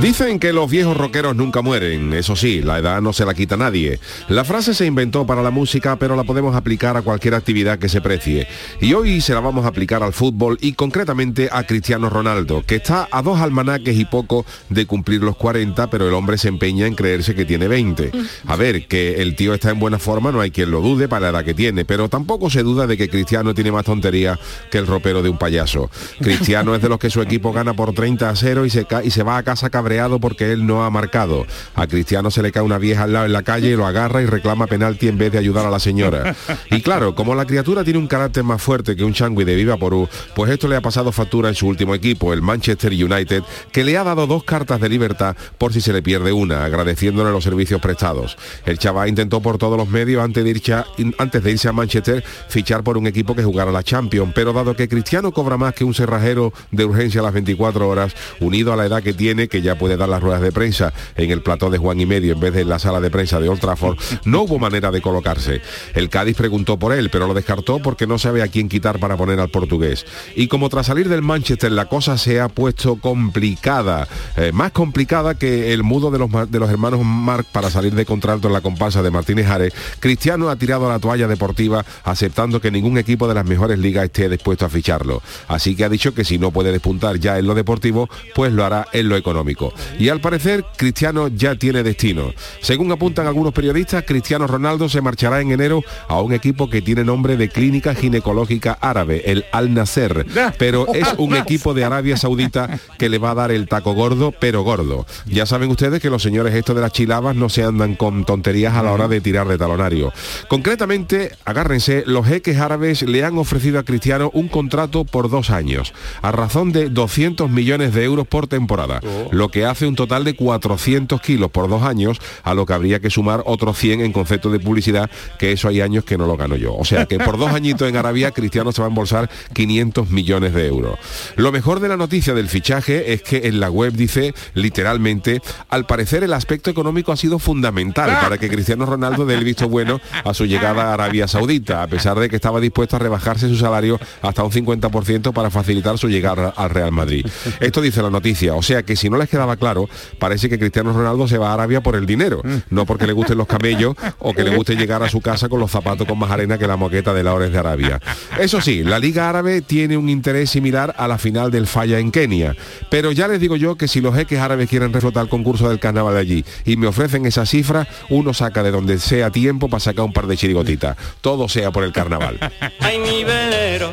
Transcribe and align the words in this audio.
Dicen 0.00 0.40
que 0.40 0.52
los 0.52 0.68
viejos 0.68 0.96
rockeros 0.96 1.36
nunca 1.36 1.62
mueren, 1.62 2.12
eso 2.12 2.34
sí, 2.34 2.60
la 2.60 2.78
edad 2.78 3.00
no 3.00 3.12
se 3.12 3.24
la 3.24 3.34
quita 3.34 3.56
nadie. 3.56 4.00
La 4.28 4.42
frase 4.42 4.74
se 4.74 4.84
inventó 4.84 5.26
para 5.26 5.42
la 5.42 5.50
música, 5.50 5.96
pero 5.96 6.16
la 6.16 6.24
podemos 6.24 6.56
aplicar 6.56 6.96
a 6.96 7.02
cualquier 7.02 7.34
actividad 7.34 7.78
que 7.78 7.88
se 7.88 8.00
precie. 8.00 8.48
Y 8.80 8.94
hoy 8.94 9.20
se 9.20 9.32
la 9.32 9.40
vamos 9.40 9.64
a 9.64 9.68
aplicar 9.68 10.02
al 10.02 10.12
fútbol 10.12 10.58
y 10.60 10.72
concretamente 10.72 11.48
a 11.52 11.64
Cristiano 11.64 12.10
Ronaldo, 12.10 12.64
que 12.66 12.76
está 12.76 13.08
a 13.12 13.22
dos 13.22 13.38
almanaques 13.38 13.96
y 13.96 14.04
poco 14.04 14.44
de 14.70 14.86
cumplir 14.86 15.22
los 15.22 15.36
40, 15.36 15.88
pero 15.88 16.08
el 16.08 16.14
hombre 16.14 16.36
se 16.36 16.48
empeña 16.48 16.86
en 16.86 16.94
creerse 16.94 17.34
que 17.36 17.44
tiene 17.44 17.68
20. 17.68 18.10
A 18.46 18.56
ver, 18.56 18.88
que 18.88 19.22
el 19.22 19.36
tío 19.36 19.54
está 19.54 19.70
en 19.70 19.78
buena 19.78 20.00
forma, 20.00 20.32
no 20.32 20.40
hay 20.40 20.50
quien 20.50 20.72
lo 20.72 20.80
dude 20.80 21.06
para 21.06 21.30
la 21.30 21.38
edad 21.38 21.44
que 21.44 21.54
tiene, 21.54 21.84
pero 21.84 22.08
tampoco 22.08 22.50
se 22.50 22.64
duda 22.64 22.86
de 22.86 22.96
que 22.96 23.08
Cristiano 23.08 23.54
tiene 23.54 23.70
más 23.70 23.84
tontería 23.84 24.38
que 24.70 24.78
el 24.78 24.86
ropero 24.86 25.22
de 25.22 25.28
un 25.28 25.38
payaso. 25.38 25.90
Cristiano 26.18 26.74
es 26.74 26.82
de 26.82 26.88
los 26.88 26.98
que 26.98 27.08
su 27.08 27.22
equipo 27.22 27.52
gana 27.52 27.74
por 27.74 27.94
30 27.94 28.28
a 28.28 28.34
0 28.34 28.66
y 28.66 28.70
se, 28.70 28.86
y 29.04 29.10
se 29.10 29.22
va 29.22 29.36
a 29.36 29.42
casa 29.42 29.70
cabreado 29.82 30.20
porque 30.20 30.52
él 30.52 30.64
no 30.64 30.84
ha 30.84 30.90
marcado. 30.90 31.44
A 31.74 31.88
Cristiano 31.88 32.30
se 32.30 32.40
le 32.40 32.52
cae 32.52 32.62
una 32.62 32.78
vieja 32.78 33.02
al 33.02 33.12
lado 33.12 33.26
en 33.26 33.32
la 33.32 33.42
calle 33.42 33.70
y 33.70 33.76
lo 33.76 33.84
agarra 33.84 34.22
y 34.22 34.26
reclama 34.26 34.68
penalti 34.68 35.08
en 35.08 35.18
vez 35.18 35.32
de 35.32 35.38
ayudar 35.38 35.66
a 35.66 35.70
la 35.70 35.80
señora. 35.80 36.36
Y 36.70 36.82
claro, 36.82 37.16
como 37.16 37.34
la 37.34 37.46
criatura 37.46 37.82
tiene 37.82 37.98
un 37.98 38.06
carácter 38.06 38.44
más 38.44 38.62
fuerte 38.62 38.94
que 38.94 39.02
un 39.02 39.12
changui 39.12 39.44
de 39.44 39.56
Viva 39.56 39.76
Porú, 39.76 40.08
pues 40.36 40.52
esto 40.52 40.68
le 40.68 40.76
ha 40.76 40.80
pasado 40.80 41.10
factura 41.10 41.48
en 41.48 41.56
su 41.56 41.66
último 41.66 41.94
equipo, 41.94 42.32
el 42.32 42.42
Manchester 42.42 42.92
United, 42.92 43.42
que 43.72 43.82
le 43.82 43.98
ha 43.98 44.04
dado 44.04 44.26
dos 44.26 44.44
cartas 44.44 44.80
de 44.80 44.88
libertad 44.88 45.36
por 45.58 45.72
si 45.72 45.80
se 45.80 45.92
le 45.92 46.02
pierde 46.02 46.32
una, 46.32 46.64
agradeciéndole 46.64 47.30
los 47.32 47.42
servicios 47.42 47.80
prestados. 47.80 48.36
El 48.64 48.78
chaval 48.78 49.08
intentó 49.08 49.40
por 49.40 49.58
todos 49.58 49.76
los 49.76 49.88
medios 49.88 50.22
antes 50.22 50.44
de, 50.44 50.50
irse 50.50 50.74
a, 50.74 50.86
antes 51.18 51.42
de 51.42 51.50
irse 51.50 51.68
a 51.68 51.72
Manchester 51.72 52.22
fichar 52.48 52.84
por 52.84 52.96
un 52.96 53.06
equipo 53.06 53.34
que 53.34 53.42
jugara 53.42 53.72
la 53.72 53.82
Champions, 53.82 54.32
pero 54.34 54.52
dado 54.52 54.76
que 54.76 54.88
Cristiano 54.88 55.32
cobra 55.32 55.56
más 55.56 55.74
que 55.74 55.84
un 55.84 55.94
cerrajero 55.94 56.52
de 56.70 56.84
urgencia 56.84 57.20
a 57.20 57.24
las 57.24 57.32
24 57.32 57.88
horas, 57.88 58.14
unido 58.40 58.72
a 58.72 58.76
la 58.76 58.86
edad 58.86 59.02
que 59.02 59.12
tiene, 59.12 59.48
que 59.48 59.61
ya 59.62 59.78
puede 59.78 59.96
dar 59.96 60.08
las 60.08 60.22
ruedas 60.22 60.40
de 60.40 60.52
prensa 60.52 60.92
en 61.16 61.30
el 61.30 61.42
plató 61.42 61.70
de 61.70 61.78
Juan 61.78 62.00
y 62.00 62.06
Medio 62.06 62.32
en 62.32 62.40
vez 62.40 62.54
de 62.54 62.62
en 62.62 62.68
la 62.68 62.78
sala 62.78 63.00
de 63.00 63.10
prensa 63.10 63.38
de 63.40 63.48
Old 63.48 63.60
Trafford, 63.60 63.98
no 64.24 64.42
hubo 64.42 64.58
manera 64.58 64.90
de 64.90 65.02
colocarse. 65.02 65.60
El 65.94 66.08
Cádiz 66.08 66.36
preguntó 66.36 66.78
por 66.78 66.92
él, 66.92 67.10
pero 67.10 67.26
lo 67.26 67.34
descartó 67.34 67.80
porque 67.80 68.06
no 68.06 68.18
sabe 68.18 68.42
a 68.42 68.48
quién 68.48 68.68
quitar 68.68 68.98
para 68.98 69.16
poner 69.16 69.38
al 69.40 69.50
portugués. 69.50 70.06
Y 70.34 70.48
como 70.48 70.68
tras 70.68 70.86
salir 70.86 71.08
del 71.08 71.22
Manchester 71.22 71.70
la 71.72 71.86
cosa 71.86 72.16
se 72.16 72.40
ha 72.40 72.48
puesto 72.48 72.96
complicada, 72.96 74.08
eh, 74.36 74.52
más 74.52 74.72
complicada 74.72 75.34
que 75.34 75.72
el 75.72 75.82
mudo 75.82 76.10
de 76.10 76.18
los, 76.18 76.30
de 76.50 76.58
los 76.58 76.70
hermanos 76.70 77.00
Marc 77.04 77.46
para 77.46 77.70
salir 77.70 77.94
de 77.94 78.06
contrato 78.06 78.48
en 78.48 78.54
la 78.54 78.60
comparsa 78.60 79.02
de 79.02 79.10
Martínez 79.10 79.48
Ares, 79.48 79.74
Cristiano 80.00 80.48
ha 80.48 80.56
tirado 80.56 80.88
la 80.88 80.98
toalla 80.98 81.28
deportiva 81.28 81.84
aceptando 82.04 82.60
que 82.60 82.70
ningún 82.70 82.96
equipo 82.98 83.28
de 83.28 83.34
las 83.34 83.44
mejores 83.44 83.78
ligas 83.78 84.04
esté 84.04 84.28
dispuesto 84.28 84.64
a 84.64 84.68
ficharlo. 84.68 85.22
Así 85.48 85.74
que 85.74 85.84
ha 85.84 85.88
dicho 85.88 86.14
que 86.14 86.24
si 86.24 86.38
no 86.38 86.50
puede 86.50 86.72
despuntar 86.72 87.18
ya 87.18 87.38
en 87.38 87.46
lo 87.46 87.54
deportivo, 87.54 88.08
pues 88.34 88.52
lo 88.52 88.64
hará 88.64 88.86
en 88.92 89.08
lo 89.08 89.16
económico. 89.16 89.51
Y 89.98 90.08
al 90.08 90.20
parecer, 90.20 90.64
Cristiano 90.76 91.28
ya 91.28 91.54
tiene 91.54 91.82
destino. 91.82 92.32
Según 92.60 92.92
apuntan 92.92 93.26
algunos 93.26 93.52
periodistas, 93.52 94.04
Cristiano 94.06 94.46
Ronaldo 94.46 94.88
se 94.88 95.00
marchará 95.00 95.40
en 95.40 95.52
enero 95.52 95.82
a 96.08 96.20
un 96.20 96.32
equipo 96.32 96.68
que 96.68 96.82
tiene 96.82 97.04
nombre 97.04 97.36
de 97.36 97.48
clínica 97.48 97.94
ginecológica 97.94 98.78
árabe, 98.80 99.22
el 99.26 99.44
Al 99.52 99.74
Nasser, 99.74 100.26
pero 100.58 100.92
es 100.94 101.08
un 101.18 101.36
equipo 101.42 101.74
de 101.74 101.84
Arabia 101.84 102.16
Saudita 102.16 102.78
que 102.98 103.08
le 103.08 103.18
va 103.18 103.32
a 103.32 103.34
dar 103.34 103.50
el 103.50 103.68
taco 103.68 103.94
gordo, 103.94 104.32
pero 104.38 104.62
gordo. 104.62 105.06
Ya 105.26 105.46
saben 105.46 105.70
ustedes 105.70 106.00
que 106.00 106.10
los 106.10 106.22
señores 106.22 106.54
estos 106.54 106.76
de 106.76 106.82
las 106.82 106.92
chilabas 106.92 107.36
no 107.36 107.48
se 107.48 107.64
andan 107.64 107.94
con 107.94 108.24
tonterías 108.24 108.74
a 108.74 108.82
la 108.82 108.92
hora 108.92 109.08
de 109.08 109.20
tirar 109.20 109.48
de 109.48 109.58
talonario. 109.58 110.12
Concretamente, 110.48 111.32
agárrense, 111.44 112.04
los 112.06 112.26
jeques 112.26 112.58
árabes 112.58 113.02
le 113.02 113.24
han 113.24 113.38
ofrecido 113.38 113.78
a 113.78 113.84
Cristiano 113.84 114.30
un 114.34 114.48
contrato 114.48 115.04
por 115.04 115.30
dos 115.30 115.50
años, 115.50 115.92
a 116.22 116.32
razón 116.32 116.72
de 116.72 116.88
200 116.88 117.50
millones 117.50 117.94
de 117.94 118.04
euros 118.04 118.26
por 118.26 118.46
temporada, 118.46 119.00
lo 119.30 119.41
que 119.48 119.64
hace 119.64 119.86
un 119.86 119.94
total 119.94 120.24
de 120.24 120.34
400 120.34 121.20
kilos 121.20 121.50
por 121.50 121.68
dos 121.68 121.82
años, 121.82 122.18
a 122.42 122.54
lo 122.54 122.66
que 122.66 122.72
habría 122.72 123.00
que 123.00 123.10
sumar 123.10 123.42
otros 123.46 123.78
100 123.78 124.00
en 124.00 124.12
concepto 124.12 124.50
de 124.50 124.60
publicidad, 124.60 125.10
que 125.38 125.52
eso 125.52 125.68
hay 125.68 125.80
años 125.80 126.04
que 126.04 126.18
no 126.18 126.26
lo 126.26 126.36
gano 126.36 126.56
yo. 126.56 126.74
O 126.74 126.84
sea 126.84 127.06
que 127.06 127.18
por 127.18 127.38
dos 127.38 127.52
añitos 127.52 127.88
en 127.88 127.96
Arabia, 127.96 128.30
Cristiano 128.30 128.72
se 128.72 128.80
va 128.80 128.88
a 128.88 128.90
embolsar 128.90 129.30
500 129.52 130.10
millones 130.10 130.54
de 130.54 130.66
euros. 130.66 130.98
Lo 131.36 131.52
mejor 131.52 131.80
de 131.80 131.88
la 131.88 131.96
noticia 131.96 132.34
del 132.34 132.48
fichaje 132.48 133.12
es 133.12 133.22
que 133.22 133.48
en 133.48 133.60
la 133.60 133.70
web 133.70 133.92
dice 133.92 134.34
literalmente, 134.54 135.40
al 135.68 135.86
parecer 135.86 136.24
el 136.24 136.32
aspecto 136.32 136.70
económico 136.70 137.12
ha 137.12 137.16
sido 137.16 137.38
fundamental 137.38 138.18
para 138.20 138.38
que 138.38 138.48
Cristiano 138.48 138.86
Ronaldo 138.86 139.26
dé 139.26 139.34
el 139.34 139.44
visto 139.44 139.68
bueno 139.68 140.00
a 140.24 140.34
su 140.34 140.46
llegada 140.46 140.90
a 140.90 140.94
Arabia 140.94 141.28
Saudita, 141.28 141.82
a 141.82 141.86
pesar 141.86 142.18
de 142.18 142.28
que 142.28 142.36
estaba 142.36 142.60
dispuesto 142.60 142.96
a 142.96 142.98
rebajarse 142.98 143.48
su 143.48 143.56
salario 143.56 143.98
hasta 144.22 144.42
un 144.42 144.50
50% 144.50 145.32
para 145.32 145.50
facilitar 145.50 145.98
su 145.98 146.08
llegada 146.08 146.52
al 146.56 146.70
Real 146.70 146.92
Madrid. 146.92 147.26
Esto 147.60 147.80
dice 147.80 148.02
la 148.02 148.10
noticia, 148.10 148.54
o 148.54 148.62
sea 148.62 148.82
que 148.82 148.96
si 148.96 149.10
no 149.10 149.16
les 149.16 149.28
quedaba 149.32 149.56
claro, 149.56 149.88
parece 150.18 150.48
que 150.48 150.58
Cristiano 150.58 150.92
Ronaldo 150.92 151.26
se 151.26 151.38
va 151.38 151.50
a 151.50 151.54
Arabia 151.54 151.80
por 151.80 151.96
el 151.96 152.06
dinero, 152.06 152.42
no 152.70 152.86
porque 152.86 153.06
le 153.06 153.12
gusten 153.12 153.38
los 153.38 153.46
camellos 153.46 153.96
o 154.18 154.34
que 154.34 154.44
le 154.44 154.54
guste 154.54 154.76
llegar 154.76 155.02
a 155.02 155.08
su 155.08 155.20
casa 155.20 155.48
con 155.48 155.58
los 155.58 155.70
zapatos 155.70 156.06
con 156.06 156.18
más 156.18 156.30
arena 156.30 156.58
que 156.58 156.66
la 156.66 156.76
moqueta 156.76 157.12
de 157.14 157.24
la 157.24 157.34
Ores 157.34 157.50
de 157.50 157.58
Arabia. 157.58 158.00
Eso 158.38 158.60
sí, 158.60 158.84
la 158.84 158.98
Liga 158.98 159.28
Árabe 159.28 159.62
tiene 159.62 159.96
un 159.96 160.08
interés 160.08 160.50
similar 160.50 160.94
a 160.98 161.08
la 161.08 161.18
final 161.18 161.50
del 161.50 161.66
Falla 161.66 161.98
en 161.98 162.12
Kenia, 162.12 162.54
pero 162.90 163.10
ya 163.10 163.26
les 163.26 163.40
digo 163.40 163.56
yo 163.56 163.76
que 163.76 163.88
si 163.88 164.00
los 164.00 164.14
jeques 164.14 164.38
árabes 164.38 164.68
quieren 164.68 164.92
reflotar 164.92 165.24
el 165.24 165.28
concurso 165.30 165.68
del 165.68 165.78
carnaval 165.80 166.14
de 166.14 166.20
allí 166.20 166.44
y 166.64 166.76
me 166.76 166.86
ofrecen 166.86 167.24
esa 167.26 167.46
cifra, 167.46 167.88
uno 168.10 168.34
saca 168.34 168.62
de 168.62 168.70
donde 168.70 168.98
sea 168.98 169.30
tiempo 169.30 169.68
para 169.68 169.80
sacar 169.80 170.04
un 170.04 170.12
par 170.12 170.26
de 170.26 170.36
chirigotitas. 170.36 170.96
Todo 171.20 171.48
sea 171.48 171.70
por 171.70 171.84
el 171.84 171.92
carnaval. 171.92 172.38
Ay, 172.80 172.98
mi 172.98 173.24
velero, 173.24 173.92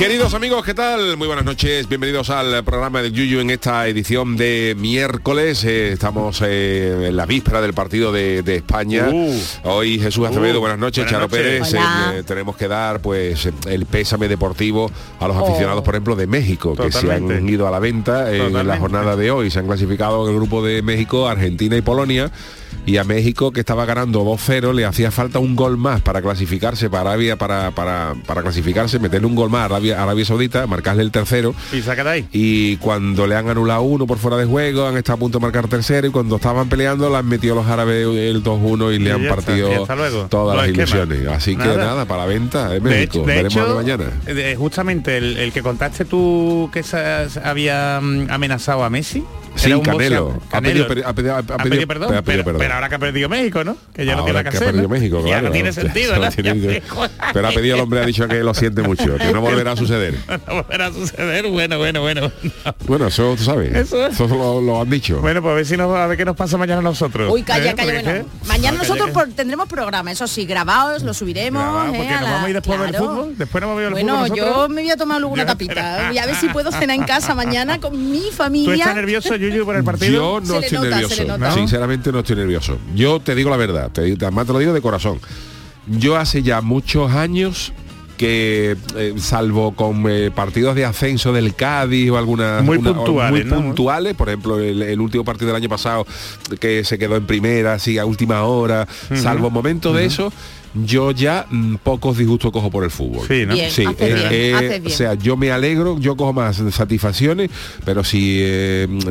Queridos 0.00 0.32
amigos, 0.32 0.64
¿qué 0.64 0.72
tal? 0.72 1.18
Muy 1.18 1.26
buenas 1.26 1.44
noches, 1.44 1.86
bienvenidos 1.86 2.30
al 2.30 2.64
programa 2.64 3.02
de 3.02 3.12
Yuyu 3.12 3.40
en 3.40 3.50
esta 3.50 3.86
edición 3.86 4.34
de 4.38 4.74
miércoles. 4.78 5.62
Eh, 5.64 5.92
estamos 5.92 6.40
eh, 6.42 7.08
en 7.08 7.16
la 7.16 7.26
víspera 7.26 7.60
del 7.60 7.74
partido 7.74 8.10
de, 8.10 8.42
de 8.42 8.56
España. 8.56 9.10
Uh. 9.12 9.38
Hoy 9.64 9.98
Jesús 9.98 10.26
Acevedo, 10.26 10.56
Uh. 10.56 10.60
buenas 10.60 10.78
noches, 10.78 11.04
Buenas 11.04 11.12
Charo 11.12 11.28
noches. 11.28 11.68
Pérez. 11.70 11.74
Eh, 12.18 12.22
tenemos 12.26 12.56
que 12.56 12.66
dar 12.66 13.02
pues 13.02 13.46
el 13.66 13.84
pésame 13.84 14.26
deportivo 14.28 14.90
a 15.20 15.28
los 15.28 15.36
aficionados, 15.36 15.84
por 15.84 15.94
ejemplo, 15.94 16.16
de 16.16 16.26
México, 16.26 16.74
que 16.74 16.90
se 16.90 17.12
han 17.12 17.46
ido 17.46 17.68
a 17.68 17.70
la 17.70 17.78
venta 17.78 18.34
en 18.34 18.66
la 18.66 18.78
jornada 18.78 19.16
de 19.16 19.30
hoy. 19.30 19.50
Se 19.50 19.58
han 19.58 19.66
clasificado 19.66 20.24
en 20.24 20.30
el 20.30 20.36
grupo 20.36 20.64
de 20.64 20.80
México, 20.80 21.28
Argentina 21.28 21.76
y 21.76 21.82
Polonia. 21.82 22.32
Y 22.86 22.96
a 22.96 23.04
México, 23.04 23.52
que 23.52 23.60
estaba 23.60 23.84
ganando 23.84 24.24
2-0, 24.24 24.72
le 24.74 24.84
hacía 24.84 25.10
falta 25.10 25.38
un 25.38 25.54
gol 25.54 25.76
más 25.76 26.00
para 26.00 26.22
clasificarse 26.22 26.88
para 26.90 27.10
Arabia, 27.10 27.36
para, 27.36 27.70
para, 27.72 28.14
para 28.26 28.42
clasificarse, 28.42 28.98
meterle 28.98 29.26
un 29.26 29.34
gol 29.34 29.50
más 29.50 29.62
a 29.62 29.64
Arabia, 29.66 30.02
Arabia 30.02 30.24
Saudita, 30.24 30.66
marcarle 30.66 31.02
el 31.02 31.10
tercero. 31.10 31.54
Y 31.72 31.82
saca 31.82 32.02
de 32.04 32.10
ahí. 32.10 32.28
Y 32.32 32.76
cuando 32.78 33.26
le 33.26 33.36
han 33.36 33.48
anulado 33.48 33.82
uno 33.82 34.06
por 34.06 34.18
fuera 34.18 34.36
de 34.36 34.44
juego, 34.46 34.86
han 34.86 34.96
estado 34.96 35.16
a 35.16 35.20
punto 35.20 35.38
de 35.38 35.42
marcar 35.42 35.68
tercero 35.68 36.06
y 36.06 36.10
cuando 36.10 36.36
estaban 36.36 36.68
peleando 36.68 37.08
le 37.10 37.16
han 37.16 37.26
metido 37.28 37.54
los 37.54 37.66
árabes 37.66 38.06
el 38.06 38.42
2-1 38.42 38.94
y 38.94 38.98
le 38.98 39.12
han 39.12 39.22
está, 39.22 39.34
partido 39.36 39.82
hasta 39.82 39.96
luego. 39.96 40.26
todas 40.28 40.56
Los 40.56 40.66
las 40.66 40.66
esquemas. 40.86 41.08
ilusiones. 41.08 41.36
Así 41.36 41.56
que 41.56 41.64
Nada. 41.76 42.04
para 42.06 42.22
la 42.22 42.26
venta 42.26 42.68
de 42.70 42.74
De 42.74 42.80
México. 42.80 43.18
hecho, 43.18 43.24
Veremos 43.24 43.68
de 43.68 43.74
mañana. 43.74 44.04
eh, 44.26 44.54
justamente 44.58 45.16
el, 45.18 45.36
el 45.36 45.52
que 45.52 45.62
contaste 45.62 46.04
tú 46.06 46.70
que 46.72 46.82
se, 46.82 47.28
se 47.28 47.40
había 47.44 48.00
mm, 48.02 48.26
amenazado 48.30 48.82
a 48.84 48.90
Messi. 48.90 49.22
Sí, 49.60 49.80
Canelo. 49.82 50.40
Ha 50.50 50.60
pedido 50.60 50.86
per- 50.88 51.04
ha 51.04 51.12
pedido- 51.12 51.34
ha 51.34 51.38
Ha 51.38 51.42
pedido- 51.42 51.58
pedido 51.70 51.86
perdón, 51.86 52.14
ha 52.14 52.22
pedido 52.22 52.24
pero, 52.24 52.44
perdón. 52.44 52.58
pero 52.60 52.74
ahora 52.74 52.88
que 52.88 52.94
ha 52.94 52.98
perdido 52.98 53.28
México, 53.28 53.64
¿no? 53.64 53.76
Que 53.94 54.04
ya 54.06 54.12
no 54.16 54.20
Ahora 54.22 54.32
tiene 54.32 54.38
que 54.38 54.50
que 54.50 54.56
ha 54.56 54.58
hacer. 54.58 54.66
perdido 54.68 54.82
¿no? 54.82 54.88
México, 54.88 55.18
Ya 55.20 55.26
claro. 55.26 55.46
no 55.46 55.52
tiene 55.52 55.72
sentido, 55.72 56.16
No 56.16 56.22
¿no? 56.24 56.30
tiene- 56.30 56.80
Ya- 56.80 57.10
Pero 57.32 57.48
ha 57.48 57.52
pedido 57.52 57.74
el 57.76 57.82
hombre, 57.82 58.00
ha 58.00 58.06
dicho 58.06 58.26
que 58.28 58.42
lo 58.42 58.54
siente 58.54 58.82
mucho, 58.82 59.16
que 59.16 59.32
no 59.32 59.40
volverá 59.40 59.72
a 59.72 59.76
suceder. 59.76 60.14
No 60.48 60.54
volverá 60.62 60.86
a 60.86 60.92
suceder. 60.92 61.46
Bueno, 61.48 61.78
bueno, 61.78 62.00
bueno. 62.00 62.32
Bueno, 62.86 63.06
eso 63.08 63.34
tú 63.36 63.44
sabes. 63.44 63.74
Eso 63.74 64.06
es. 64.06 64.18
lo, 64.18 64.60
lo 64.60 64.80
han 64.80 64.88
dicho. 64.90 65.20
Bueno, 65.20 65.42
pues 65.42 65.52
a 65.52 65.54
ver 65.56 65.66
si 65.66 65.76
nos, 65.76 65.94
a 65.94 66.06
ver 66.06 66.16
qué 66.16 66.24
nos 66.24 66.36
pasa 66.36 66.56
mañana 66.56 66.78
a 66.80 66.82
nosotros. 66.82 67.32
Uy, 67.32 67.42
calla, 67.42 67.70
¿eh? 67.70 67.74
calla, 67.74 68.02
bueno. 68.02 68.26
Mañana 68.46 68.78
porque 68.78 68.88
nosotros 68.88 69.10
por- 69.10 69.28
tendremos 69.34 69.68
programa, 69.68 70.10
eso 70.12 70.26
sí, 70.26 70.46
grabados, 70.46 71.02
lo 71.02 71.12
subiremos. 71.14 71.62
Grabado, 71.62 71.92
eh, 71.92 71.96
porque 71.96 72.08
a 72.08 72.12
nos 72.14 72.22
la- 72.22 72.30
vamos 72.30 72.46
a 72.46 72.48
ir 72.48 72.54
después 72.56 72.80
del 72.80 72.94
fútbol. 72.96 73.34
Después 73.36 73.60
nos 73.62 73.68
vamos 73.68 73.78
a 73.78 73.82
ir 73.82 73.86
al 73.86 73.92
Bueno, 73.92 74.34
yo 74.34 74.68
me 74.68 74.82
voy 74.82 74.90
a 74.90 74.96
tomar 74.96 75.20
luego 75.20 75.34
una 75.34 75.42
Ya 75.42 75.46
tapita. 75.48 76.12
Y 76.12 76.18
a 76.18 76.26
ver 76.26 76.34
si 76.36 76.48
puedo 76.48 76.70
cenar 76.72 76.96
en 76.96 77.04
casa 77.04 77.34
mañana 77.34 77.78
con 77.80 78.10
mi 78.10 78.20
¿Tú 78.30 78.32
familia. 78.36 78.74
estás 78.76 78.94
nervioso? 78.96 79.34
Yuyu 79.50 79.64
por 79.64 79.76
el 79.76 79.84
partido? 79.84 80.40
Yo 80.40 80.46
no 80.46 80.58
estoy 80.60 80.78
nota, 80.78 80.90
nervioso. 80.90 81.54
Sinceramente 81.54 82.12
no 82.12 82.20
estoy 82.20 82.36
nervioso. 82.36 82.78
Yo 82.94 83.20
te 83.20 83.34
digo 83.34 83.50
la 83.50 83.56
verdad, 83.56 83.90
te, 83.90 84.02
además 84.12 84.46
te 84.46 84.52
lo 84.52 84.58
digo 84.58 84.72
de 84.72 84.80
corazón. 84.80 85.18
Yo 85.86 86.16
hace 86.16 86.42
ya 86.42 86.60
muchos 86.60 87.10
años 87.12 87.72
que 88.16 88.76
eh, 88.96 89.14
salvo 89.16 89.74
con 89.74 90.04
eh, 90.06 90.30
partidos 90.30 90.74
de 90.74 90.84
ascenso 90.84 91.32
del 91.32 91.54
Cádiz 91.54 92.10
o 92.10 92.18
algunas 92.18 92.62
Muy 92.62 92.76
una- 92.76 92.90
o 92.90 92.94
puntuales, 92.96 93.46
muy 93.46 93.50
¿no? 93.50 93.62
puntuales, 93.62 94.14
por 94.14 94.28
ejemplo 94.28 94.58
el, 94.60 94.82
el 94.82 95.00
último 95.00 95.24
partido 95.24 95.46
del 95.46 95.56
año 95.56 95.70
pasado 95.70 96.06
que 96.60 96.84
se 96.84 96.98
quedó 96.98 97.16
en 97.16 97.26
primera 97.26 97.72
así 97.72 97.96
a 97.98 98.04
última 98.04 98.42
hora 98.42 98.86
salvo 99.14 99.48
momentos 99.48 99.96
de 99.96 100.04
eso 100.04 100.30
yo 100.74 101.10
ya 101.10 101.46
mm, 101.50 101.76
pocos 101.76 102.16
disgustos 102.16 102.52
cojo 102.52 102.70
por 102.70 102.84
el 102.84 102.90
fútbol 102.90 103.26
Sí, 103.26 103.44
¿no? 103.46 103.54
Bien, 103.54 103.70
Sí, 103.70 103.82
eh, 103.82 103.94
bien, 103.98 104.18
eh, 104.30 104.68
bien. 104.80 104.86
o 104.86 104.90
sea, 104.90 105.14
yo 105.14 105.36
me 105.36 105.50
alegro, 105.50 105.98
yo 105.98 106.16
cojo 106.16 106.32
más 106.32 106.62
satisfacciones, 106.72 107.50
pero 107.84 108.04
si 108.04 108.40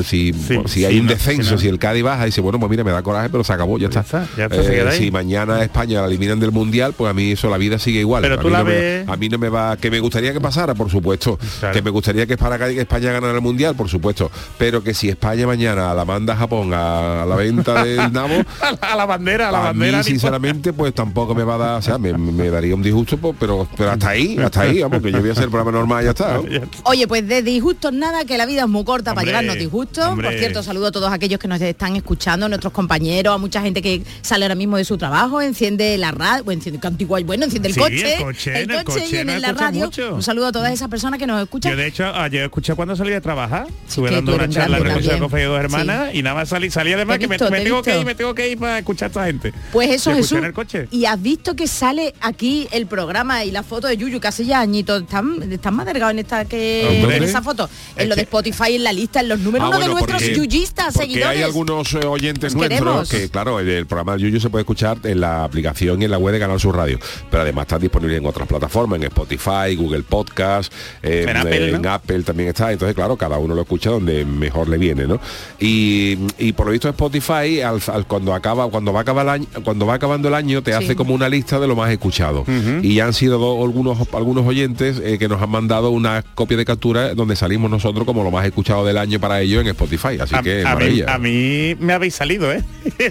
si, 0.06 0.34
Sí, 0.34 0.54
bueno, 0.56 0.68
si 0.68 0.80
sí, 0.80 0.86
hay 0.86 1.00
un 1.00 1.06
no, 1.06 1.12
descenso, 1.14 1.58
si 1.58 1.68
el 1.68 1.80
Cádiz 1.80 2.04
baja, 2.04 2.26
dice, 2.26 2.42
bueno, 2.42 2.60
pues 2.60 2.70
mira, 2.70 2.84
me 2.84 2.92
da 2.92 3.02
coraje, 3.02 3.30
pero 3.30 3.44
se 3.44 3.54
acabó, 3.54 3.78
ya 3.78 3.88
está. 3.88 4.02
está, 4.02 4.28
ya 4.38 4.46
está, 4.46 4.64
se 4.64 4.70
Eh, 4.70 4.76
queda 4.80 4.90
ahí. 4.92 4.98
si 4.98 5.12
mañana 5.12 5.62
España 5.64 6.02
la 6.02 6.08
eliminan 6.08 6.40
del 6.40 6.52
Mundial, 6.52 6.94
pues 6.98 7.10
a 7.10 7.14
mí 7.14 7.32
eso, 7.32 7.50
la 7.50 7.58
vida 7.58 7.80
sigue 7.80 8.00
igual. 8.00 8.22
Pero 8.22 8.36
a 8.36 8.38
tú 8.40 8.48
mí 8.48 8.52
la 8.54 8.60
no 8.60 8.66
me- 8.66 8.72
ves- 8.72 9.10
a 9.10 9.16
mí 9.18 9.30
no 9.30 9.38
me 9.38 9.50
va, 9.50 9.78
que 9.78 9.92
me 9.92 10.00
gustaría 10.00 10.34
que 10.34 10.42
pasara, 10.42 10.74
por 10.76 10.90
supuesto. 10.90 11.38
Claro. 11.60 11.74
Que 11.74 11.82
me 11.82 11.90
gustaría 11.90 12.26
que, 12.26 12.38
para 12.38 12.58
que 12.58 12.80
España 12.80 13.12
ganara 13.12 13.34
el 13.36 13.42
Mundial, 13.42 13.76
por 13.76 13.90
supuesto. 13.90 14.32
Pero 14.58 14.84
que 14.84 14.94
si 14.94 15.10
España 15.10 15.46
mañana 15.48 15.94
la 15.94 16.06
manda 16.06 16.34
a 16.34 16.38
Japón 16.38 16.74
a, 16.74 17.24
a 17.24 17.26
la 17.26 17.36
venta 17.36 17.84
del 17.84 17.98
nabo, 18.14 18.36
a, 18.62 18.72
la, 18.72 18.78
a 18.94 18.96
la 18.96 19.06
bandera, 19.06 19.50
a 19.50 19.52
la 19.52 19.60
a 19.60 19.64
bandera. 19.66 19.98
mí, 20.00 20.04
sinceramente, 20.04 20.74
pues 20.74 20.94
tampoco 20.94 21.36
me 21.36 21.44
va 21.50 21.56
a 21.56 21.58
dar, 21.58 21.76
o 21.80 21.82
sea, 21.82 21.98
me, 21.98 22.14
me 22.18 22.50
daría 22.50 22.76
un 22.76 22.82
disgusto, 22.84 23.18
pues, 23.18 23.36
pero, 23.40 23.68
pero 23.76 23.92
hasta 23.92 24.10
ahí, 24.10 24.38
hasta 24.38 24.62
ahí, 24.62 24.82
vamos, 24.82 25.02
que 25.02 25.12
yo 25.12 25.20
voy 25.20 25.30
a 25.30 25.32
hacer 25.34 25.46
el 25.46 25.50
programa 25.50 25.72
normal 25.78 26.02
y 26.02 26.06
ya 26.06 26.12
está. 26.12 26.34
¿no? 26.38 26.44
Oye, 26.84 27.08
pues 27.08 27.28
de 27.28 27.42
disgustos 27.42 27.92
nada, 27.94 28.24
que 28.26 28.38
la 28.38 28.46
vida 28.46 28.62
es 28.62 28.68
muy 28.68 28.84
corta 28.84 29.14
para 29.14 29.26
llevarnos 29.26 29.58
disgustos. 29.58 30.06
hombre. 30.06 30.30
Por 30.30 30.38
cierto, 30.40 30.64
saludo 30.64 30.88
a 30.88 30.92
todos 30.92 31.12
aquellos 31.12 31.40
que 31.40 31.48
nos 31.48 31.60
están 31.62 31.96
escuchando, 31.96 32.48
nuestros 32.48 32.72
compañeros, 32.74 33.34
a 33.34 33.38
mucha 33.38 33.62
gente 33.62 33.82
que 33.82 34.04
sale 34.22 34.46
ahora 34.46 34.56
mismo 34.56 34.78
de 34.78 34.86
su 34.86 34.98
trabajo, 34.98 35.42
enciende 35.42 35.98
la 35.98 36.12
radio, 36.12 36.44
bueno, 36.44 36.60
enciende 36.60 36.80
cantico, 36.80 37.18
bueno, 37.24 37.46
enciende 37.46 37.70
el 37.70 37.74
Sí, 37.74 37.80
coche, 37.80 38.16
el 38.16 38.24
coche, 38.24 38.62
en 38.64 38.72
el 38.72 38.84
coche 38.84 39.06
y 39.12 39.16
en 39.18 39.42
la 39.42 39.52
radio. 39.54 39.86
mucho. 39.86 40.16
Un 40.16 40.24
saludo 40.24 40.48
a 40.48 40.52
todas 40.52 40.72
esas 40.72 40.88
personas 40.90 41.20
que 41.20 41.26
nos 41.28 41.42
escuchan. 41.42 41.72
Yo 41.72 41.78
de 41.78 41.88
hecho 41.88 42.06
ayer 42.06 42.44
escuché 42.44 42.76
cuando 42.76 42.96
salí 42.96 43.12
de 43.12 43.22
trabajar, 43.22 43.68
estuve 43.88 44.10
que 44.10 44.16
dando 44.16 44.36
una 44.36 44.50
charla 44.50 44.78
en 44.78 44.84
de. 44.84 45.20
Cofre 45.20 45.44
dos 45.46 45.60
hermanas 45.60 46.14
y 46.14 46.22
nada 46.24 46.36
más 46.36 46.50
salí, 46.50 46.70
salí 46.70 46.94
además 46.94 47.18
que 47.20 47.28
me- 47.28 47.36
visto, 47.36 47.50
me, 47.52 47.58
te 47.58 47.62
he 47.62 47.66
tengo 47.66 47.82
que 47.82 48.00
ir, 48.00 48.06
me 48.06 48.16
tengo 48.16 48.36
que 48.36 48.50
ir 48.50 48.58
para 48.60 48.78
escuchar 48.80 49.06
a 49.06 49.08
esta 49.08 49.26
gente. 49.26 49.54
Pues 49.72 49.90
eso, 49.90 50.14
Jesús. 50.14 50.38
en 50.38 50.46
el 50.46 50.54
coche. 50.54 50.88
Y 50.92 51.06
has 51.06 51.22
visto 51.22 51.39
que 51.44 51.68
sale 51.68 52.14
aquí 52.22 52.68
el 52.72 52.86
programa 52.86 53.44
y 53.44 53.50
la 53.52 53.64
foto 53.64 53.88
de 53.88 53.98
Yuyu, 53.98 54.20
hace 54.24 54.46
ya 54.46 54.60
añitos, 54.60 55.02
están, 55.02 55.52
están 55.52 55.74
más 55.74 55.86
delgados 55.88 56.12
en 56.12 56.20
esta 56.20 56.46
que 56.46 57.00
Hombre. 57.02 57.18
en 57.18 57.24
esa 57.24 57.42
foto. 57.42 57.68
Es 57.96 58.04
En 58.04 58.10
lo 58.10 58.16
de 58.16 58.22
Spotify, 58.22 58.76
en 58.76 58.84
la 58.84 58.94
lista, 58.94 59.20
en 59.22 59.30
los 59.30 59.40
números 59.40 59.66
Ah, 59.66 59.70
uno 59.70 59.78
bueno, 59.80 59.96
de 59.96 60.00
nuestros 60.02 60.22
porque- 60.22 60.36
yuyistas, 60.38 60.94
Porque 60.94 61.08
seguidores. 61.08 61.38
hay 61.38 61.44
algunos 61.44 61.92
eh, 61.96 62.06
oyentes 62.06 62.54
Os 62.54 62.56
nuestros 62.56 62.80
queremos. 62.80 63.10
que, 63.10 63.30
claro, 63.30 63.60
el, 63.60 63.68
el 63.68 63.88
programa 63.88 64.14
de 64.16 64.22
Yuyu 64.24 64.40
se 64.40 64.50
puede 64.50 64.62
escuchar 64.62 65.00
en 65.04 65.20
la 65.22 65.44
aplicación 65.44 66.02
y 66.02 66.06
en 66.06 66.12
la 66.12 66.18
web 66.20 66.34
de 66.34 66.40
Canal 66.40 66.60
Sur 66.60 66.76
Radio. 66.76 67.00
Pero 67.32 67.42
además 67.42 67.64
está 67.64 67.80
disponible 67.80 68.18
en 68.18 68.26
otras 68.28 68.48
plataformas, 68.48 68.98
en 68.98 69.06
Spotify, 69.06 69.76
Google 69.76 70.04
Podcast, 70.04 70.72
En 71.02 71.36
Apple, 71.36 71.70
en 71.72 71.82
¿no? 71.82 71.92
Apple 71.92 72.22
también 72.24 72.50
está. 72.50 72.72
Entonces, 72.72 72.94
claro, 72.96 73.18
cada 73.18 73.38
uno 73.40 73.56
lo 73.56 73.62
escucha 73.64 73.90
donde 73.90 74.24
mejor 74.24 74.70
le 74.70 74.78
viene, 74.78 75.08
¿no? 75.08 75.20
Y, 75.60 76.18
y 76.38 76.52
por 76.54 76.68
lo 76.68 76.72
visto 76.74 76.88
Spotify, 76.90 77.62
al, 77.62 77.82
al- 77.88 78.06
cuando 78.06 78.34
acaba, 78.36 78.70
cuando 78.70 78.94
va 78.94 79.00
a 79.00 79.02
acabar 79.02 79.26
el 79.26 79.30
año, 79.30 79.48
cuando 79.64 79.86
va 79.88 79.96
acabando 79.96 80.28
el 80.28 80.34
año, 80.36 80.62
te 80.62 80.72
Sí. 80.72 80.84
hace 80.86 80.96
como 80.96 81.14
una 81.14 81.29
lista 81.30 81.60
de 81.60 81.68
lo 81.68 81.76
más 81.76 81.92
escuchado. 81.92 82.44
Y 82.82 82.96
ya 82.96 83.06
han 83.06 83.14
sido 83.14 83.38
do- 83.40 83.64
algunos 83.64 83.98
algunos 84.14 84.46
oyentes 84.46 85.02
eh, 85.04 85.18
que 85.18 85.28
nos 85.28 85.42
han 85.42 85.50
mandado 85.50 85.90
una 85.92 86.24
copia 86.36 86.58
de 86.58 86.66
captura 86.66 87.14
donde 87.16 87.36
salimos 87.36 87.70
nosotros 87.72 88.06
como 88.06 88.24
lo 88.24 88.32
más 88.32 88.46
escuchado 88.46 88.86
del 88.86 88.98
año 88.98 89.20
para 89.20 89.42
ellos 89.42 89.62
en 89.62 89.68
Spotify. 89.70 90.18
Así 90.20 90.36
A, 90.36 90.42
que 90.42 90.62
a 90.62 90.76
mí, 90.76 90.76
maravilla. 90.76 91.14
a 91.14 91.18
mí 91.18 91.76
me 91.80 91.94
habéis 91.94 92.16
salido, 92.16 92.52
¿eh? 92.52 92.64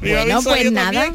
Bueno, 0.00 0.40
pues 0.42 0.56
salido 0.56 0.70
nada. 0.72 1.12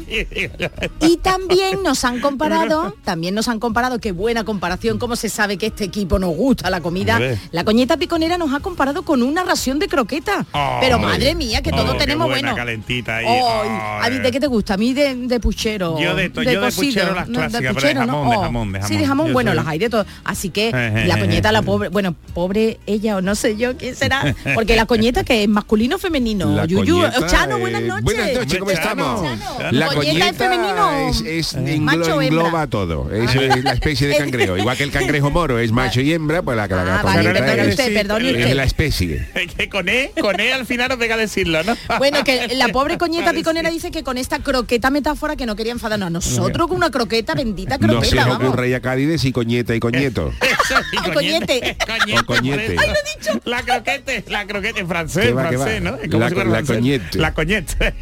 Y 1.00 1.16
también 1.18 1.82
nos 1.82 2.04
han 2.04 2.20
comparado, 2.20 2.94
también 3.04 3.34
nos 3.34 3.48
han 3.48 3.58
comparado, 3.60 3.98
qué 3.98 4.12
buena 4.12 4.44
comparación, 4.44 4.98
cómo 4.98 5.16
se 5.16 5.28
sabe 5.28 5.56
que 5.58 5.66
este 5.66 5.84
equipo 5.84 6.18
nos 6.18 6.34
gusta 6.36 6.70
la 6.70 6.80
comida. 6.80 7.14
Hombre. 7.14 7.38
La 7.52 7.64
coñeta 7.64 7.96
piconera 7.96 8.38
nos 8.38 8.52
ha 8.52 8.60
comparado 8.60 9.02
con 9.02 9.22
una 9.22 9.44
ración 9.44 9.78
de 9.78 9.88
croqueta. 9.88 10.46
Oh, 10.52 10.78
Pero 10.80 10.98
madre 10.98 11.34
mía, 11.34 11.62
que 11.62 11.70
oh, 11.72 11.76
todos 11.76 11.92
qué 11.92 11.98
tenemos 12.00 12.26
buena, 12.28 12.50
bueno. 12.50 12.56
calentita 12.56 13.16
ahí. 13.16 13.26
Oh, 13.28 13.62
¿A 14.02 14.08
mí 14.10 14.18
de 14.18 14.30
qué 14.30 14.40
te 14.40 14.46
gusta? 14.46 14.74
A 14.74 14.76
mí 14.76 14.92
de, 14.94 15.14
de 15.14 15.40
puchero. 15.40 15.98
Yo 15.98 16.14
de 16.14 16.30
yo 16.52 16.60
de 16.60 16.66
cocido, 16.66 16.86
puchero 16.94 17.14
las 17.14 17.28
¿no? 17.28 17.38
clásicas, 17.38 17.74
pero 17.74 17.88
de 17.88 17.94
jamón, 17.94 18.30
de 18.30 18.36
jamón, 18.36 18.72
de 18.72 18.78
Sí, 18.78 18.82
jamón. 18.86 18.98
de 19.00 19.06
jamón, 19.06 19.26
Yo 19.28 19.32
bueno, 19.32 19.50
soy- 19.50 19.56
las 19.56 19.66
hay 19.66 19.78
de 19.78 19.90
todo. 19.90 20.06
Así 20.24 20.50
que 20.50 20.68
Eh, 20.68 21.04
la 21.06 21.14
eh, 21.16 21.20
coñeta, 21.20 21.48
eh, 21.48 21.52
la 21.52 21.58
eh. 21.60 21.62
pobre, 21.62 21.88
bueno, 21.88 22.14
pobre 22.34 22.78
ella 22.86 23.16
o 23.16 23.20
no 23.20 23.34
sé 23.34 23.56
yo 23.56 23.76
quién 23.76 23.94
será. 23.96 24.34
Porque 24.54 24.76
la 24.76 24.86
coñeta 24.86 25.24
que 25.24 25.42
es 25.44 25.48
masculino 25.48 25.96
o 25.96 25.98
femenino. 25.98 26.54
La 26.54 26.64
Yuyu, 26.66 27.00
coñeta, 27.00 27.26
Chano, 27.26 27.58
buenas 27.58 27.82
noches. 27.82 28.04
Buenas 28.04 28.32
noches, 28.34 28.58
¿cómo 28.58 28.70
Hombre, 28.70 28.74
estamos? 28.74 29.22
Chano. 29.22 29.72
La 29.72 29.86
Coñeta 29.88 30.04
coñeta 30.12 30.28
es 30.30 30.36
femenino. 30.36 31.08
es, 31.08 31.20
es- 31.22 31.54
Eh. 31.54 31.76
englo- 31.76 31.80
Macho 31.80 32.16
o 32.16 32.22
hembra. 32.22 32.26
engloba 32.26 32.66
todo. 32.66 33.10
Es, 33.12 33.34
es 33.34 33.64
la 33.64 33.72
especie 33.72 34.08
de 34.08 34.16
cangrejo. 34.16 34.56
Igual 34.64 34.76
que 34.76 34.84
el 34.84 34.90
cangrejo 34.90 35.30
moro 35.30 35.58
es 35.58 35.72
macho 35.72 36.00
y 36.00 36.12
hembra, 36.12 36.42
pues 36.42 36.56
la, 36.56 36.66
la, 36.66 36.84
la 36.84 37.00
Ah, 37.00 37.02
vale, 37.02 37.22
coñeta 37.28 37.44
perdone 37.44 37.62
es, 37.62 37.68
usted, 37.70 37.94
perdone 37.94 38.30
es 38.30 38.36
usted. 38.36 38.54
la 38.54 38.64
especie. 38.64 39.28
que 39.56 39.68
con 39.68 39.88
E, 39.88 40.12
con 40.20 40.40
E 40.40 40.52
al 40.52 40.66
final 40.66 40.88
no 40.88 40.98
pega 40.98 41.16
decirlo, 41.16 41.62
¿no? 41.64 41.76
Bueno, 41.98 42.24
que 42.24 42.48
la 42.54 42.68
pobre 42.68 42.98
coñeta 42.98 43.32
piconera 43.34 43.70
dice 43.70 43.90
que 43.90 44.02
con 44.02 44.18
esta 44.18 44.38
croqueta 44.40 44.90
metáfora 44.90 45.36
que 45.36 45.46
no 45.46 45.56
quería 45.56 45.72
enfadarnos 45.72 46.06
a 46.08 46.10
nosotros 46.36 46.68
con 46.68 46.76
una 46.76 46.90
croqueta, 46.90 47.34
bendita 47.34 47.78
No 47.78 47.86
se 47.88 47.92
croqueta, 47.92 48.14
le 48.24 48.30
vamos. 48.30 48.48
ocurre 48.48 48.70
ya 48.70 48.80
Cádiz 48.80 49.24
y 49.24 49.32
coñeta 49.32 49.74
y 49.74 49.80
coñeto. 49.80 50.32
Eso, 50.40 50.74
y 50.92 50.96
coñete. 51.12 51.76
coñete. 51.86 52.18
O 52.20 52.24
coñete. 52.26 52.76
Ay, 52.76 52.76
lo 52.76 52.82
he 52.82 53.18
dicho. 53.18 53.40
La 53.44 53.62
croquete, 53.62 54.24
la 54.28 54.46
croquete 54.46 54.80
en 54.80 54.88
francés, 54.88 55.22
¿Qué 55.24 55.28
en 55.30 55.36
va, 55.36 55.50
qué 55.50 55.56
francés? 55.56 55.82
¿no? 55.82 55.90
La 56.18 56.28
si 56.28 56.64
coñete. 56.66 57.18
La 57.18 57.34
coñete. 57.34 57.94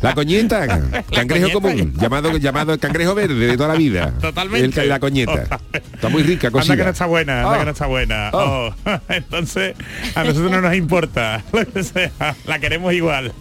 La 0.00 0.14
coñeta, 0.14 0.66
cangrejo 1.14 1.60
coñeta. 1.60 1.82
común, 1.82 1.94
llamado 2.00 2.36
llamado 2.36 2.78
cangrejo 2.78 3.14
verde 3.14 3.34
de 3.46 3.56
toda 3.56 3.68
la 3.70 3.74
vida. 3.74 4.12
Totalmente. 4.20 4.82
El 4.82 4.88
la 4.88 5.00
coñeta. 5.00 5.44
Totalmente. 5.44 5.91
Está 6.02 6.12
muy 6.12 6.24
rica, 6.24 6.48
Anda 6.48 6.58
cosita. 6.58 6.76
que 6.76 6.82
no 6.82 6.90
está 6.90 7.06
buena, 7.06 7.38
anda 7.42 7.54
Ah. 7.54 7.58
que 7.60 7.64
no 7.64 7.70
está 7.70 7.86
buena. 7.86 8.30
Oh. 8.32 8.74
Oh. 8.84 8.98
Entonces, 9.08 9.76
a 10.16 10.24
nosotros 10.24 10.50
no 10.50 10.60
nos 10.60 10.74
importa. 10.74 11.44
lo 11.52 11.64
que 11.64 11.84
sea, 11.84 12.10
la 12.44 12.58
queremos 12.58 12.92
igual. 12.92 13.32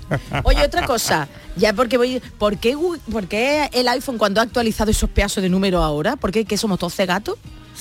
Oye, 0.44 0.64
otra 0.64 0.86
cosa, 0.86 1.28
ya 1.56 1.74
porque 1.74 1.98
voy, 1.98 2.22
¿por 2.38 2.58
qué, 2.60 2.78
por 3.12 3.26
qué 3.28 3.68
el 3.74 3.88
iPhone 3.88 4.20
cuando 4.20 4.42
ha 4.42 4.44
actualizado 4.44 4.92
esos 4.92 5.10
pedazos 5.10 5.42
de 5.42 5.50
números 5.50 5.84
ahora? 5.84 6.18
¿Por 6.18 6.32
qué 6.32 6.46
que 6.46 6.56
somos 6.56 6.78
todos 6.78 6.94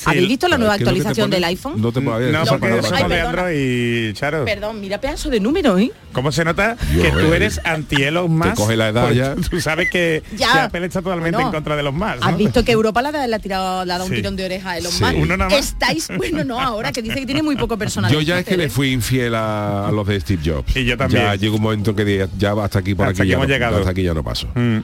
¿Habéis 0.06 0.28
visto 0.28 0.48
la 0.48 0.56
nueva 0.56 0.76
¿Qué 0.78 0.82
es 0.84 0.88
lo 0.88 0.94
que 0.94 1.00
te 1.00 1.08
actualización 1.08 1.26
pone? 1.30 1.36
del 1.36 1.44
iPhone? 1.44 1.74
No 1.82 1.92
te 1.92 2.00
puedo. 2.00 2.20
No, 2.32 2.44
porque 2.44 2.66
de. 2.68 3.20
Android, 3.20 4.14
Charo. 4.14 4.44
Perdón, 4.44 4.80
mira 4.80 5.00
pedazo 5.00 5.28
de 5.30 5.40
números, 5.40 5.80
¿eh? 5.80 5.92
¿Cómo 6.12 6.32
se 6.32 6.44
nota 6.44 6.76
que 7.00 7.10
tú 7.10 7.32
eres 7.34 7.60
anti 7.64 8.02
Elon 8.02 8.30
Musk? 8.36 8.54
coge 8.54 8.76
la 8.76 8.88
edad 8.88 9.10
ya. 9.12 9.34
Tú 9.50 9.60
sabes 9.60 9.90
que, 9.90 10.22
Ya. 10.36 10.52
que 10.52 10.58
Apple 10.60 10.86
está 10.86 11.02
totalmente 11.02 11.36
Bueno, 11.36 11.48
en 11.50 11.54
contra 11.54 11.76
de 11.76 11.82
los 11.82 11.92
más. 11.94 12.18
¿Has 12.22 12.36
visto 12.36 12.64
que 12.64 12.72
Europa 12.72 13.02
le 13.02 13.08
ha, 13.08 13.26
le 13.26 13.36
ha 13.36 13.38
tirado, 13.38 13.84
le 13.84 13.92
ha 13.92 13.96
dado 13.98 14.04
un 14.06 14.10
Sí. 14.10 14.16
tirón 14.16 14.36
de 14.36 14.44
oreja 14.46 14.70
a 14.70 14.78
Elon 14.78 14.92
Sí. 14.92 15.04
Musk? 15.04 15.16
Uno 15.18 15.36
nada 15.36 15.50
más. 15.50 15.58
Estáis, 15.58 16.08
bueno, 16.16 16.44
no, 16.44 16.58
ahora 16.60 16.92
que 16.92 17.02
dice 17.02 17.16
que 17.20 17.26
tiene 17.26 17.42
muy 17.42 17.56
poco 17.56 17.76
personal. 17.76 18.10
Yo 18.10 18.20
ya 18.20 18.38
es 18.38 18.46
que 18.46 18.56
le 18.56 18.68
fui 18.70 18.92
infiel 18.92 19.34
a, 19.34 19.88
a 19.88 19.92
los 19.92 20.06
de 20.06 20.18
Steve 20.20 20.42
Jobs. 20.44 20.74
Y 20.76 20.84
yo 20.84 20.96
también. 20.96 21.22
Ya 21.24 21.34
llegó 21.34 21.56
un 21.56 21.62
momento 21.62 21.94
que 21.94 22.04
dije, 22.04 22.28
ya 22.38 22.52
hasta 22.52 22.78
aquí 22.78 22.94
por 22.94 23.06
Hasta 23.06 23.22
aquí 23.22 23.22
aquí 23.22 23.28
ya 23.30 23.34
hemos 23.36 23.48
no, 23.48 23.52
llegado. 23.54 23.78
hasta 23.78 23.90
aquí 23.90 24.02
ya 24.02 24.14
no 24.14 24.24
paso. 24.24 24.48
Mm. 24.54 24.78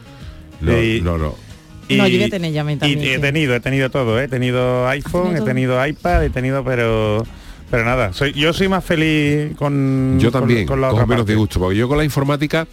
No, 0.61 0.83
Y- 0.83 1.01
no, 1.01 1.17
no. 1.19 1.46
No, 1.89 2.07
yo 2.09 2.19
voy 2.19 2.27
a 2.27 2.31
tener 2.31 2.53
ya 2.53 2.65
también, 2.65 3.01
Y 3.01 3.09
he 3.09 3.19
tenido, 3.19 3.55
he 3.55 3.61
tenido 3.61 3.91
todo, 3.91 4.21
¿eh? 4.21 4.25
he 4.25 4.29
tenido 4.29 4.89
iPhone, 4.89 5.23
tenido 5.23 5.35
he 5.35 5.39
todo? 5.39 5.47
tenido 5.47 5.87
iPad, 5.87 6.25
he 6.25 6.31
tenido, 6.31 6.65
pero 6.65 7.25
pero 7.71 7.85
nada, 7.85 8.13
soy, 8.13 8.33
yo 8.33 8.53
soy 8.53 8.69
más 8.69 8.85
feliz 8.85 9.57
con 9.57 10.19
Yo 10.21 10.31
también, 10.31 10.67
con, 10.67 10.81
la 10.81 10.89
otra 10.89 11.05
menos 11.05 11.23
parte. 11.23 11.33
disgusto, 11.33 11.59
porque 11.59 11.77
yo 11.77 11.89
con 11.89 11.99
la 11.99 12.05
informática 12.05 12.67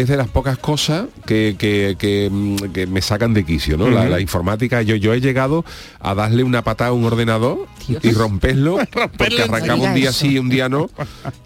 es 0.00 0.08
de 0.08 0.16
las 0.16 0.28
pocas 0.28 0.58
cosas 0.58 1.06
que, 1.26 1.56
que- 1.58 1.96
que, 1.98 2.28
mm, 2.30 2.56
que 2.72 2.86
me 2.86 3.00
sacan 3.02 3.32
de 3.34 3.44
quicio, 3.44 3.76
¿no? 3.76 3.88
la, 3.90 4.20
informática, 4.20 4.82
yo, 4.82 4.96
yo 4.96 5.12
he 5.14 5.20
llegado 5.20 5.64
a 6.00 6.14
darle 6.14 6.42
una 6.44 6.62
patada 6.62 6.90
a 6.90 6.92
un 6.92 7.04
ordenador 7.04 7.66
y 7.88 8.10
romperlo, 8.12 8.78
porque 9.16 9.42
arrancaba 9.42 9.82
un 9.82 9.94
día 9.94 10.10
Eso. 10.10 10.20
sí 10.20 10.28
y 10.32 10.38
un 10.38 10.48
día 10.48 10.68
no, 10.68 10.88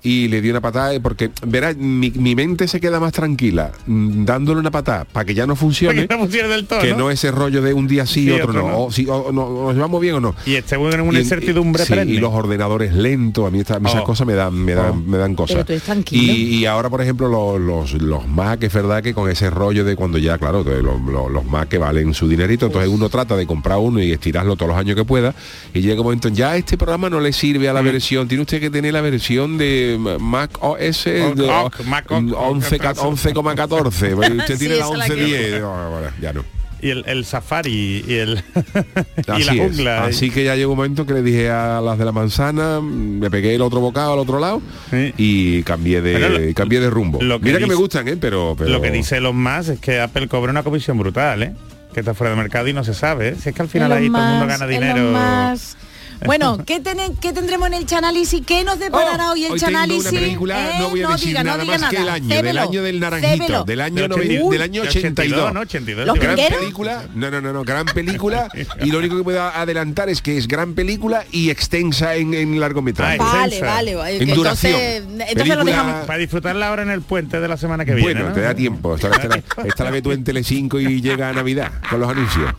y 0.03 0.29
le 0.29 0.41
di 0.41 0.51
una 0.51 0.61
patada, 0.61 0.95
eh, 0.95 1.01
porque, 1.01 1.31
verás, 1.47 1.77
mi, 1.77 2.11
mi 2.11 2.35
mente 2.35 2.69
se 2.69 2.81
queda 2.81 3.01
más 3.01 3.13
tranquila 3.13 3.73
mm, 3.87 4.25
dándole 4.25 4.61
una 4.61 4.71
patada 4.71 5.05
para 5.05 5.25
que 5.25 5.35
ya 5.35 5.47
no 5.47 5.57
funcione, 5.57 6.07
no 6.09 6.27
del 6.27 6.67
todo, 6.67 6.81
que 6.81 6.91
¿no? 6.93 6.99
no 6.99 7.11
ese 7.11 7.31
rollo 7.31 7.61
de 7.63 7.73
un 7.75 7.87
día 7.89 8.07
sí 8.07 8.21
y 8.21 8.25
Sí, 8.27 8.31
otro, 8.33 8.49
otro 8.51 8.63
no, 8.63 8.69
no. 8.69 8.79
O, 8.85 8.91
si, 8.93 9.07
o 9.09 9.33
no, 9.33 9.49
nos 9.65 9.75
llevamos 9.75 10.01
bien 10.01 10.15
o 10.17 10.21
no. 10.21 10.35
Y 10.47 10.55
esté 10.55 10.77
en 10.77 11.01
una 11.01 11.19
Y- 11.19 11.23
incertidumbre 11.23 11.85
sí, 11.85 11.95
y 11.95 12.19
los 12.19 12.33
ordenadores 12.33 12.93
lentos 12.95 13.47
a 13.47 13.51
mí, 13.51 13.61
esta- 13.61 13.79
esas 13.79 14.03
Oh. 14.03 14.05
cosas 14.05 14.27
me 14.27 14.35
dan 14.35 14.55
me 14.55 14.75
dan 14.75 14.91
Oh. 14.91 14.95
me 14.95 15.19
dan 15.19 15.35
cosas 15.35 15.55
Pero 15.57 15.67
tú 15.67 15.73
eres 15.73 15.83
tranquilo. 15.85 16.33
y, 16.33 16.37
y 16.57 16.67
ahora 16.67 16.89
por 16.91 17.01
ejemplo 17.03 17.29
los, 17.29 17.61
los 17.61 18.03
los 18.03 18.27
Mac 18.39 18.63
es 18.63 18.73
verdad 18.73 19.03
que 19.03 19.13
con 19.15 19.29
ese 19.29 19.51
rollo 19.51 19.85
de 19.85 19.97
cuando 19.97 20.17
ya 20.19 20.39
claro 20.39 20.63
los, 20.65 21.01
los, 21.03 21.31
los 21.31 21.45
Mac 21.45 21.69
que 21.69 21.79
valen 21.79 22.15
su 22.15 22.29
dinerito 22.29 22.67
entonces 22.67 22.89
uno 22.91 23.09
trata 23.09 23.35
de 23.37 23.47
comprar 23.47 23.79
uno 23.79 24.01
y 24.01 24.13
estirarlo 24.13 24.55
todos 24.55 24.69
los 24.71 24.79
años 24.79 24.95
que 24.97 25.05
pueda 25.05 25.35
y 25.75 25.81
llega 25.81 26.01
un 26.01 26.05
momento 26.07 26.29
en, 26.29 26.35
ya 26.37 26.57
este 26.57 26.77
programa 26.79 27.11
no 27.11 27.19
le 27.21 27.33
sirve 27.33 27.69
a 27.69 27.73
Mm. 27.73 27.75
la 27.75 27.83
versión 27.83 28.29
tiene 28.29 28.43
usted 28.43 28.61
que 28.61 28.71
tener 28.71 28.93
la 28.93 29.01
versión 29.01 29.59
de 29.59 29.99
Mac 30.21 30.51
OS 30.61 31.07
Oc, 31.07 31.35
de- 31.35 31.51
oc, 31.51 31.85
Mac 31.87 32.07
oc, 32.11 32.25
11 32.37 32.79
ca- 32.79 32.95
11,14 32.95 34.15
Pues 34.15 34.31
usted 34.31 34.59
tiene 34.59 34.75
Sí, 34.75 34.81
la 34.81 34.87
esa 34.87 34.97
la 34.97 35.07
11.10 35.07 35.17
que- 35.55 35.61
No, 35.61 35.91
bueno, 35.91 36.07
ya 36.21 36.33
no 36.33 36.45
y 36.81 36.91
el, 36.91 37.05
el 37.07 37.25
safari 37.25 38.05
y 38.07 38.15
el 38.15 38.43
y 39.27 39.31
Así 39.31 39.45
la 39.45 39.53
es. 39.53 39.59
jungla. 39.59 40.05
Así 40.05 40.31
que 40.31 40.45
ya 40.45 40.55
llegó 40.57 40.73
un 40.73 40.77
momento 40.79 41.07
que 41.07 41.13
le 41.15 41.23
dije 41.23 41.51
a 41.51 41.81
las 41.81 41.99
de 41.99 42.05
la 42.05 42.13
manzana, 42.13 42.81
me 42.81 43.31
pegué 43.31 43.55
el 43.55 43.63
otro 43.63 43.81
bocado 43.81 44.13
al 44.13 44.19
otro 44.19 44.39
lado 44.39 44.63
Sí. 44.91 45.13
y 45.17 45.63
cambié 45.65 46.01
de 46.03 46.19
lo- 46.49 46.55
cambié 46.55 46.81
de 46.81 46.91
rumbo. 46.91 47.21
lo 47.23 47.39
que 47.41 47.47
Mira 47.47 47.59
que 47.59 47.65
dice- 47.65 47.75
me 47.75 47.81
gustan, 47.81 48.09
¿eh? 48.09 48.17
Pero, 48.21 48.55
pero 48.57 48.71
Lo 48.71 48.81
que 48.81 48.91
dice 48.91 49.21
los 49.21 49.35
más 49.35 49.69
es 49.69 49.79
que 49.81 50.01
Apple 50.01 50.29
cobra 50.29 50.51
una 50.51 50.63
comisión 50.63 50.99
brutal, 50.99 51.43
¿eh? 51.43 51.53
Que 51.93 52.01
está 52.01 52.15
fuera 52.15 52.31
de 52.33 52.37
mercado 52.37 52.69
y 52.69 52.73
no 52.73 52.85
se 52.85 52.95
sabe. 52.95 53.31
¿eh? 53.31 53.37
Si 53.43 53.49
es 53.49 53.55
que 53.55 53.63
al 53.63 53.69
final 53.69 53.91
ahí 53.93 54.09
todo 54.09 54.19
el 54.23 54.29
mundo 54.31 54.47
gana 54.47 54.65
Elon 54.67 54.71
dinero. 54.71 55.11
Musk. 55.51 55.79
Bueno, 56.25 56.59
¿qué, 56.67 56.83
tenen- 56.83 57.17
qué 57.21 57.33
tendremos 57.33 57.69
en 57.69 57.75
el 57.75 57.87
Chanálisis? 57.87 58.45
¿Qué 58.45 58.65
nos 58.65 58.79
deparará 58.79 59.31
Oh, 59.31 59.33
hoy 59.33 59.45
el 59.45 59.53
hoy 59.53 59.59
tengo 59.61 59.73
Chanálisis? 59.73 60.11
una 60.13 60.21
película, 60.21 60.59
Eh, 60.71 60.79
no 60.81 60.89
voy 60.91 61.03
a 61.03 61.09
decir 61.09 61.29
diga, 61.29 61.45
no 61.45 61.51
nada 61.53 61.63
diga 61.65 61.79
más 61.79 61.91
que 61.91 61.97
el 61.97 62.03
nada. 62.03 62.15
año, 62.15 62.43
del 62.43 62.59
año 62.59 62.83
del 62.83 63.01
naranjito, 63.01 63.45
cébelo. 63.45 63.65
del 63.65 63.81
año, 63.81 63.95
Del 64.03 64.11
noven- 64.11 64.21
82, 64.29 64.51
del 64.51 64.63
año 64.63 64.83
82. 64.83 65.55
¿no? 65.55 65.61
82, 65.61 66.07
¿Los 66.07 66.15
sí, 66.17 66.21
gran 66.21 66.35
¿Pingueros? 66.37 66.59
película, 66.61 67.05
no, 67.15 67.31
no, 67.31 67.41
no, 67.41 67.53
no, 67.53 67.63
gran 67.65 67.87
película 67.87 68.49
y 68.85 68.91
lo 68.91 68.99
único 68.99 69.17
que 69.17 69.23
puedo 69.23 69.43
adelantar 69.43 70.09
es 70.09 70.21
que 70.23 70.37
es 70.37 70.49
gran 70.49 70.75
película 70.75 71.25
y 71.31 71.51
extensa 71.51 72.15
en, 72.17 72.35
en 72.35 72.59
largometraje. 72.61 73.19
Ah, 73.21 73.33
Vale, 73.39 73.61
vale. 73.61 73.93
eh, 73.93 74.19
En 74.21 74.29
que 74.29 74.35
duración. 74.35 74.75
Entonces, 74.75 75.29
entonces 75.31 75.57
lo 75.57 75.65
dejamos. 75.65 76.07
Para 76.07 76.19
disfrutarla 76.19 76.69
ahora 76.69 76.83
en 76.83 76.91
el 76.91 77.03
puente 77.03 77.41
de 77.41 77.49
la 77.49 77.57
semana 77.57 77.85
que 77.85 77.95
viene. 77.95 78.13
Bueno, 78.15 78.29
¿no? 78.31 78.35
te 78.35 78.41
da 78.41 78.55
tiempo. 78.55 78.95
Esta, 78.97 79.09
la 79.85 79.91
ve 79.91 80.03
tú 80.03 80.13
en 80.13 80.25
Telecinco 80.25 80.81
y 80.81 81.01
llega 81.01 81.29
a 81.29 81.33
Navidad 81.33 81.71
con 81.89 82.01
los 82.01 82.11
anuncios. 82.11 82.53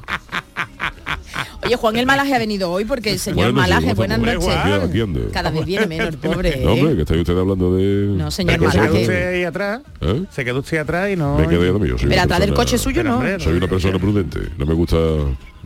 Oye, 1.70 1.76
Juan 1.78 1.96
el 1.98 2.06
Malaje 2.08 2.34
ha 2.34 2.40
venido 2.40 2.72
hoy 2.72 2.84
porque 2.86 3.12
el 3.12 3.20
señor 3.20 3.38
Bueno, 3.54 3.54
Malaje, 3.62 3.82
¿cómo 3.90 3.96
buenas 3.96 4.20
noches. 4.20 4.50
Cada 5.32 5.52
vez 5.52 5.66
viene 5.66 5.86
menos, 5.86 6.16
pobre. 6.22 6.62
No, 6.64 6.72
¿eh? 6.72 6.74
hombre, 6.82 6.96
que 6.96 7.02
está 7.02 7.14
usted 7.14 7.38
hablando 7.38 7.76
de... 7.76 8.08
No, 8.08 8.32
señor 8.32 8.54
de 8.60 8.66
cosas 8.66 8.74
Se 8.74 8.80
quedó 8.80 8.88
Malaje. 8.88 8.98
que- 8.98 9.02
usted 9.04 9.34
ahí 9.36 9.44
atrás. 9.44 9.82
¿Eh? 10.02 10.24
Se 10.32 10.46
quedó 10.46 10.60
usted 10.60 10.78
atrás 10.80 11.12
y 11.12 11.16
no. 11.16 11.38
Me 11.38 11.48
quedé 11.48 11.70
soy 12.00 12.10
Pero 12.10 12.22
atrás 12.24 12.40
del 12.40 12.54
coche 12.56 12.78
suyo 12.80 13.04
no. 13.04 13.18
hombre, 13.18 13.40
Soy 13.40 13.58
una 13.58 13.68
persona 13.68 14.00
prudente. 14.00 14.40
No 14.58 14.66
me 14.66 14.74
gusta 14.74 14.98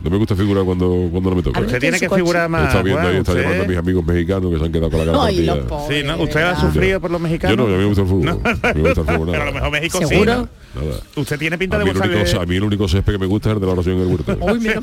no 0.02 0.10
me 0.10 0.16
gusta 0.18 0.34
figurar 0.36 0.64
cuando, 0.64 1.08
cuando 1.10 1.30
no 1.30 1.36
me 1.36 1.42
toca. 1.42 1.60
Usted 1.60 1.80
tiene 1.80 1.96
en 1.96 2.00
que 2.00 2.14
figurar 2.14 2.48
más. 2.48 2.68
está 2.68 2.82
viendo 2.82 3.00
ahí, 3.02 3.16
está 3.16 3.32
usted- 3.32 3.42
llamando 3.44 3.64
a 3.64 3.66
mis 3.68 3.78
amigos 3.78 4.04
mexicanos 4.04 4.52
que 4.52 4.58
se 4.58 4.64
han 4.64 4.72
quedado 4.72 4.90
con 4.90 4.98
la 5.00 5.06
cara 5.06 5.18
partida. 5.18 5.56
Sí, 5.88 6.02
¿no? 6.04 6.16
¿Usted 6.22 6.40
ha 6.42 6.60
sufrido 6.60 7.00
por 7.00 7.10
los 7.10 7.20
mexicanos? 7.20 7.56
Yo 7.56 7.62
no, 7.62 7.68
a 7.74 7.76
mí 7.76 7.82
me 7.82 7.86
gusta 7.86 8.02
el 8.02 8.08
fútbol. 8.08 8.28
A 8.28 8.74
mí 8.74 8.82
me 8.82 8.88
gusta 8.94 9.00
el 9.00 9.06
fútbol, 9.18 9.28
Pero 9.30 9.42
a 9.42 9.46
lo 9.46 9.52
mejor 9.52 9.70
México 9.70 9.98
sí. 10.00 10.06
¿Seguro? 10.06 10.34
¿no? 10.36 10.48
Nada. 10.74 10.96
Usted 11.14 11.38
tiene 11.38 11.56
pinta 11.56 11.76
A 11.76 11.78
de 11.78 11.84
el 11.84 11.94
gustarle- 11.94 12.42
a 12.42 12.46
mí 12.46 12.56
el 12.56 12.64
único 12.64 12.88
césped 12.88 13.12
que 13.12 13.18
me 13.18 13.26
gusta 13.26 13.50
es 13.50 13.54
el 13.54 13.60
de 13.60 13.66
la 13.66 13.72
oración 13.74 13.94
en 13.96 14.02
el 14.02 14.08
huerto. 14.08 14.32
Uy. 14.40 14.50
Hombre. 14.50 14.74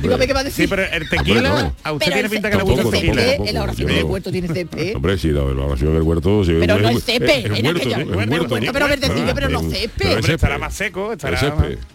Dígame 0.00 0.26
qué 0.28 0.32
va 0.32 0.40
a 0.40 0.44
decir. 0.44 0.64
Sí, 0.66 0.70
pero 0.70 0.82
el 0.84 1.08
tequila, 1.08 1.40
no. 1.42 1.72
a 1.82 1.92
usted 1.92 2.06
Pero 2.06 2.12
tiene 2.12 2.20
el 2.20 2.30
pinta 2.30 2.50
que 2.50 2.56
le 2.56 2.62
ce- 2.62 2.70
gusta 2.70 2.82
el 2.82 2.90
tequila. 3.04 3.34
En 3.50 3.56
oración 3.58 3.88
del 3.88 4.00
no. 4.00 4.06
huerto 4.06 4.30
tiene 4.30 4.48
CP. 4.48 4.94
Hombre, 4.94 5.18
sí, 5.18 5.28
la, 5.30 5.42
oración 5.42 5.90
en 5.90 5.96
el 5.96 6.02
huerto... 6.02 6.44
sí, 6.44 6.52
Pero 6.60 6.76
es- 6.76 6.82
no 6.82 6.88
es- 6.90 6.94
el 6.96 7.02
césped, 7.02 7.28
es- 7.28 7.44
es 7.50 7.58
en 7.58 7.66
huerto, 7.66 7.80
aquella- 7.80 7.96
¿no? 7.96 8.02
Es 8.02 8.14
bueno, 8.14 8.32
huerto, 8.32 8.48
bueno, 8.48 8.66
¿no? 8.66 8.72
pero 8.72 8.86
verdecillo, 8.88 9.26
Ah, 9.28 9.32
pero 9.34 9.48
no 9.48 9.58
pero- 9.58 9.70
césped. 9.72 9.90
pero 9.98 10.08
es 10.10 10.14
Hombre, 10.16 10.22
césped. 10.22 10.34
estará 10.34 10.58
más 10.58 10.74
seco, 10.74 11.12
estará 11.12 11.36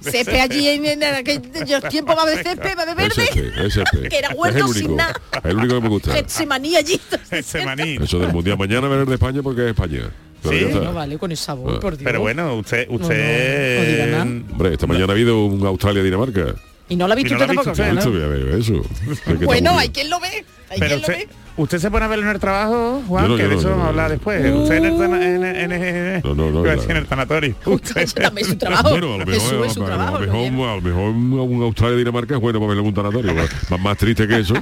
césped. 0.02 0.36
Allí 0.42 0.68
en, 0.68 0.86
en 0.86 1.04
aquellos 1.04 1.84
tiempos 1.90 2.16
va 2.18 2.20
a 2.20 2.24
haber 2.24 2.44
césped, 2.44 2.65
verde. 2.74 3.64
es 3.68 3.74
césped. 3.74 4.08
Que 4.10 4.18
era 4.18 4.30
Es 4.30 4.36
huerto 4.36 4.66
el 4.66 4.74
sin 4.74 4.96
nada. 4.96 5.20
el 5.44 5.58
único 5.58 5.76
que 5.76 5.82
me 5.82 5.90
gusta. 5.90 6.14
Getsemaní 6.16 6.76
allí. 6.76 7.00
Eso 7.32 8.20
del 8.20 8.34
mundial 8.34 8.58
mañana 8.58 8.88
ver 8.88 9.06
de 9.06 9.14
España 9.14 9.42
porque 9.44 9.62
es 9.66 9.68
España. 9.72 10.10
Pero 10.42 10.70
Sí. 10.70 10.74
No 10.76 10.94
vale, 10.94 11.18
con 11.18 11.32
el 11.32 11.38
sabor, 11.38 11.76
Ah. 11.76 11.80
por 11.80 11.98
Dios. 11.98 12.06
Pero 12.06 12.22
bueno, 12.22 12.56
usted, 12.56 12.88
usted. 12.90 14.12
no. 14.12 14.22
Hombre, 14.54 14.74
esta 14.74 14.86
mañana 14.88 15.08
ha 15.08 15.12
habido 15.12 15.44
un 15.46 15.66
Australia-Dinamarca. 15.66 16.56
Y 16.88 16.96
no 16.96 17.08
lo 17.08 17.14
ha 17.14 17.16
visto 17.16 17.34
Y 17.34 17.38
no 17.38 17.46
lo 17.46 17.46
usted 17.46 17.58
ha 17.58 17.64
visto 17.64 17.64
tampoco. 17.64 17.72
usted, 17.72 17.98
Eso, 17.98 18.10
¿no? 18.10 18.16
voy 18.16 18.24
a 18.24 18.46
ver 18.46 18.60
eso. 18.60 18.74
Es 19.12 19.20
que 19.22 19.34
está 19.34 19.46
Bueno, 19.46 19.78
hay 19.80 19.90
quien 19.90 20.10
lo 20.12 20.20
ve. 20.20 20.46
Hay 20.70 20.80
Pero 20.80 21.00
quien 21.00 21.02
lo 21.02 21.08
ve. 21.08 21.28
Usted 21.58 21.80
se 21.80 21.90
pone 21.92 22.06
a 22.06 22.08
verlo 22.08 22.26
en 22.26 22.32
el 22.32 22.40
trabajo, 22.40 23.02
Juan, 23.08 23.28
no, 23.30 23.36
que 23.38 23.44
de 23.44 23.50
no, 23.50 23.60
eso 23.60 23.70
vamos 23.70 23.82
a 23.82 23.84
no. 23.86 23.90
hablar 23.90 24.12
después. 24.12 24.54
Usted 24.54 24.76
en 24.76 24.86
el, 24.86 24.98
tana- 24.98 25.26
en, 25.26 25.44
en, 25.44 25.72
en- 25.72 26.22
No, 26.24 26.36
no, 26.36 26.50
no, 26.50 26.50
iba 26.50 26.60
a 26.60 26.64
claro. 26.64 26.76
decir 26.82 26.92
en 26.92 26.98
el 26.98 27.06
tanatorio. 27.08 27.56
Usted 27.66 28.10
también 28.14 28.46
es 28.46 28.52
su 28.54 28.58
trabajo. 28.60 28.90
Bueno, 28.90 29.14
a 29.14 29.18
lo 29.20 29.26
mejor, 29.26 29.70
su 29.70 29.84
a, 29.84 29.86
trabajo. 29.86 30.20
lo 30.20 30.28
mejor, 30.50 30.70
a 30.70 30.76
lo 30.76 30.82
mejor 30.82 31.10
un 31.10 31.62
Australia-Dinamarca 31.64 32.36
es 32.36 32.42
bueno 32.42 32.60
para 32.60 32.68
verlo 32.70 32.82
en 32.82 32.88
un 32.90 32.94
tanatorio. 32.94 33.34
más, 33.70 33.80
más 33.80 33.98
triste 33.98 34.28
que 34.28 34.40
eso. 34.40 34.54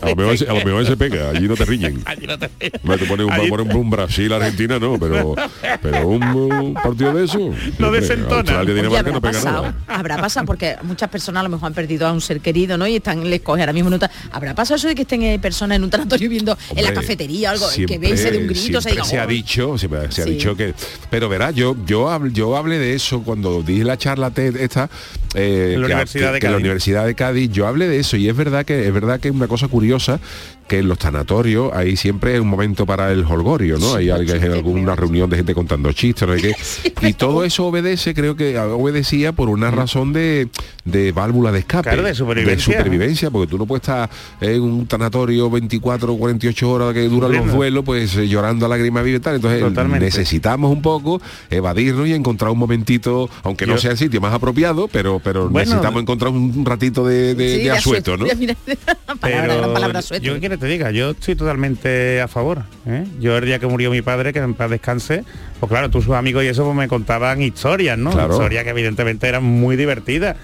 A 0.00 0.08
lo, 0.10 0.16
mejor, 0.16 0.38
se- 0.38 0.48
a 0.48 0.52
lo 0.54 0.64
mejor 0.64 0.86
se 0.86 0.96
pega, 0.96 1.30
allí 1.30 1.46
no 1.48 1.54
te 1.56 1.64
riñen. 1.64 2.02
Allí 2.06 2.26
no 2.26 2.38
te- 2.38 2.50
Me 2.82 2.96
te 2.98 3.06
pones 3.06 3.26
un, 3.26 3.32
Allí- 3.32 3.50
un 3.50 3.90
Brasil, 3.90 4.32
Argentina, 4.32 4.78
no, 4.78 4.98
pero, 4.98 5.34
pero 5.82 6.08
un, 6.08 6.22
un 6.22 6.74
partido 6.74 7.12
de 7.14 7.24
eso. 7.24 7.38
Desentona. 7.94 8.38
Australia, 8.40 8.74
Dinamarca 8.74 9.10
no 9.12 9.20
pega 9.20 9.32
pasado, 9.34 9.62
nada. 9.62 9.74
habrá 9.86 10.16
pasado, 10.18 10.46
porque 10.46 10.76
muchas 10.82 11.08
personas 11.08 11.40
a 11.40 11.44
lo 11.44 11.48
mejor 11.50 11.68
han 11.68 11.74
perdido 11.74 12.06
a 12.06 12.12
un 12.12 12.20
ser 12.20 12.40
querido, 12.40 12.76
¿no? 12.76 12.86
Y 12.86 12.96
están, 12.96 13.28
les 13.28 13.40
coge 13.40 13.62
ahora 13.62 13.72
mismo 13.72 13.88
en 13.88 13.94
un 13.94 14.00
ta- 14.00 14.10
Habrá 14.32 14.54
pasado 14.54 14.76
eso 14.76 14.88
de 14.88 14.94
que 14.94 15.02
estén 15.02 15.22
eh, 15.22 15.38
personas 15.38 15.76
en 15.76 15.84
un 15.84 15.90
tanatorio 15.90 16.28
viendo 16.28 16.56
en 16.74 16.84
la 16.84 16.92
cafetería 16.92 17.50
algo, 17.50 17.66
que 17.86 17.98
veise 17.98 18.30
de 18.30 18.38
un 18.38 18.46
grito, 18.48 18.80
se 18.80 18.90
siempre 18.90 18.92
diga, 18.92 19.04
se 19.04 19.18
ha 19.18 19.24
"Oh". 19.24 19.26
dicho, 19.28 19.78
siempre 19.78 20.10
se 20.12 20.22
ha 20.22 20.24
Sí. 20.24 20.30
dicho 20.32 20.56
que. 20.56 20.74
Pero 21.10 21.28
verás, 21.28 21.54
yo 21.54 21.76
yo 21.86 22.08
hab- 22.08 22.32
yo 22.32 22.56
hablé 22.56 22.78
de 22.78 22.94
eso 22.94 23.22
cuando 23.22 23.62
dije 23.62 23.84
la 23.84 23.96
charla 23.96 24.30
TED 24.30 24.56
esta 24.56 24.88
eh, 25.34 25.72
En 25.74 25.80
la 25.82 25.86
que, 25.88 25.92
Universidad 25.94 26.28
que- 26.28 26.32
de 26.34 26.40
que 26.40 26.46
en 26.46 26.52
la. 26.52 26.58
Universidad 26.58 27.06
de 27.06 27.14
Cádiz. 27.14 27.50
Yo 27.52 27.66
hablé 27.66 27.88
de 27.88 27.98
eso 28.00 28.16
y 28.16 28.28
es 28.28 28.36
verdad 28.36 28.64
que 28.64 28.86
es 28.86 28.92
verdad 28.94 29.18
que 29.20 29.28
es 29.28 29.34
una 29.34 29.48
cosa 29.48 29.68
curiosa 29.74 30.20
que 30.66 30.78
en 30.78 30.88
los 30.88 30.98
tanatorios 30.98 31.72
hay 31.74 31.96
siempre 31.96 32.40
un 32.40 32.48
momento 32.48 32.86
para 32.86 33.12
el 33.12 33.24
holgorio, 33.24 33.78
¿no? 33.78 33.94
hay, 33.94 34.10
hay 34.10 34.28
alguna 34.52 34.96
reunión 34.96 35.28
de 35.30 35.36
gente 35.36 35.54
contando 35.54 35.92
chistes, 35.92 36.26
no 36.28 36.34
qué. 36.34 36.54
y 37.08 37.12
todo 37.14 37.44
eso 37.44 37.66
obedece, 37.66 38.14
creo 38.14 38.34
que 38.36 38.58
obedecía 38.58 39.32
por 39.32 39.48
una 39.48 39.70
razón 39.70 40.12
de, 40.12 40.48
de 40.84 41.12
válvula 41.12 41.52
de 41.52 41.60
escape, 41.60 41.90
Claro, 41.90 42.02
de 42.02 42.14
supervivencia, 42.14 42.72
¿no? 42.74 42.78
supervivencia, 42.80 43.30
porque 43.30 43.50
tú 43.50 43.58
no 43.58 43.66
puedes 43.66 43.82
estar 43.82 44.08
en 44.40 44.62
un 44.62 44.86
tanatorio 44.86 45.50
24 45.50 46.12
o 46.12 46.18
48 46.18 46.70
horas 46.70 46.94
que 46.94 47.08
duran 47.08 47.32
los 47.32 47.52
duelos, 47.52 47.84
pues 47.84 48.16
eh, 48.16 48.26
llorando 48.28 48.66
a 48.66 48.68
lágrimas 48.68 49.04
vivas 49.04 49.20
y 49.20 49.22
tal. 49.22 49.34
Entonces 49.36 49.60
Totalmente. 49.60 50.04
necesitamos 50.06 50.70
un 50.72 50.82
poco 50.82 51.20
evadirnos 51.50 52.08
y 52.08 52.14
encontrar 52.14 52.50
un 52.50 52.58
momentito, 52.58 53.28
aunque 53.42 53.66
no 53.66 53.74
Yo- 53.74 53.78
sea 53.80 53.90
el 53.92 53.98
sitio 53.98 54.20
más 54.20 54.32
apropiado, 54.32 54.88
pero 54.88 55.20
pero 55.22 55.48
Bueno, 55.48 55.58
necesitamos 55.70 56.02
encontrar 56.02 56.32
un 56.32 56.64
ratito 56.64 57.04
de, 57.06 57.34
de, 57.34 57.56
Sí, 57.58 57.62
de 57.64 57.70
asueto, 57.70 58.16
¿no? 58.16 58.26
Mira, 58.38 58.54
palabra, 59.20 59.56
gran 59.56 59.72
palabra, 59.72 59.98
asueto. 60.00 60.24
yo 60.24 60.34
qué 60.34 60.40
quiero 60.40 60.53
que 60.54 60.58
te 60.58 60.66
diga, 60.66 60.92
yo 60.92 61.10
estoy 61.10 61.34
totalmente 61.34 62.20
a 62.20 62.28
favor. 62.28 62.62
¿eh? 62.86 63.04
Yo 63.18 63.36
el 63.36 63.44
día 63.44 63.58
que 63.58 63.66
murió 63.66 63.90
mi 63.90 64.02
padre, 64.02 64.32
que 64.32 64.38
en 64.38 64.54
paz 64.54 64.70
descanse, 64.70 65.24
pues 65.58 65.68
claro, 65.68 65.90
tú 65.90 66.00
sus 66.00 66.14
amigos 66.14 66.44
y 66.44 66.46
eso 66.46 66.64
pues 66.64 66.76
me 66.76 66.86
contaban 66.86 67.42
historias, 67.42 67.98
¿no? 67.98 68.12
Claro. 68.12 68.34
Historias 68.34 68.62
que 68.62 68.70
evidentemente 68.70 69.26
eran 69.26 69.42
muy 69.42 69.76
divertidas. 69.76 70.36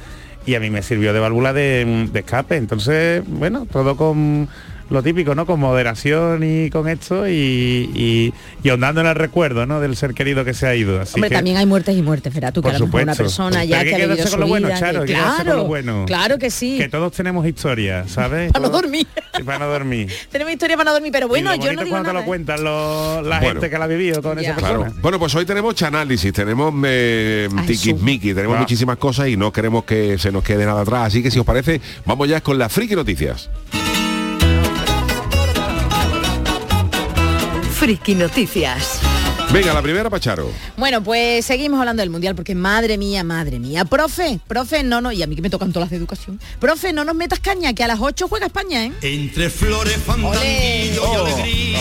Y 0.47 0.55
a 0.57 0.61
mí 0.61 0.69
me 0.69 0.83
sirvió 0.83 1.13
de 1.13 1.21
válvula 1.21 1.53
de, 1.53 2.09
de 2.11 2.19
escape. 2.21 2.57
Entonces, 2.57 3.23
bueno, 3.25 3.67
todo 3.71 3.97
con 3.97 4.49
lo 4.91 5.03
típico, 5.03 5.35
¿no? 5.35 5.47
Con 5.47 5.61
moderación 5.61 6.43
y 6.45 6.69
con 6.71 6.89
esto 6.89 7.29
y, 7.29 7.33
y, 7.95 8.35
y 8.63 8.69
ahondando 8.69 9.01
en 9.01 9.07
el 9.07 9.15
recuerdo, 9.15 9.65
¿no? 9.67 9.81
Del 9.81 9.97
ser 9.97 10.15
querido 10.15 10.45
que 10.45 10.53
se 10.53 10.67
ha 10.67 10.75
ido. 10.75 11.01
Así 11.01 11.15
Hombre, 11.15 11.31
que- 11.31 11.37
también 11.37 11.57
hay 11.57 11.67
muertes 11.67 11.97
y 11.97 12.03
muertes, 12.03 12.35
verá 12.35 12.53
tú, 12.53 12.61
que 12.61 12.67
Por 12.69 12.75
a 12.75 12.79
lo 12.79 12.87
mejor 12.87 13.03
una 13.05 13.15
persona 13.15 13.65
ya 13.65 13.83
que 13.85 13.91
que 13.91 13.95
ha 13.95 14.07
vivido 14.07 14.25
su 14.27 14.31
con 14.33 14.41
lo 14.41 14.47
bueno, 14.49 14.67
vida, 14.69 14.79
Charo, 14.81 14.93
que- 14.93 14.99
hay 15.01 15.07
que 15.07 15.13
quedarse 15.15 15.37
con 15.37 15.45
claro, 15.45 15.59
lo 15.61 15.65
bueno. 15.67 16.05
claro 16.07 16.39
que 16.39 16.51
sí. 16.51 16.77
Que 16.79 16.89
todos 16.89 17.13
tenemos 17.13 17.47
historias, 17.47 18.11
¿sabes? 18.11 18.53
Para 18.53 18.65
no 18.67 18.71
dormir. 18.71 19.07
Sí, 19.37 19.43
para 19.45 19.59
no 19.61 19.67
dormir. 19.69 20.13
Tenemos 20.31 20.53
historia 20.53 20.77
para 20.77 20.91
no 20.91 20.93
dormir, 20.95 21.13
pero 21.13 21.29
bueno, 21.29 21.55
Y 21.55 21.59
lo 21.59 21.65
yo 21.65 21.73
no 21.73 21.83
digo 21.85 21.91
cuando 21.95 22.09
nada. 22.13 22.21
lo 22.21 22.27
cuentan 22.27 22.65
los- 22.65 23.27
la 23.27 23.39
Bueno. 23.39 23.53
gente 23.61 23.71
que 23.71 23.79
la 23.79 23.85
ha 23.85 23.89
vivido 23.89 24.21
con 24.23 24.37
Ya. 24.39 24.43
esa 24.51 24.55
persona. 24.57 24.87
Claro. 24.87 24.95
Bueno, 25.01 25.19
pues 25.19 25.35
hoy 25.35 25.47
tenemos 25.47 25.75
chanálisis, 25.77 26.33
tenemos 26.33 26.75
eh, 26.85 27.49
tiquismiqui, 27.67 28.35
tenemos 28.35 28.57
Ah. 28.57 28.61
muchísimas 28.61 28.97
cosas 28.99 29.29
y 29.29 29.37
no 29.37 29.53
queremos 29.53 29.85
que 29.85 30.19
se 30.19 30.33
nos 30.33 30.43
quede 30.43 30.67
nada 30.67 30.83
atrás. 30.83 31.07
Así 31.07 31.23
que 31.23 31.31
si 31.31 31.39
os 31.39 31.47
parece, 31.47 31.81
vamos 32.05 32.29
ya 32.29 32.41
con 32.41 32.59
las 32.59 32.73
friki 32.73 32.95
noticias. 32.97 33.49
Friki 37.81 38.15
Noticias. 38.15 39.10
Venga, 39.53 39.75
la 39.75 39.83
primera, 39.83 40.09
Pacharo. 40.09 40.49
Bueno, 40.77 41.03
pues 41.03 41.45
seguimos 41.45 41.81
hablando 41.81 42.03
del 42.03 42.11
mundial 42.11 42.37
porque 42.37 42.55
madre 42.55 42.97
mía, 42.97 43.25
madre 43.25 43.59
mía. 43.59 43.85
Profe, 43.85 44.39
profe, 44.47 44.85
no, 44.85 45.01
no, 45.01 45.11
y 45.11 45.23
a 45.25 45.27
mí 45.27 45.35
que 45.35 45.43
me 45.43 45.51
tocan 45.51 45.73
todas 45.73 45.87
las 45.87 45.91
de 45.91 45.97
educación. 45.97 46.41
Profe, 46.61 46.93
no 46.93 47.05
nos 47.05 47.17
metas 47.17 47.41
caña, 47.41 47.73
que 47.75 47.83
a 47.83 47.89
las 47.89 47.99
8 48.01 48.29
juega 48.29 48.47
España, 48.47 48.85
¿eh? 48.87 48.93
Entre 49.03 49.51
flores, 49.51 49.97
fandanguillo 50.07 51.03
Oh, 51.03 51.27
y 51.29 51.31
alegría, 51.33 51.81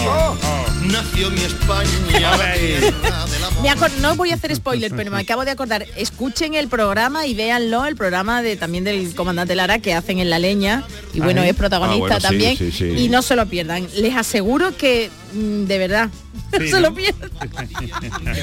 nació 0.86 1.30
mi 1.30 1.42
España. 1.42 1.90
Me 2.10 3.76
no 4.02 4.16
voy 4.16 4.32
a 4.32 4.36
hacer 4.36 4.56
spoiler, 4.56 4.92
pero 4.96 5.12
me 5.12 5.20
acabo 5.20 5.46
de 5.46 5.52
acordar. 5.52 5.86
Escuchen 5.96 6.56
el 6.56 6.70
programa 6.70 7.28
y 7.28 7.36
véanlo, 7.36 7.86
el 7.86 7.96
programa 7.96 8.42
de 8.42 8.56
también 8.56 8.84
del 8.84 9.14
comandante 9.14 9.56
Lara 9.56 9.80
que 9.80 9.94
hacen 9.94 10.20
en 10.20 10.30
La 10.30 10.40
Leña. 10.40 10.84
Y 11.14 11.20
bueno, 11.20 11.42
Ahí. 11.42 11.50
es 11.50 11.56
protagonista 11.56 12.16
Ah, 12.16 12.20
bueno, 12.20 12.20
también. 12.20 12.58
sí, 12.58 12.72
sí. 12.72 12.86
Y 12.86 13.10
no 13.10 13.22
se 13.22 13.36
lo 13.36 13.46
pierdan. 13.48 13.88
Les 13.98 14.16
aseguro 14.16 14.76
que, 14.76 15.10
mm, 15.34 15.66
de 15.66 15.78
verdad, 15.78 16.10
se 16.52 16.70
¿no? 16.72 16.80
lo 16.80 16.94
pierdan. 16.94 17.30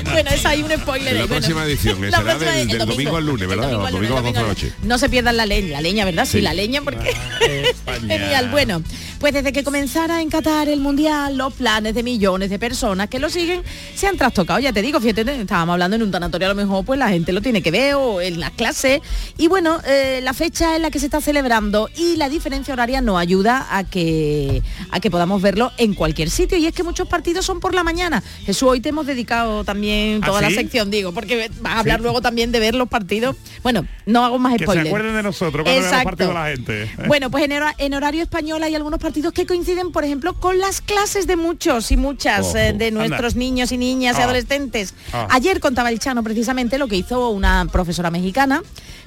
Bueno, 0.04 0.30
es 0.30 0.46
ahí 0.46 0.62
un 0.62 0.70
spoiler. 0.72 1.08
En 1.08 1.14
la 1.18 1.22
ahí, 1.22 1.28
bueno. 1.28 1.28
próxima 1.28 1.64
edición, 1.64 2.00
La 2.10 2.18
será 2.18 2.22
próxima- 2.36 2.50
del- 2.52 2.60
el 2.70 2.78
del 2.78 2.86
domingo 2.88 3.16
al 3.16 3.26
lunes, 3.26 3.42
el 3.42 3.48
¿verdad? 3.48 3.70
domingo 3.70 3.86
al 3.86 3.92
Domingo 3.92 4.14
a 4.16 4.16
las 4.16 4.24
lunes, 4.24 4.32
12 4.32 4.32
de 4.32 4.32
la 4.32 4.40
domingo 4.40 4.40
al 4.40 4.48
noche. 4.48 4.88
No 4.88 4.98
se 4.98 5.08
pierdan 5.08 5.36
la 5.36 5.46
leña, 5.46 5.68
la 5.72 5.80
leña, 5.80 6.04
¿verdad? 6.04 6.24
Sí, 6.24 6.30
Sí. 6.32 6.40
la 6.40 6.54
leña 6.54 6.82
porque 6.82 7.10
España. 7.70 8.18
genial. 8.18 8.48
Bueno, 8.50 8.82
pues 9.26 9.34
desde 9.34 9.52
que 9.52 9.64
comenzara 9.64 10.22
en 10.22 10.30
Qatar 10.30 10.68
el 10.68 10.78
Mundial, 10.78 11.36
los 11.36 11.52
planes 11.54 11.96
de 11.96 12.04
millones 12.04 12.48
de 12.48 12.60
personas 12.60 13.08
que 13.08 13.18
lo 13.18 13.28
siguen 13.28 13.60
se 13.92 14.06
han 14.06 14.16
trastocado. 14.16 14.60
Ya 14.60 14.72
te 14.72 14.82
digo, 14.82 15.00
fíjate, 15.00 15.22
estábamos 15.40 15.72
hablando 15.72 15.96
en 15.96 16.04
un 16.04 16.12
tanatorio, 16.12 16.46
a 16.46 16.50
lo 16.50 16.54
mejor 16.54 16.84
pues 16.84 16.96
la 16.96 17.08
gente 17.08 17.32
lo 17.32 17.40
tiene 17.42 17.60
que 17.60 17.72
ver 17.72 17.96
o 17.96 18.20
en 18.20 18.38
las 18.38 18.52
clases. 18.52 19.00
Y 19.36 19.48
bueno, 19.48 19.80
eh, 19.84 20.20
la 20.22 20.32
fecha 20.32 20.76
en 20.76 20.82
la 20.82 20.92
que 20.92 21.00
se 21.00 21.06
está 21.06 21.20
celebrando 21.20 21.90
y 21.96 22.14
la 22.14 22.28
diferencia 22.28 22.72
horaria 22.72 23.00
nos 23.00 23.18
ayuda 23.18 23.66
a 23.76 23.82
que, 23.82 24.62
a 24.92 25.00
que 25.00 25.10
podamos 25.10 25.42
verlo 25.42 25.72
en 25.76 25.94
cualquier 25.94 26.30
sitio. 26.30 26.56
Y 26.56 26.66
es 26.66 26.72
que 26.72 26.84
muchos 26.84 27.08
partidos 27.08 27.44
son 27.44 27.58
por 27.58 27.74
la 27.74 27.82
mañana. 27.82 28.22
Jesús, 28.44 28.68
hoy 28.68 28.78
te 28.80 28.90
hemos 28.90 29.06
dedicado 29.06 29.64
también 29.64 30.20
¿Ah, 30.22 30.26
toda 30.26 30.40
la 30.40 30.50
sección, 30.50 30.88
digo, 30.88 31.10
porque 31.10 31.50
vas 31.62 31.74
a 31.74 31.80
hablar 31.80 32.00
luego 32.00 32.20
también 32.20 32.52
de 32.52 32.60
ver 32.60 32.76
los 32.76 32.86
partidos. 32.88 33.34
Bueno, 33.64 33.88
no 34.04 34.24
hago 34.24 34.38
más 34.38 34.52
Que 34.52 34.58
se 34.58 34.64
spoilers. 34.66 34.86
acuerden 34.86 35.16
de 35.16 35.22
nosotros 35.24 35.64
cuando 35.64 35.82
Exacto. 35.84 36.32
la 36.32 36.46
gente. 36.46 36.88
Bueno, 37.08 37.28
pues 37.28 37.42
en, 37.42 37.54
hora- 37.54 37.74
en 37.76 37.92
horario 37.92 38.22
español 38.22 38.62
hay 38.62 38.76
algunos 38.76 39.00
partidos 39.00 39.15
que 39.32 39.46
coinciden, 39.46 39.92
por 39.92 40.04
ejemplo, 40.04 40.34
con 40.34 40.58
las 40.58 40.80
clases 40.80 41.26
de 41.26 41.36
muchos 41.36 41.90
y 41.90 41.96
muchas 41.96 42.54
eh, 42.54 42.72
de 42.76 42.88
Anda. 42.88 42.90
nuestros 42.90 43.34
niños 43.36 43.72
y 43.72 43.78
niñas 43.78 44.16
y 44.18 44.20
Ah. 44.20 44.24
adolescentes. 44.24 44.94
Ah. 45.12 45.26
Ayer 45.30 45.58
contaba 45.60 45.90
el 45.90 45.98
Chano 45.98 46.22
precisamente 46.22 46.78
lo 46.78 46.86
que 46.88 46.96
hizo 46.96 47.30
una 47.30 47.66
profesora 47.72 48.10
mexicana 48.10 48.62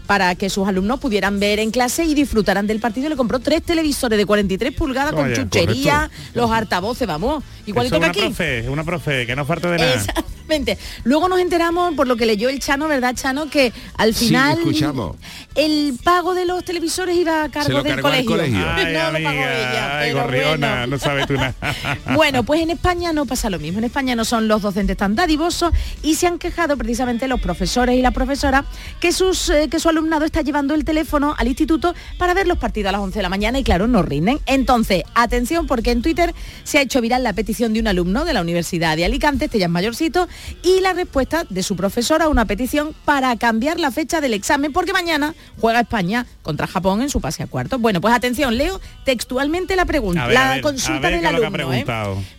para 0.07 0.33
que 0.35 0.49
sus 0.49 0.67
alumnos 0.67 0.99
pudieran 0.99 1.39
ver 1.39 1.59
en 1.59 1.69
clase 1.71 2.03
y 2.03 2.15
disfrutaran 2.15 2.65
del 2.65 2.79
partido. 2.79 3.09
Le 3.09 3.15
compró 3.15 3.39
tres 3.39 3.61
televisores 3.63 4.17
de 4.17 4.25
43 4.25 4.73
pulgadas 4.73 5.13
con 5.13 5.31
chuchería, 5.33 6.09
los 6.33 6.49
altavoces, 6.49 7.07
vamos. 7.07 7.43
Igualito 7.67 7.95
Eso 7.95 8.01
que 8.01 8.05
una 8.05 8.11
aquí. 8.11 8.19
profe, 8.21 8.69
una 8.69 8.83
profe, 8.83 9.27
que 9.27 9.35
no 9.35 9.45
falta 9.45 9.69
de 9.71 9.77
nada. 9.77 10.03
Exactamente. 10.49 10.77
Luego 11.03 11.29
nos 11.29 11.39
enteramos, 11.39 11.93
por 11.95 12.07
lo 12.07 12.15
que 12.15 12.25
leyó 12.25 12.49
el 12.49 12.59
Chano, 12.59 12.87
¿verdad, 12.87 13.15
Chano? 13.15 13.49
Que 13.49 13.71
al 13.97 14.13
Sí, 14.15 14.25
final 14.27 14.57
escuchamos. 14.57 15.15
el 15.55 15.93
pago 16.03 16.33
de 16.33 16.45
los 16.45 16.63
televisores 16.65 17.15
iba 17.17 17.43
a 17.43 17.49
cargo 17.49 17.83
del 17.83 18.01
colegio. 18.01 18.31
colegio. 18.31 18.65
Ay, 18.75 18.93
no 18.93 19.11
lo 19.11 19.23
pagó 19.23 19.39
ella. 19.41 19.99
ay, 19.99 20.11
gorriona, 20.13 20.69
bueno. 20.71 20.87
no 20.87 20.99
sabes 20.99 21.27
tú 21.27 21.33
nada. 21.33 21.53
Bueno, 22.15 22.43
pues 22.43 22.61
en 22.61 22.71
España 22.71 23.13
no 23.13 23.25
pasa 23.25 23.49
lo 23.49 23.59
mismo. 23.59 23.79
En 23.79 23.85
España 23.85 24.15
no 24.15 24.25
son 24.25 24.47
los 24.47 24.61
docentes 24.61 24.97
tan 24.97 25.15
dadivosos 25.15 25.71
y 26.01 26.15
se 26.15 26.27
han 26.27 26.39
quejado 26.39 26.75
precisamente 26.77 27.27
los 27.27 27.39
profesores 27.39 27.95
y 27.97 28.01
la 28.01 28.11
profesora 28.11 28.65
que, 28.99 29.11
sus, 29.11 29.49
eh, 29.49 29.67
que 29.69 29.79
su 29.79 29.89
alumnado 29.89 30.25
está 30.25 30.41
llevando 30.41 30.73
el 30.73 30.83
teléfono 30.85 31.35
al 31.37 31.47
instituto 31.47 31.93
para 32.17 32.33
ver 32.33 32.47
los 32.47 32.57
partidos 32.57 32.89
a 32.89 32.91
las 32.93 33.01
11 33.01 33.19
de 33.19 33.23
la 33.23 33.29
mañana 33.29 33.59
y 33.59 33.63
claro, 33.63 33.87
no 33.87 34.01
rinden. 34.01 34.39
Entonces, 34.47 35.03
atención 35.13 35.67
porque 35.67 35.91
en 35.91 36.01
Twitter 36.01 36.33
se 36.63 36.79
ha 36.79 36.81
hecho 36.81 37.01
viral 37.01 37.23
la 37.23 37.33
petición 37.33 37.73
de 37.73 37.79
un 37.79 37.87
alumno 37.87 38.25
de 38.25 38.33
la 38.33 38.41
Universidad 38.41 38.97
de 38.97 39.05
Alicante, 39.05 39.45
este 39.45 39.59
ya 39.59 39.65
es 39.65 39.71
mayorcito, 39.71 40.27
y 40.63 40.81
la 40.81 40.93
respuesta 40.93 41.45
de 41.49 41.63
su 41.63 41.75
profesora 41.75 42.25
a 42.25 42.29
una 42.29 42.45
petición 42.45 42.93
para 43.05 43.35
cambiar 43.37 43.79
la 43.79 43.91
fecha 43.91 44.21
del 44.21 44.33
examen 44.33 44.73
porque 44.73 44.93
mañana 44.93 45.35
juega 45.59 45.81
España 45.81 46.25
contra 46.41 46.67
Japón 46.67 47.01
en 47.01 47.09
su 47.09 47.21
pase 47.21 47.43
a 47.43 47.47
cuartos. 47.47 47.79
Bueno, 47.79 48.01
pues 48.01 48.13
atención, 48.13 48.57
leo 48.57 48.79
textualmente 49.05 49.75
la 49.75 49.85
pregunta, 49.85 50.25
ver, 50.25 50.33
la 50.33 50.49
ver, 50.55 50.61
consulta 50.61 51.09
del 51.09 51.25
alumno. 51.25 51.73
¿eh? 51.73 51.85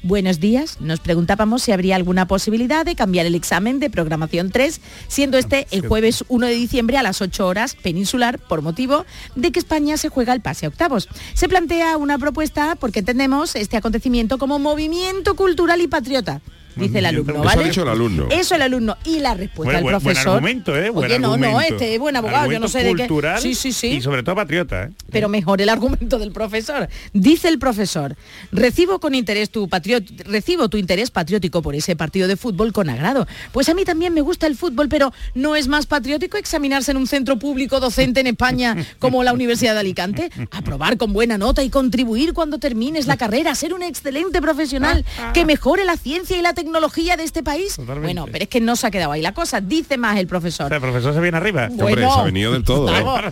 Buenos 0.03 0.41
días. 0.41 0.79
Nos 0.81 1.01
preguntábamos 1.01 1.63
si 1.63 1.73
habría 1.73 1.97
alguna 1.97 2.27
posibilidad 2.27 2.85
de 2.85 2.95
cambiar 2.95 3.27
el 3.27 3.35
examen 3.35 3.81
de 3.81 3.91
programación 3.91 4.51
3, 4.51 4.81
siendo 5.09 5.39
este 5.39 5.67
el 5.71 5.87
jueves 5.87 6.25
1 6.29 6.47
de 6.47 6.55
diciembre 6.55 6.99
a 6.99 7.03
las 7.03 7.21
8 7.21 7.47
horas 7.47 7.75
peninsular, 7.75 8.39
por 8.39 8.63
motivo 8.63 9.05
de 9.35 9.53
que 9.53 9.59
España 9.59 9.97
se 9.97 10.09
juega 10.09 10.33
el 10.33 10.41
pase 10.41 10.67
a 10.67 10.69
octavos. 10.69 11.09
Se 11.35 11.49
plantea 11.49 11.97
una 11.97 12.19
propuesta 12.19 12.77
porque 12.79 13.01
entendemos 13.01 13.55
este 13.55 13.77
acontecimiento 13.77 14.39
como 14.39 14.59
movimiento 14.59 15.37
cultural 15.37 15.81
y 15.81 15.89
patriota. 15.89 16.41
Dice 16.77 16.99
el 16.99 17.07
alumno, 17.07 17.33
Eso 17.35 17.43
ha 17.43 17.45
¿vale? 17.45 17.65
dicho 17.65 17.83
el 17.83 17.89
alumno. 17.89 18.27
Eso 18.31 18.55
el 18.55 18.63
alumno. 18.63 18.97
Y 19.05 19.19
la 19.19 19.35
respuesta 19.35 19.75
del 19.75 19.83
buen- 19.83 19.93
buen 19.95 20.03
profesor. 20.05 20.35
argumento, 20.35 20.77
¿eh? 20.77 20.91
Buen 20.91 21.11
Oye, 21.11 21.19
no, 21.19 21.37
no, 21.37 21.61
este 21.61 21.95
es 21.95 21.99
buen 22.01 22.17
abogado, 22.17 22.51
yo 22.51 22.61
no 22.61 22.69
sé 22.69 22.79
de 22.85 22.91
qué. 22.95 22.99
cultural 23.07 23.41
Sí, 23.41 23.55
sí, 23.55 23.73
sí 23.73 23.87
Y 23.89 24.01
sobre 24.03 24.23
todo 24.23 24.35
patriota, 24.37 24.85
¿eh? 24.85 24.91
pero 25.11 25.29
mejor 25.29 25.61
el 25.61 25.69
argumento 25.69 26.19
del 26.19 26.33
profesor. 26.33 26.89
Dice 27.13 27.49
el 27.49 27.59
profesor, 27.59 28.17
recibo 28.53 29.01
con 29.01 29.15
interés 29.15 29.51
tu 29.51 29.69
patriot 29.69 30.05
recibo 30.27 30.69
tu 30.69 30.77
interés 30.77 31.11
patriótico 31.11 31.63
por 31.63 31.75
ese 31.75 31.97
partido 31.97 32.29
de 32.29 32.37
fútbol 32.37 32.73
con 32.73 32.89
agrado. 32.89 33.27
Pues 33.53 33.69
a 33.69 33.75
mí 33.75 33.85
también 33.85 34.15
me 34.15 34.21
gusta 34.21 34.47
el 34.47 34.57
fútbol, 34.57 34.89
pero 34.89 35.13
¿no 35.35 35.57
es 35.57 35.69
más 35.69 35.87
patriótico 35.87 36.37
examinarse 36.39 36.91
en 36.93 36.97
un 36.97 37.07
centro 37.07 37.39
público 37.39 37.81
docente 37.81 38.21
en 38.21 38.27
España 38.29 38.77
como 38.99 39.23
la 39.23 39.33
Universidad 39.33 39.75
de 39.75 39.81
Alicante? 39.81 40.31
Aprobar 40.51 40.97
con 40.97 41.13
buena 41.13 41.39
nota 41.39 41.63
y 41.63 41.71
contribuir 41.71 42.33
cuando 42.33 42.59
termines 42.59 43.07
la 43.07 43.17
carrera, 43.17 43.55
ser 43.55 43.75
un 43.75 43.83
excelente 43.83 44.41
profesional 44.41 45.05
que 45.35 45.45
mejore 45.45 45.85
la 45.85 45.97
ciencia 45.97 46.39
y 46.39 46.43
la 46.43 46.53
tecnología 46.55 46.60
de 46.65 47.25
este 47.25 47.43
país. 47.43 47.77
Totalmente. 47.77 48.07
Bueno, 48.15 48.27
pero 48.31 48.45
es 48.45 48.49
que 48.49 48.61
no 48.61 48.77
se 48.77 48.87
ha 48.87 48.91
quedado 48.91 49.13
ahí 49.13 49.23
la 49.23 49.33
cosa. 49.33 49.61
Dice 49.61 49.97
más 49.97 50.19
el 50.19 50.27
O 50.27 50.29
profesor. 50.29 50.69
sea, 50.69 50.77
el 50.77 50.83
profesor 50.83 51.15
se 51.15 51.21
viene 51.21 51.37
arriba. 51.37 51.69
Hombre, 51.71 52.03
se 52.03 52.07
ha 52.07 52.23
venido 52.23 52.53
del 52.53 52.65
todo, 52.65 52.89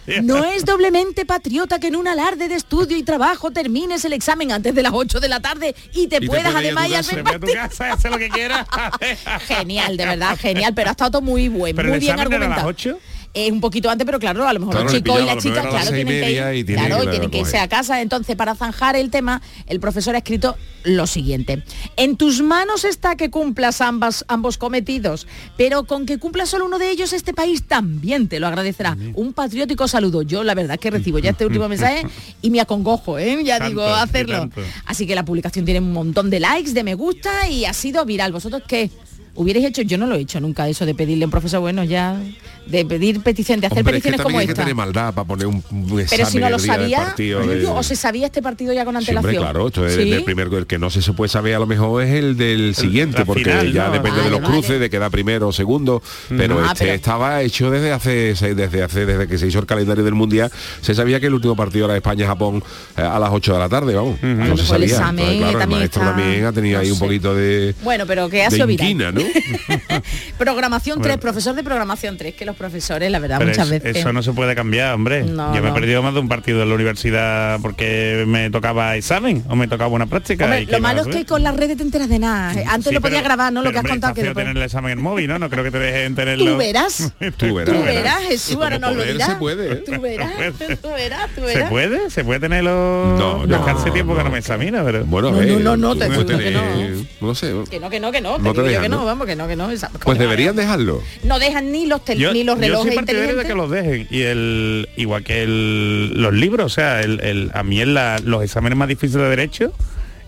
¿eh? 0.06 0.20
No 0.22 0.44
es 0.44 0.64
doblemente 0.64 1.24
patriota 1.24 1.78
que 1.78 1.88
en 1.88 1.96
un 1.96 2.08
alarde 2.08 2.48
de 2.48 2.54
estudio 2.54 2.96
y 2.96 3.02
trabajo 3.02 3.50
termines 3.50 4.04
el 4.04 4.12
examen 4.12 4.52
antes 4.52 4.74
de 4.74 4.82
las 4.82 4.92
8 4.94 5.20
de 5.20 5.28
la 5.28 5.40
tarde 5.40 5.74
y 5.94 6.06
te 6.06 6.18
te 6.20 6.26
puedas 6.26 6.50
ir 6.50 6.56
a 6.56 6.58
además 6.58 6.84
tu 6.86 6.90
ir 6.90 7.22
casa. 7.24 7.36
A 7.36 7.38
tu 7.40 7.46
casa 7.46 7.88
y 7.88 7.90
hace 7.92 8.10
lo 8.10 8.18
que 8.18 8.28
quiera. 8.28 8.66
Genial, 9.46 9.96
de 9.96 10.06
verdad, 10.06 10.36
genial, 10.38 10.72
pero 10.74 10.88
ha 10.88 10.92
estado 10.92 11.10
todo 11.12 11.22
muy 11.22 11.48
bueno, 11.48 11.82
muy 11.82 11.98
bien 11.98 12.12
era 12.12 12.14
a 12.14 12.16
las 12.16 12.32
argumentado. 12.32 12.68
8. 12.68 12.98
Es 13.34 13.52
un 13.52 13.60
poquito 13.60 13.90
antes, 13.90 14.04
pero 14.04 14.18
claro, 14.18 14.46
a 14.46 14.52
lo 14.52 14.60
mejor 14.60 14.74
Claro, 14.74 14.90
los 14.90 14.94
chicos 14.94 15.20
y 15.20 15.26
las 15.26 15.42
chicas, 15.42 15.66
claro, 15.66 15.90
tienen 15.90 16.06
que, 16.06 16.20
media 16.20 16.54
ir, 16.54 16.60
y 16.60 16.64
tiene 16.64 16.86
claro, 16.86 17.02
que 17.02 17.06
y 17.06 17.10
tienen 17.10 17.30
que 17.30 17.38
irse 17.38 17.58
a 17.58 17.68
casa. 17.68 18.00
Entonces, 18.00 18.36
para 18.36 18.54
zanjar 18.54 18.96
el 18.96 19.10
tema, 19.10 19.42
el 19.66 19.80
profesor 19.80 20.14
ha 20.14 20.18
escrito 20.18 20.56
lo 20.84 21.06
siguiente. 21.06 21.62
En 21.96 22.16
tus 22.16 22.40
manos 22.42 22.84
está 22.84 23.16
que 23.16 23.30
cumplas 23.30 23.80
ambas, 23.80 24.24
ambos 24.28 24.58
cometidos, 24.58 25.26
pero 25.56 25.84
con 25.84 26.06
que 26.06 26.18
cumplas 26.18 26.48
solo 26.48 26.66
uno 26.66 26.78
de 26.78 26.90
ellos, 26.90 27.12
este 27.12 27.34
país 27.34 27.64
también 27.64 28.28
te 28.28 28.40
lo 28.40 28.46
agradecerá. 28.46 28.96
Un 29.14 29.32
patriótico 29.32 29.88
saludo. 29.88 30.22
Yo, 30.22 30.44
la 30.44 30.54
verdad, 30.54 30.78
que 30.78 30.90
recibo 30.90 31.18
ya 31.18 31.30
este 31.30 31.46
último 31.46 31.68
mensaje 31.68 32.06
y 32.42 32.50
me 32.50 32.60
acongojo, 32.60 33.18
¿eh? 33.18 33.42
Ya 33.44 33.58
Tanto, 33.58 33.68
digo, 33.68 33.86
hacerlo. 33.86 34.48
Así 34.86 35.06
que 35.06 35.14
la 35.14 35.24
publicación 35.24 35.64
tiene 35.64 35.80
un 35.80 35.92
montón 35.92 36.30
de 36.30 36.40
likes, 36.40 36.72
de 36.72 36.82
me 36.82 36.94
gusta 36.94 37.48
y 37.48 37.64
ha 37.64 37.72
sido 37.72 38.04
viral. 38.04 38.32
¿Vosotros 38.32 38.62
qué? 38.66 38.90
¿Hubierais 39.34 39.66
hecho? 39.66 39.82
Yo 39.82 39.98
no 39.98 40.06
lo 40.06 40.16
he 40.16 40.20
hecho 40.20 40.40
nunca 40.40 40.68
eso 40.68 40.84
de 40.84 40.96
pedirle 40.96 41.24
a 41.24 41.26
un 41.28 41.30
profesor, 41.30 41.60
bueno, 41.60 41.84
ya, 41.84 42.20
de 42.68 42.84
pedir 42.84 43.20
petición, 43.22 43.60
de 43.60 43.66
hacer 43.68 43.78
Hombre, 43.78 43.96
es 43.98 44.02
que 44.02 44.10
peticiones 44.10 44.24
como 44.24 44.38
hay 44.38 44.46
que 44.46 44.52
esta. 44.52 44.62
tener 44.62 44.74
maldad 44.74 45.14
para 45.14 45.26
poner 45.26 45.46
un, 45.46 45.62
un 45.70 46.00
examen 46.00 46.06
Pero 46.10 46.26
si 46.26 46.38
no 46.38 46.50
lo 46.50 46.56
el 46.56 46.62
sabía, 46.62 47.14
de- 47.16 47.66
o 47.66 47.82
se 47.82 47.96
sabía 47.96 48.26
este 48.26 48.42
partido 48.42 48.72
ya 48.72 48.84
con 48.84 48.96
antelación. 48.96 49.26
hombre, 49.36 49.38
claro, 49.38 49.66
esto 49.68 49.86
es 49.86 49.94
¿Sí? 49.94 50.12
el 50.12 50.24
primero, 50.24 50.56
el 50.58 50.66
que 50.66 50.78
no 50.78 50.90
se 50.90 51.00
puede 51.12 51.28
saber 51.28 51.54
a 51.54 51.58
lo 51.58 51.66
mejor 51.66 52.02
es 52.02 52.14
el 52.14 52.36
del 52.36 52.74
siguiente, 52.74 53.24
porque 53.24 53.44
final, 53.44 53.72
ya 53.72 53.86
¿no? 53.86 53.92
depende 53.92 54.16
de 54.18 54.24
Vale, 54.24 54.30
los 54.30 54.40
vale. 54.42 54.52
cruces, 54.54 54.80
de 54.80 54.90
que 54.90 54.98
da 54.98 55.10
primero 55.10 55.48
o 55.48 55.52
segundo, 55.52 56.02
pero 56.28 56.58
Ah, 56.60 56.68
este 56.72 56.84
pero- 56.84 56.94
estaba 56.94 57.42
hecho 57.42 57.70
desde 57.70 57.92
hace 57.92 58.34
desde 58.54 58.82
hace 58.82 59.06
desde 59.06 59.26
que 59.26 59.38
se 59.38 59.46
hizo 59.46 59.58
el 59.58 59.66
calendario 59.66 60.04
del 60.04 60.14
mundial, 60.14 60.50
se 60.80 60.94
sabía 60.94 61.20
que 61.20 61.26
el 61.26 61.34
último 61.34 61.56
partido 61.56 61.86
era 61.86 61.96
España-Japón 61.96 62.62
eh, 62.96 63.02
a 63.02 63.18
las 63.18 63.30
8 63.32 63.52
de 63.54 63.58
la 63.58 63.68
tarde, 63.68 63.94
vamos. 63.94 64.22
No 64.22 64.44
se 64.44 64.48
Pues 64.48 64.60
el 64.60 64.66
sabía. 64.66 64.86
examen 64.88 65.24
Entonces, 65.24 65.50
claro, 65.50 65.60
el 65.62 65.68
maestro 65.78 66.02
está- 66.02 66.14
también 66.16 66.44
ha 66.44 66.52
tenido 66.52 66.76
no 66.78 66.82
ahí 66.82 66.90
un 66.90 66.98
sé. 66.98 67.04
poquito 67.04 67.34
de 67.34 67.74
Bueno, 67.82 68.04
pero 68.06 68.28
que 68.28 68.42
ha 68.44 68.48
de 68.50 68.56
sido 68.56 68.68
inquina, 68.70 69.10
¿no? 69.12 69.22
Programación 70.38 70.98
3, 71.00 71.08
Bueno. 71.16 71.20
profesor 71.20 71.54
de 71.54 71.62
programación 71.64 72.16
3, 72.16 72.34
que 72.34 72.44
los 72.44 72.56
profesores, 72.58 73.10
la 73.10 73.18
verdad, 73.18 73.38
Pero 73.38 73.50
muchas 73.50 73.66
es- 73.66 73.82
veces. 73.82 73.96
Eso 73.96 74.12
no 74.12 74.22
se 74.22 74.32
puede 74.32 74.54
cambiar, 74.54 74.94
hombre. 74.94 75.22
No, 75.22 75.54
Yo 75.54 75.62
me 75.62 75.68
no. 75.68 75.76
he 75.76 75.80
perdido 75.80 76.02
más 76.02 76.12
de 76.14 76.20
un 76.20 76.28
partido 76.28 76.62
en 76.62 76.68
la 76.68 76.74
universidad 76.74 77.58
porque 77.62 78.24
me 78.26 78.50
tocaba 78.50 78.96
examen 78.96 79.44
o 79.48 79.56
me 79.56 79.68
tocaba 79.68 79.90
una 79.90 80.06
práctica. 80.06 80.44
Hombre, 80.44 80.62
¿y 80.62 80.66
lo 80.66 80.80
malo 80.80 81.02
es 81.02 81.08
que 81.08 81.24
con 81.24 81.42
las 81.42 81.56
redes 81.56 81.76
te 81.76 81.82
enteras 81.82 82.08
de 82.08 82.18
nada. 82.18 82.50
Antes 82.68 82.88
Sí, 82.88 82.94
lo 82.94 83.00
podía 83.00 83.18
pero- 83.18 83.24
grabar, 83.28 83.52
¿no? 83.52 83.62
Lo 83.62 83.70
que 83.70 83.78
has 83.78 83.82
hombre, 83.84 83.92
contado 83.92 84.14
que 84.14 84.22
después- 84.22 84.44
tener 84.44 84.56
el 84.56 84.62
examen 84.62 84.92
en 84.92 85.00
móvil, 85.02 85.28
¿no? 85.28 85.38
No 85.38 85.48
creo 85.48 85.64
que 85.64 85.70
te 85.70 85.78
dejen 85.78 86.14
tenerlo. 86.14 86.52
Tú 86.52 86.56
verás. 86.58 87.12
Tú 87.18 87.48
Tú 87.48 87.54
verás. 87.54 87.84
verás, 87.84 88.22
Jesús, 88.28 88.56
ahora 88.56 88.78
nos 88.78 88.96
lo 88.96 89.04
dirás. 89.04 89.28
se 89.30 89.36
puede, 89.36 89.72
¿eh? 89.72 89.76
Tú 89.86 90.00
verás, 90.00 90.32
tú 90.82 90.88
verás, 90.90 91.28
tú 91.34 91.40
¿Se 91.42 91.46
verás. 91.46 91.70
puede? 91.70 92.10
¿Se 92.10 92.24
puede 92.24 92.40
tenerlo? 92.40 93.16
No, 93.18 93.46
no, 93.46 93.66
hace 93.66 93.90
tiempo 93.90 94.12
que 94.14 94.18
no 94.18 94.24
no. 94.24 94.30
me 94.30 94.38
examina, 94.38 94.82
pero... 94.84 95.04
Bueno, 95.04 95.30
No, 95.30 95.38
ver, 95.38 95.48
no, 95.48 95.76
no, 95.76 95.76
no, 95.76 95.96
te 95.96 96.06
juro 96.08 96.26
que 96.26 96.34
tener- 96.34 96.94
no 97.20 97.34
sé. 97.34 97.52
Que 97.70 97.78
no, 97.80 97.88
que 97.90 98.00
no, 98.00 98.10
que 98.12 98.20
no. 98.20 98.38
No 98.38 98.52
te 98.52 98.62
digo 98.62 98.80
que 98.82 98.88
no, 98.88 98.98
¿no? 98.98 99.04
vamos, 99.04 99.26
que 99.26 99.36
no, 99.36 99.46
que 99.46 99.56
no. 99.56 99.68
Pues 100.04 100.18
deberían 100.18 100.56
dejarlo. 100.56 101.02
No 101.24 101.38
dejan 101.38 101.70
ni 101.72 101.86
los, 101.86 102.04
tel- 102.04 102.18
Yo, 102.48 102.54
los 102.54 102.60
yo 102.60 102.66
relojes 102.68 102.86
soy 102.88 102.96
partidario 102.96 103.36
de 103.36 103.42
inteligentes. 103.42 103.46
que 103.46 103.54
los 103.54 103.70
dejen 103.70 104.06
y 104.10 104.22
el 104.22 104.88
igual 104.96 105.24
que 105.24 105.42
el- 105.42 106.20
los 106.20 106.32
libros, 106.34 106.66
o 106.66 106.74
sea, 106.74 107.00
el, 107.02 107.20
el- 107.20 107.50
a 107.54 107.62
mí 107.62 107.80
en 107.80 107.94
la- 107.94 108.18
los 108.24 108.42
exámenes 108.42 108.76
más 108.78 108.88
difíciles 108.88 109.22
de 109.22 109.28
derecho 109.30 109.72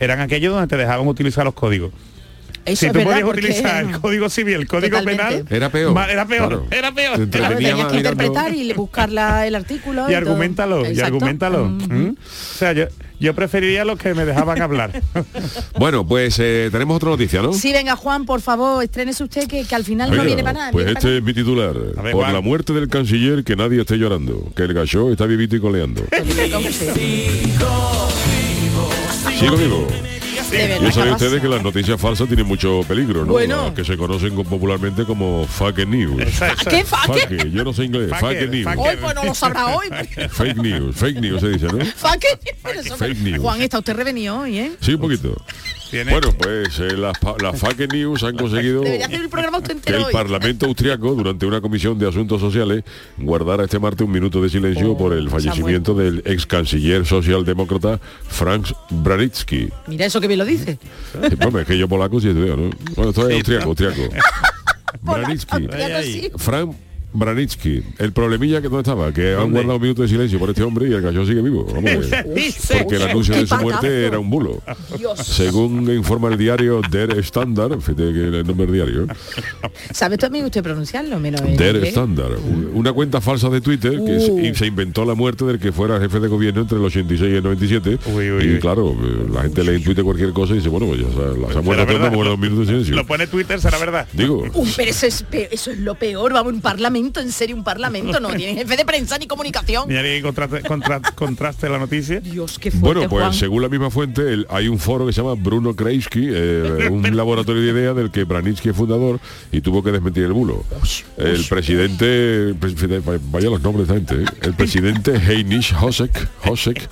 eran 0.00 0.20
aquellos 0.20 0.52
donde 0.54 0.66
te 0.68 0.76
dejaban 0.76 1.06
utilizar 1.06 1.44
los 1.44 1.54
códigos. 1.54 1.92
Eso 2.66 2.80
si 2.80 2.86
tú 2.88 2.98
verdad, 2.98 3.10
podías 3.12 3.24
porque- 3.24 3.40
utilizar 3.40 3.84
el 3.84 3.90
código 4.00 4.28
civil, 4.28 4.54
el 4.56 4.66
código 4.68 4.98
Totalmente. 4.98 5.22
penal, 5.44 5.46
Era 5.50 5.70
peor, 5.70 5.94
ma- 5.94 6.10
era 6.10 6.26
peor, 6.26 6.48
claro. 6.48 6.66
era 6.70 6.92
peor. 6.92 7.16
Te 7.18 7.38
Claro, 7.38 7.54
tenías 7.56 7.70
que 7.72 7.76
mirando- 7.84 7.96
interpretar 7.96 8.54
y 8.54 8.72
buscar 8.74 9.10
la- 9.10 9.46
el 9.46 9.54
artículo. 9.54 10.02
y 10.02 10.06
todo. 10.08 10.16
argumentalo, 10.18 10.90
y 10.90 11.00
argumentalo. 11.00 11.64
Mm. 11.64 11.92
¿Mm? 11.92 12.16
O 12.18 12.56
sea, 12.58 12.72
yo, 12.74 12.84
yo 13.20 13.34
preferiría 13.34 13.84
los 13.84 13.98
que 13.98 14.14
me 14.14 14.24
dejaban 14.24 14.60
hablar. 14.62 15.00
Bueno, 15.78 16.06
pues 16.06 16.38
eh, 16.38 16.68
tenemos 16.72 16.96
otra 16.96 17.10
noticia, 17.10 17.42
¿no? 17.42 17.52
Sí, 17.52 17.72
venga, 17.72 17.94
Juan, 17.96 18.24
por 18.24 18.40
favor, 18.40 18.82
estrénese 18.82 19.22
usted 19.22 19.46
que, 19.46 19.64
que 19.64 19.74
al 19.74 19.84
final 19.84 20.10
no 20.16 20.24
viene 20.24 20.42
para 20.42 20.58
nada. 20.58 20.72
Pues 20.72 20.86
este 20.88 21.18
es 21.18 21.22
mi 21.22 21.32
titular. 21.34 21.74
Ver, 21.74 21.94
Por 22.12 22.22
Juan. 22.24 22.32
la 22.32 22.40
muerte 22.40 22.72
del 22.72 22.88
canciller 22.88 23.44
que 23.44 23.54
nadie 23.56 23.80
esté 23.80 23.96
llorando, 23.96 24.50
que 24.56 24.62
el 24.62 24.74
gallo 24.74 25.12
está 25.12 25.26
vivito 25.26 25.54
y 25.56 25.60
coleando. 25.60 26.02
nada. 26.10 26.24
¿Cómo 26.52 26.70
se 26.70 26.86
llama? 26.86 26.96
Sigo 29.38 29.56
vivo. 29.56 29.86
De 30.50 30.66
verdad 30.66 30.90
saben 30.92 31.12
ustedes 31.14 31.40
que 31.40 31.48
las 31.48 31.62
noticias 31.62 32.00
falsas 32.00 32.26
tienen 32.26 32.46
mucho 32.46 32.80
peligro, 32.88 33.24
¿no? 33.24 33.32
Bueno. 33.32 33.66
Las 33.66 33.74
que 33.74 33.84
se 33.84 33.96
conocen 33.96 34.34
con- 34.34 34.46
popularmente 34.46 35.04
como 35.04 35.46
fake 35.46 35.86
news. 35.86 36.20
Esa- 36.22 36.52
esa- 36.52 36.70
¿Qué? 36.70 36.84
Fake, 36.84 37.50
yo 37.52 37.64
no 37.64 37.72
sé 37.72 37.84
inglés. 37.84 38.10
Fake, 38.10 38.20
Fake 38.20 38.50
news. 38.50 38.64
fake. 38.64 38.78
Hoy 38.78 38.96
pues 39.00 39.14
no 39.14 39.24
lo 39.24 39.34
sabrá 39.34 39.66
hoy. 39.68 39.86
Fake 40.30 40.56
news. 40.56 40.96
Fake 40.96 41.20
news 41.20 41.40
se 41.40 41.48
dice, 41.50 41.66
¿no? 41.66 41.84
Fake 42.96 43.18
news. 43.20 43.38
Juan, 43.40 43.60
está 43.62 43.78
usted 43.78 43.94
revenido 43.94 44.40
hoy, 44.40 44.58
¿eh? 44.58 44.72
Sí, 44.80 44.94
un 44.94 45.00
poquito. 45.00 45.36
Tiene- 45.90 46.12
Bueno, 46.12 46.32
pues 46.38 46.78
eh, 46.78 46.96
las, 46.96 47.14
las 47.42 47.58
fake 47.60 47.92
news 47.92 48.22
han 48.22 48.36
conseguido 48.36 48.82
el 48.84 49.00
que 49.82 49.96
el 49.96 50.04
hoy. 50.04 50.12
Parlamento 50.12 50.66
austriaco, 50.66 51.14
durante 51.14 51.46
una 51.46 51.60
comisión 51.60 51.98
de 51.98 52.08
asuntos 52.08 52.40
sociales, 52.40 52.84
guardara 53.18 53.64
este 53.64 53.78
martes 53.78 54.06
un 54.06 54.12
minuto 54.12 54.40
de 54.40 54.48
silencio 54.48 54.92
Oh, 54.92 54.98
por 54.98 55.12
el 55.12 55.26
ha 55.26 55.30
fallecimiento 55.30 55.94
del 55.94 56.22
ex 56.24 56.46
canciller 56.46 57.04
socialdemócrata 57.04 58.00
Franz 58.28 58.72
Branicki. 58.90 59.68
Mira 59.88 60.06
eso 60.06 60.20
que 60.20 60.28
bien 60.28 60.38
lo 60.38 60.44
dice. 60.44 60.78
Sí, 61.28 61.34
bueno, 61.36 61.58
es 61.58 61.66
que 61.66 61.76
yo 61.76 61.88
polaco 61.88 62.20
sí 62.20 62.28
estudio, 62.28 62.56
¿no? 62.56 62.70
Bueno, 62.94 63.10
esto 63.10 63.28
es 63.28 63.36
austriaco, 63.36 63.68
austriaco. 63.70 64.02
Branicki. 65.02 65.46
Austriaco, 65.52 66.74
Branicki. 67.12 67.82
El 67.98 68.12
problemilla 68.12 68.60
que 68.62 68.68
no 68.68 68.78
estaba, 68.80 69.12
que 69.12 69.34
han 69.34 69.50
guardado 69.50 69.76
un 69.76 69.82
minuto 69.82 70.02
de 70.02 70.08
silencio 70.08 70.38
por 70.38 70.50
este 70.50 70.62
hombre 70.62 70.88
y 70.88 70.92
el 70.92 71.00
gallo 71.02 71.24
sigue 71.26 71.42
vivo. 71.42 71.64
Vamos, 71.66 72.06
porque 72.82 72.96
el 72.96 73.02
anuncio 73.02 73.34
de 73.34 73.46
su 73.46 73.56
¡Qué 73.56 73.62
muerte 73.62 74.06
era 74.06 74.18
un 74.18 74.30
bulo. 74.30 74.62
Dios. 74.98 75.18
Según 75.20 75.90
informa 75.92 76.28
el 76.28 76.38
diario 76.38 76.80
Der 76.90 77.18
Standard, 77.18 77.80
fíjate 77.80 78.12
que 78.12 78.20
el 78.38 78.46
nombre 78.46 78.66
del 78.66 78.74
diario, 78.74 79.06
¿Sabe 79.92 80.16
también 80.18 80.44
usted 80.44 80.62
pronunciarlo? 80.62 81.18
Menos 81.18 81.40
en 81.42 81.56
Der 81.56 81.74
inglés? 81.76 81.90
Standard, 81.90 82.38
un- 82.38 82.70
una 82.74 82.92
cuenta 82.92 83.20
falsa 83.20 83.48
de 83.48 83.60
Twitter 83.60 83.92
que 83.92 84.16
Uh. 84.50 84.54
se- 84.54 84.66
inventó 84.66 85.04
la 85.04 85.14
muerte 85.14 85.44
del 85.44 85.58
que 85.58 85.72
fuera 85.72 85.98
jefe 86.00 86.20
de 86.20 86.28
gobierno 86.28 86.60
entre 86.62 86.78
el 86.78 86.84
86 86.84 87.32
y 87.32 87.36
el 87.36 87.42
97. 87.42 87.98
Uy, 88.14 88.30
uy, 88.30 88.44
y 88.56 88.58
claro, 88.60 88.92
eh, 88.92 89.26
la 89.32 89.42
gente 89.42 89.64
lee 89.64 89.76
en 89.76 89.84
Twitter 89.84 90.04
cualquier 90.04 90.30
cosa 90.32 90.52
y 90.52 90.56
dice, 90.56 90.68
bueno, 90.68 90.86
pues 90.86 91.00
ya 91.00 91.06
se, 91.08 91.58
ha 91.58 91.60
muerto, 91.62 91.98
dos 91.98 92.38
minutos 92.38 92.66
de 92.66 92.72
silencio. 92.72 92.94
Lo 92.96 93.06
pone 93.06 93.26
Twitter, 93.26 93.60
será 93.60 93.78
verdad. 93.78 94.06
Digo, 94.12 94.44
Uy, 94.54 94.68
pero 94.76 94.90
eso 94.90 95.06
es, 95.06 95.24
eso 95.50 95.70
es 95.72 95.78
lo 95.78 95.94
peor, 95.96 96.32
vamos, 96.32 96.52
un 96.52 96.60
parlamento, 96.60 96.99
en 97.00 97.32
serio, 97.32 97.56
un 97.56 97.64
parlamento, 97.64 98.20
no 98.20 98.28
tiene 98.30 98.54
jefe 98.54 98.76
de 98.76 98.84
prensa 98.84 99.16
ni 99.18 99.26
comunicación. 99.26 99.88
Ni 99.88 99.96
alguien 99.96 100.22
contraste, 100.22 100.60
contra- 100.62 101.00
contraste 101.14 101.68
la 101.68 101.78
noticia. 101.78 102.20
Dios, 102.20 102.58
qué 102.58 102.70
fuerte, 102.70 102.86
Bueno, 102.86 103.08
pues 103.08 103.22
Juan. 103.22 103.34
según 103.34 103.62
la 103.62 103.68
misma 103.68 103.90
fuente, 103.90 104.22
el- 104.32 104.46
hay 104.50 104.68
un 104.68 104.78
foro 104.78 105.06
que 105.06 105.12
se 105.12 105.22
llama 105.22 105.34
Bruno 105.34 105.74
Kreisky, 105.74 106.28
eh, 106.30 106.88
un 106.90 107.16
laboratorio 107.16 107.62
de 107.62 107.70
ideas 107.80 107.96
del 107.96 108.10
que 108.10 108.24
Branicki 108.24 108.68
es 108.68 108.76
fundador 108.76 109.18
y 109.50 109.60
tuvo 109.60 109.82
que 109.82 109.90
desmentir 109.92 110.24
el 110.24 110.32
bulo. 110.32 110.64
El 111.16 111.44
presidente, 111.44 112.54
pues, 112.60 112.74
vaya 113.30 113.48
los 113.50 113.62
nombres 113.62 113.88
de 113.88 113.94
gente, 113.94 114.14
¿eh? 114.16 114.24
el 114.42 114.54
presidente 114.54 115.12
Heinrich 115.28 115.72
Hosek, 115.80 116.28
Hosek 116.44 116.88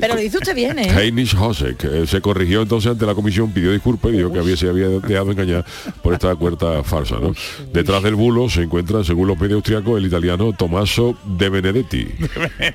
Pero 0.00 0.14
lo 0.14 0.20
dice 0.20 0.38
usted 0.38 0.54
bien, 0.54 0.78
¿eh? 0.78 0.88
Heinrich 0.90 1.34
Hosek 1.34 1.84
eh, 1.84 2.06
se 2.06 2.20
corrigió 2.20 2.62
entonces 2.62 2.90
ante 2.92 3.06
la 3.06 3.14
comisión, 3.14 3.52
pidió 3.52 3.72
disculpas 3.72 4.12
y 4.12 4.16
dijo 4.18 4.32
que 4.32 4.38
había, 4.38 4.56
se 4.56 4.68
había 4.68 4.88
dejado 4.88 5.30
engañar 5.32 5.64
por 6.02 6.14
esta 6.14 6.34
cuerta 6.36 6.82
falsa. 6.84 7.16
¿no? 7.20 7.34
Detrás 7.72 8.02
del 8.02 8.14
bulo 8.14 8.48
se 8.48 8.62
encuentra, 8.62 9.02
según 9.04 9.28
los 9.28 9.39
medios 9.40 9.56
austriacos, 9.56 9.98
el 9.98 10.06
italiano 10.06 10.52
Tommaso 10.52 11.16
De 11.24 11.48
Benedetti, 11.48 12.08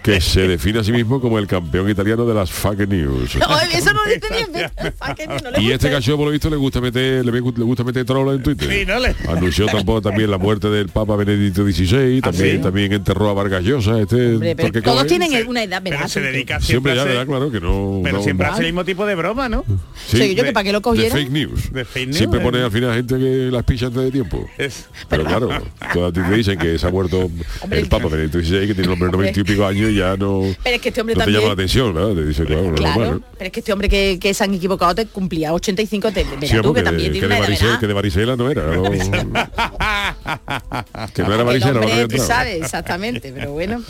que 0.03 0.19
se 0.21 0.47
define 0.47 0.79
a 0.79 0.83
sí 0.83 0.91
mismo 0.91 1.19
como 1.21 1.39
el 1.39 1.47
campeón 1.47 1.89
italiano 1.89 2.25
de 2.25 2.33
las 2.33 2.51
fake 2.51 2.87
news. 2.87 3.35
No, 3.45 3.59
eso 3.61 3.93
no 3.93 4.03
lo 4.05 4.11
dice 4.11 4.27
bien, 4.31 4.69
pero 4.75 4.91
fa 4.97 5.13
que 5.15 5.27
no 5.27 5.35
le 5.51 5.61
Y 5.61 5.71
este 5.71 5.89
cacho, 5.91 6.17
por 6.17 6.25
lo 6.25 6.31
visto, 6.31 6.49
le 6.49 6.55
gusta 6.55 6.81
meter, 6.81 7.23
le, 7.25 7.31
le 7.31 7.39
gusta 7.41 7.83
meter 7.83 8.03
trola 8.05 8.33
en 8.33 8.41
Twitter. 8.43 8.69
Sí, 8.69 8.85
¿no? 8.85 8.99
Le- 8.99 9.15
Anunció 9.29 9.65
tampoco 9.67 10.01
también 10.01 10.31
la 10.31 10.37
muerte 10.37 10.69
del 10.69 10.89
Papa 10.89 11.15
Benedicto 11.15 11.63
XVI, 11.63 12.21
también, 12.21 12.57
sí? 12.57 12.61
también 12.63 12.93
enterró 12.93 13.29
a 13.29 13.33
Vargas 13.33 13.63
Llosa, 13.63 13.99
este 13.99 14.33
Hombre, 14.35 14.55
pero 14.55 14.81
todos 14.81 15.05
tienen 15.07 15.47
una 15.47 15.63
edad, 15.63 15.81
¿verdad? 15.81 15.99
Pero 15.99 16.09
se 16.09 16.21
dedica 16.21 16.59
siempre 16.59 16.65
siempre 16.65 16.91
a 16.93 16.95
ya, 16.95 17.03
¿verdad? 17.05 17.25
Claro 17.27 17.51
que 17.51 17.59
no. 17.59 18.01
Pero 18.03 18.17
no- 18.17 18.23
siempre 18.23 18.47
hace 18.47 18.59
el 18.61 18.65
mismo 18.67 18.83
tipo 18.85 19.05
de 19.05 19.15
broma, 19.15 19.47
¿no? 19.49 19.63
Sí, 20.07 20.17
Sí, 20.17 20.35
yo 20.35 20.43
de- 20.43 20.49
que 20.49 20.53
para 20.53 20.63
que 20.63 20.71
lo 20.71 20.79
de 20.79 20.83
cogieran. 20.83 21.11
fake 21.17 21.31
news. 21.31 21.71
De 21.73 21.85
fake 21.85 22.05
news, 22.07 22.17
Siempre 22.17 22.39
pone 22.39 22.59
al 22.61 22.71
final 22.71 22.93
gente 22.95 23.15
que 23.17 23.49
las 23.51 23.63
picha 23.63 23.87
antes 23.87 24.03
de 24.03 24.11
tiempo. 24.11 24.49
Es- 24.57 24.87
Pero 25.09 25.23
claro, 25.25 25.49
todas 25.93 26.13
te 26.13 26.21
dicen 26.35 26.54
que 26.57 26.77
se 26.79 26.87
ha 26.87 26.91
muerto 26.91 27.29
Hombre, 27.61 27.79
el 27.79 27.87
Papa 27.87 28.07
Benedicto 28.07 28.39
XVI, 28.39 28.67
que 28.67 28.75
tiene 28.75 28.91
hombre 28.91 29.09
90 29.11 29.39
y 29.39 29.43
pico 29.43 29.65
años 29.65 29.91
y 29.91 29.95
ya 29.95 30.15
no, 30.17 30.41
Pero 30.63 30.75
es 30.75 30.81
que 30.81 30.89
este 30.89 31.01
hombre 31.01 31.15
no 31.15 31.25
te 31.25 31.31
llama 31.31 31.47
la 31.47 31.53
atención, 31.53 31.93
¿verdad? 31.93 32.15
Te 32.15 32.25
dice, 32.25 32.45
claro, 32.45 32.63
no 32.63 32.69
es 32.75 32.81
Claro, 32.81 32.99
normal, 33.01 33.19
¿no? 33.21 33.27
pero 33.37 33.45
es 33.47 33.51
que 33.51 33.59
este 33.59 33.73
hombre 33.73 33.89
que, 33.89 34.17
que 34.19 34.33
se 34.33 34.43
han 34.43 34.53
equivocado 34.53 34.95
te 34.95 35.05
cumplía 35.07 35.53
85, 35.53 36.11
te, 36.11 36.23
verás 36.23 36.49
Sí, 36.49 36.55
tú 36.57 36.63
porque 36.63 36.81
que 36.81 36.85
también 36.85 37.13
de, 37.13 37.19
tiene 37.19 37.27
que, 37.27 37.33
de 37.35 37.39
varicela, 37.41 37.79
que 37.79 37.87
de 37.87 37.93
varicela 37.93 38.35
no 38.35 38.51
era. 38.51 38.63
no- 38.75 38.83
que 41.13 41.23
no 41.23 41.33
era 41.33 41.43
varicela, 41.43 41.79
hombre, 41.79 42.07
tú 42.07 42.17
sabes, 42.17 42.61
exactamente, 42.63 43.31
pero 43.33 43.51
bueno. 43.53 43.81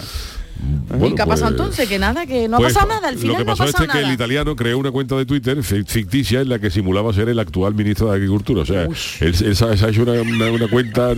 Bueno, 0.90 1.08
¿Y 1.08 1.16
qué 1.16 1.22
ha 1.22 1.26
pasado 1.26 1.50
pues- 1.52 1.60
entonces? 1.62 1.90
Que 1.90 2.00
nada, 2.00 2.26
que 2.26 2.48
no 2.48 2.56
ha 2.58 2.60
Pues, 2.60 2.74
pasado 2.74 2.90
nada, 2.94 3.10
al 3.10 3.16
final 3.18 3.34
Lo 3.34 3.38
que 3.40 3.46
no 3.46 3.52
ha 3.52 3.56
pasó 3.56 3.66
pasado 3.66 3.84
es 3.86 3.92
que 3.92 3.98
nada. 3.98 4.08
el 4.10 4.14
italiano 4.14 4.56
creó 4.56 4.78
una 4.78 4.92
cuenta 4.92 5.16
de 5.16 5.26
Twitter 5.26 5.62
fi- 5.64 5.84
ficticia 5.84 6.42
en 6.42 6.50
la 6.50 6.60
que 6.60 6.70
simulaba 6.72 7.12
ser 7.14 7.28
el 7.30 7.40
actual 7.40 7.76
ministro 7.76 8.08
de 8.10 8.16
Agricultura. 8.16 8.62
O 8.62 8.66
sea, 8.66 8.84
él, 8.84 8.90
él 9.22 9.56
se 9.56 9.66
ha 9.66 9.76
se 9.76 9.86
ha 9.86 9.90
hecho 9.90 10.04
una, 10.04 10.14
una- 10.22 10.52
una 10.52 10.68
cuenta 10.68 11.14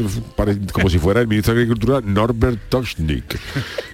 como 0.71 0.89
si 0.89 0.97
fuera 0.99 1.21
el 1.21 1.27
ministro 1.27 1.53
de 1.53 1.61
Agricultura 1.61 2.01
Norbert 2.03 2.59
Toschnik 2.69 3.39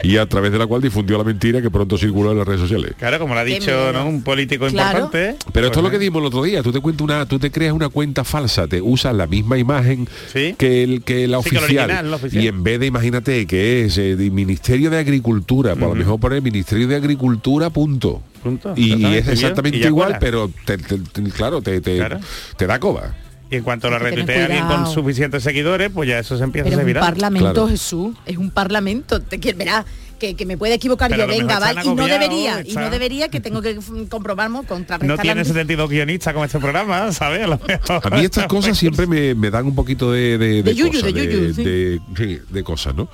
y 0.03 0.17
a 0.17 0.25
través 0.27 0.51
de 0.51 0.57
la 0.59 0.65
cual 0.67 0.81
difundió 0.81 1.17
la 1.17 1.23
mentira 1.23 1.61
que 1.61 1.69
pronto 1.69 1.97
circuló 1.97 2.31
en 2.31 2.37
las 2.37 2.47
redes 2.47 2.61
sociales. 2.61 2.93
Claro, 2.97 3.19
como 3.19 3.33
lo 3.33 3.39
ha 3.39 3.43
dicho. 3.43 3.91
¿no? 3.93 4.07
un 4.07 4.21
político 4.23 4.67
Claro. 4.67 4.99
importante. 5.05 5.29
¿eh? 5.31 5.35
Pero 5.51 5.67
esto 5.67 5.79
es 5.79 5.83
lo 5.83 5.89
Pues, 5.89 5.99
que 5.99 6.03
dimos 6.03 6.21
el 6.21 6.27
otro 6.27 6.43
día. 6.43 6.63
Tú 6.63 6.71
te 6.71 6.79
cuentas 6.79 7.03
una, 7.03 7.25
tú 7.25 7.39
te 7.39 7.51
creas 7.51 7.73
una 7.73 7.89
cuenta 7.89 8.23
falsa, 8.23 8.67
te 8.67 8.81
usas 8.81 9.13
la 9.15 9.27
misma 9.27 9.57
imagen 9.57 10.07
Sí. 10.31 10.55
que 10.57 10.83
el 10.83 11.03
que 11.03 11.27
la 11.27 11.41
Sí, 11.41 11.49
que 11.49 11.57
el 11.57 11.63
oficial. 11.63 11.83
original, 11.85 12.09
la 12.11 12.15
oficial. 12.17 12.43
Y 12.43 12.47
en 12.47 12.63
vez 12.63 12.79
de 12.79 12.85
imagínate 12.85 13.45
que 13.45 13.85
es 13.85 13.97
eh, 13.97 14.15
de 14.15 14.31
Ministerio 14.31 14.89
de 14.89 14.97
Agricultura, 14.99 15.32
por 15.41 15.75
lo 15.89 15.95
mejor 15.95 16.19
poner 16.19 16.41
Ministerio 16.41 16.87
de 16.87 16.95
Agricultura 16.95 17.69
punto. 17.69 18.21
Punto, 18.43 18.73
Y 18.75 19.05
es 19.15 19.27
exactamente 19.27 19.77
y 19.77 19.85
igual, 19.85 20.07
cuela. 20.07 20.19
pero 20.19 20.51
te- 20.65 20.77
te- 20.77 20.97
te- 20.99 21.23
claro, 21.31 21.61
te, 21.61 21.79
te, 21.81 21.97
Claro. 21.97 22.19
te 22.57 22.67
da 22.67 22.79
coba. 22.79 23.15
Y 23.49 23.57
en 23.57 23.63
cuanto 23.63 23.89
lo 23.89 23.99
retuitea 23.99 24.45
alguien 24.45 24.65
con 24.67 24.87
suficientes 24.87 25.43
seguidores, 25.43 25.91
pues 25.93 26.09
ya 26.09 26.19
eso 26.19 26.37
se 26.37 26.43
empieza 26.43 26.65
Pero 26.69 26.79
a 26.79 26.81
es 26.81 26.87
hacer 26.87 26.97
un 26.97 27.01
parlamento, 27.01 27.51
Claro. 27.53 27.67
Jesús, 27.67 28.15
es 28.25 28.37
un 28.37 28.49
parlamento. 28.51 29.21
Te 29.21 29.37
verás, 29.53 29.85
que, 30.19 30.35
que 30.35 30.45
me 30.45 30.57
puede 30.57 30.73
equivocar 30.73 31.09
Pero 31.11 31.23
yo, 31.23 31.27
venga, 31.29 31.59
vale, 31.59 31.81
y 31.83 31.93
no 31.93 32.05
debería, 32.07 32.63
y 32.65 32.73
no 32.73 32.89
debería 32.89 33.29
que 33.29 33.39
tengo 33.41 33.61
que 33.61 33.77
comprobarnos 34.09 34.65
contra 34.65 34.97
No 35.01 35.17
tiene 35.17 35.45
72 35.45 35.89
guionistas 35.89 36.33
como 36.33 36.45
este 36.45 36.59
programa, 36.59 37.11
¿sabes? 37.11 37.43
A 37.43 37.47
lo 37.47 37.59
mejor. 37.67 38.01
A 38.13 38.15
mí 38.17 38.25
estas 38.25 38.47
cosas 38.47 38.77
siempre 38.77 39.05
me, 39.07 39.35
me 39.35 39.49
dan 39.51 39.65
un 39.67 39.75
poquito 39.75 40.11
de, 40.11 40.37
de, 40.37 40.63
De 40.63 40.73
yuyu, 40.75 40.91
cosas, 40.99 41.13
de 41.13 41.13
yuyu, 41.13 41.53
sí. 41.53 41.63
de- 41.63 41.99
sí, 42.17 42.39
de 42.49 42.63
cosas, 42.63 42.95
¿no? 42.95 43.07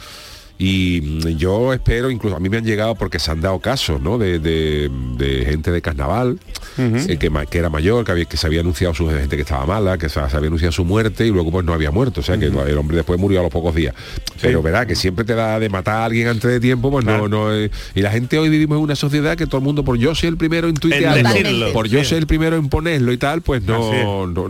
Y 0.61 1.35
yo 1.37 1.71
espero, 1.73 2.11
incluso 2.11 2.35
a 2.35 2.39
mí 2.41 2.49
me 2.49 2.57
han 2.57 2.65
llegado 2.65 2.93
porque 2.95 3.17
se 3.17 3.31
han 3.31 3.39
dado 3.39 3.59
casos, 3.59 4.01
¿no? 4.01 4.17
De, 4.17 4.39
de- 4.39 4.89
de 5.17 5.45
gente 5.45 5.71
de 5.71 5.81
carnaval, 5.81 6.37
eh, 6.77 7.17
que, 7.17 7.31
que 7.49 7.57
era 7.57 7.69
mayor, 7.69 8.03
que, 8.03 8.11
había, 8.11 8.25
que 8.25 8.35
se 8.35 8.45
había 8.45 8.59
anunciado 8.59 8.93
su 8.93 9.07
gente 9.09 9.37
que 9.37 9.43
estaba 9.43 9.65
mala, 9.65 9.97
que 9.97 10.09
se, 10.09 10.19
había 10.19 10.47
anunciado 10.47 10.73
su 10.73 10.83
muerte 10.83 11.25
y 11.25 11.29
luego 11.31 11.49
pues 11.49 11.65
no 11.65 11.73
había 11.73 11.91
muerto. 11.91 12.19
O 12.19 12.23
sea 12.23 12.37
que 12.37 12.45
el 12.47 12.77
hombre 12.77 12.97
después 12.97 13.17
murió 13.17 13.39
a 13.39 13.43
los 13.43 13.51
pocos 13.53 13.73
días. 13.73 13.95
Pero 14.41 14.61
verá 14.61 14.85
que 14.85 14.95
siempre 14.95 15.23
te 15.23 15.33
da 15.33 15.59
de 15.61 15.69
matar 15.69 15.95
a 16.01 16.05
alguien 16.05 16.27
antes 16.27 16.51
de 16.51 16.59
tiempo, 16.59 16.91
pues 16.91 17.05
Claro. 17.05 17.29
no, 17.29 17.47
no 17.47 17.55
eh, 17.55 17.71
Y 17.95 18.01
la 18.01 18.11
gente 18.11 18.37
hoy 18.37 18.49
vivimos 18.49 18.77
en 18.79 18.83
una 18.83 18.95
sociedad 18.95 19.37
que 19.37 19.47
todo 19.47 19.59
el 19.59 19.63
mundo, 19.63 19.85
por 19.85 19.97
yo 19.97 20.13
ser 20.13 20.27
el 20.29 20.37
primero 20.37 20.67
en 20.67 20.75
tuitearlo, 20.75 21.71
por 21.71 21.87
yo 21.87 22.03
ser 22.03 22.17
el 22.17 22.27
primero 22.27 22.57
en 22.57 22.67
ponerlo 22.67 23.13
y 23.13 23.17
tal, 23.17 23.41
pues 23.41 23.63
no, 23.63 24.27
no, 24.27 24.49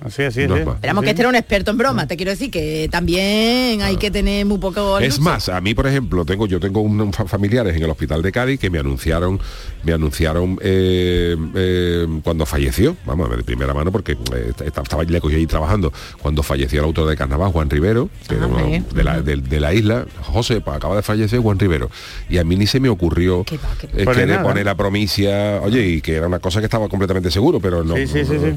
Así, 0.00 0.22
así, 0.22 0.46
No 0.46 0.54
así. 0.54 0.60
es 0.60 0.66
más. 0.66 0.74
Esperamos 0.76 1.02
que 1.04 1.10
este 1.10 1.22
era 1.22 1.28
un 1.28 1.34
experto 1.34 1.70
en 1.72 1.78
broma, 1.78 2.06
te 2.06 2.16
quiero 2.16 2.30
decir 2.30 2.50
que 2.52 2.88
también 2.90 3.82
hay 3.82 3.96
que 3.96 4.10
tener 4.12 4.46
muy 4.46 4.58
poco... 4.58 4.98
Es 5.00 5.18
más, 5.18 5.48
a 5.48 5.60
mí, 5.60 5.74
por 5.74 5.86
ejemplo, 5.88 6.24
tengo 6.24 6.46
yo 6.46 6.60
tengo 6.60 6.80
unos 6.80 7.14
fa- 7.16 7.26
familiares 7.26 7.76
en 7.76 7.82
el 7.82 7.90
hospital 7.90 8.22
de 8.22 8.30
Cádiz 8.30 8.60
que 8.60 8.70
me 8.70 8.78
anunciaron, 8.78 9.40
me 9.82 9.92
anunciaron 9.92 10.58
eh, 10.62 11.36
eh, 11.56 12.06
cuando 12.22 12.46
falleció, 12.46 12.96
vamos, 13.04 13.28
de 13.36 13.42
primera 13.42 13.74
mano, 13.74 13.90
porque 13.90 14.12
eh, 14.12 14.52
esta- 14.64 14.82
estaba 14.82 15.02
le 15.02 15.20
cogí 15.20 15.34
ahí 15.34 15.46
trabajando, 15.46 15.92
cuando 16.22 16.42
falleció 16.44 16.78
el 16.80 16.84
autor 16.86 17.08
de 17.08 17.16
Carnaval, 17.16 17.50
Juan 17.50 17.68
Rivero, 17.68 18.08
que 18.28 18.34
Ah, 18.34 18.38
era 18.38 18.46
uno 18.46 18.56
hombre. 18.58 18.82
de, 18.94 19.04
la, 19.04 19.20
de- 19.20 19.36
de 19.36 19.60
la 19.60 19.74
isla, 19.74 20.06
José, 20.22 20.60
pues, 20.60 20.76
acaba 20.76 20.94
de 20.96 21.02
fallecer 21.02 21.40
Juan 21.40 21.58
Rivero. 21.58 21.90
Y 22.28 22.38
a 22.38 22.44
mí 22.44 22.54
ni 22.56 22.66
se 22.68 22.78
me 22.78 22.88
ocurrió 22.88 23.42
qué 23.44 23.58
va. 23.58 23.68
eh, 23.96 24.04
Poner 24.42 24.64
la 24.64 24.76
promicia, 24.76 25.60
oye, 25.62 25.84
y 25.86 26.00
que 26.00 26.14
era 26.14 26.26
una 26.28 26.38
cosa 26.38 26.60
que 26.60 26.66
estaba 26.66 26.88
completamente 26.88 27.30
seguro, 27.30 27.58
pero 27.60 27.82
no. 27.82 27.96
Sí, 27.96 28.06
sí, 28.06 28.24
sí, 28.24 28.36
sí. 28.38 28.54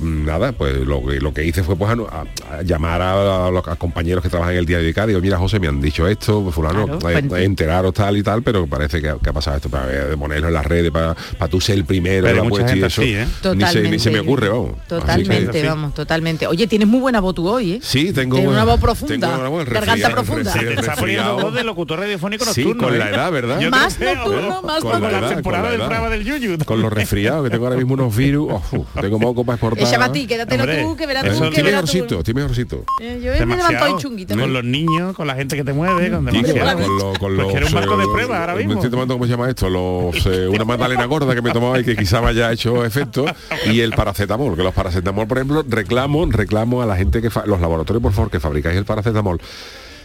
Nada, 0.00 0.52
pues 0.52 0.76
lo, 0.86 1.04
que- 1.04 1.20
lo 1.20 1.32
que 1.34 1.44
hice 1.44 1.62
fue 1.62 1.76
pues 1.76 1.90
a, 1.90 2.24
a 2.56 2.62
llamar 2.62 3.02
a, 3.02 3.50
los 3.50 3.66
a 3.66 3.76
compañeros 3.76 4.22
que 4.22 4.28
trabajan 4.28 4.52
en 4.54 4.60
el 4.60 4.66
diario 4.66 4.86
de 4.86 4.94
Cádiz, 4.94 5.16
Mira, 5.20 5.38
José, 5.38 5.58
me 5.60 5.68
han 5.68 5.80
dicho 5.80 6.06
esto, 6.08 6.42
pues, 6.42 6.54
fulano, 6.54 6.84
Claro, 6.86 6.98
eh, 7.10 7.12
cuente. 7.12 7.44
enteraros 7.44 7.92
tal 7.94 8.16
y 8.16 8.22
tal, 8.22 8.42
pero 8.42 8.66
parece 8.66 9.00
que, 9.00 9.08
ha- 9.08 9.16
que 9.18 9.30
ha 9.30 9.32
pasado 9.32 9.56
esto 9.56 9.68
para 9.68 9.86
ver, 9.86 10.16
ponerlo 10.16 10.48
en 10.48 10.54
las 10.54 10.66
redes, 10.66 10.90
para, 10.90 11.14
para 11.38 11.50
tú 11.50 11.60
ser 11.60 11.76
el 11.76 11.84
primero, 11.84 12.26
Pero 12.26 12.42
la 12.44 12.48
puesta 12.48 12.74
y 12.76 12.82
eso. 12.82 13.02
así, 13.02 13.14
¿eh? 13.14 13.24
Ni, 13.26 13.30
se, 13.32 13.40
Totalmente. 13.42 13.90
ni 13.90 13.98
se 13.98 14.10
me 14.10 14.20
ocurre, 14.20 14.48
vamos. 14.48 14.72
Que- 14.74 14.88
Totalmente, 14.88 15.60
Sí. 15.60 15.66
vamos, 15.66 15.94
totalmente. 15.94 16.46
Oye, 16.46 16.66
tienes 16.66 16.88
muy 16.88 17.00
buena 17.00 17.20
voz 17.20 17.34
tú 17.34 17.48
hoy, 17.48 17.72
¿eh? 17.74 17.80
Sí, 17.82 18.12
tengo 18.12 18.36
Tienes 18.36 18.52
una 18.52 18.64
voz 18.64 18.74
tengo 18.74 18.82
profunda, 18.86 19.38
una 19.38 19.48
voz, 19.48 19.64
garganta 19.68 20.10
profunda. 20.10 20.52
Se 20.52 20.58
te 20.60 20.74
está 20.74 20.94
poniendo 20.96 21.34
voz 21.40 21.54
de 21.54 21.64
locutor 21.64 21.98
radiofónico 22.00 22.44
Sí, 22.46 22.60
nocturno. 22.64 22.84
con 22.84 22.94
¿eh? 22.94 22.98
la 22.98 23.10
edad, 23.10 23.32
¿verdad? 23.32 23.60
Yo 23.60 23.70
Más 23.70 23.94
creo, 23.94 24.14
nocturno, 24.16 24.58
¿eh? 24.58 24.66
más 24.66 24.80
Con 24.82 24.92
la 24.92 25.00
Con 25.00 25.12
la 25.12 25.18
edad, 25.18 25.28
temporada 25.34 25.62
con 25.62 25.64
la 25.64 25.70
del 25.78 25.86
programa 25.88 26.08
del 26.10 26.24
Yuyu. 26.24 26.58
Con 26.64 26.82
los 26.82 26.92
resfriados, 26.92 27.44
que 27.44 27.50
tengo 27.50 27.66
ahora 27.66 27.76
mismo 27.76 27.94
unos 27.94 28.14
virus, 28.16 28.48
oh, 28.52 28.62
uf, 28.76 28.86
tengo 29.00 29.18
moco 29.18 29.44
para 29.44 29.58
corta. 29.76 29.88
Échame 29.90 30.04
a 30.04 30.12
ti, 30.12 30.26
quédatelo 30.26 30.62
Hombre, 30.62 30.82
tú, 30.82 30.96
que 30.96 31.06
verás 31.06 31.22
tú, 31.24 31.28
que 31.50 31.62
verás 31.62 31.80
tú. 31.82 31.92
mejorcito, 31.92 32.18
estoy 32.18 32.34
mejorcito. 32.34 32.84
Eh, 33.00 33.20
Yo 33.22 33.46
me 33.46 33.56
levanto 33.56 33.84
hoy 33.84 34.00
chunguito. 34.02 34.36
Con 34.36 34.52
los 34.52 34.64
niños, 34.64 35.14
con 35.16 35.26
la 35.26 35.34
gente 35.34 35.56
que 35.56 35.64
te 35.64 35.72
mueve, 35.72 36.10
con 36.10 36.24
demasiado. 36.24 36.78
con, 36.82 36.96
lo- 36.98 37.12
con 37.14 37.18
Pues 37.18 37.32
los, 37.36 37.46
que 37.52 37.56
era 37.58 37.66
un 37.66 37.72
barco 37.72 37.96
de 37.96 38.04
eh, 38.04 38.08
prueba 38.12 38.40
ahora 38.40 38.52
Me 38.54 38.58
mismo. 38.60 38.74
estoy 38.74 38.90
tomando, 38.90 39.14
¿cómo 39.14 39.24
se 39.26 39.30
llama 39.30 39.48
esto? 39.48 39.68
Los, 39.70 40.26
eh, 40.26 40.48
una 40.52 40.64
magdalena 40.64 41.04
gorda 41.06 41.34
que 41.34 41.42
me 41.42 41.50
tomaba 41.50 41.78
y 41.80 41.84
que 41.84 41.96
quizá 41.96 42.20
me 42.20 42.28
haya 42.28 42.50
hecho 42.52 42.84
efecto. 42.84 43.24
Y 43.70 43.80
el 43.80 43.92
paracetamol, 43.92 44.56
que 44.56 44.62
los 44.62 44.74
paracetamol, 44.74 45.26
por 45.26 45.38
ejemplo, 45.38 45.64
reclamo, 45.68 46.26
reclamo 46.30 46.82
a 46.82 46.86
la 46.86 46.96
gente 46.96 47.20
que 47.22 47.30
fa- 47.30 47.44
los 47.46 47.60
laboratorios, 47.60 48.02
por 48.02 48.12
favor, 48.12 48.30
que 48.30 48.40
fabricáis 48.40 48.76
el 48.76 48.84
paracetamol. 48.84 49.40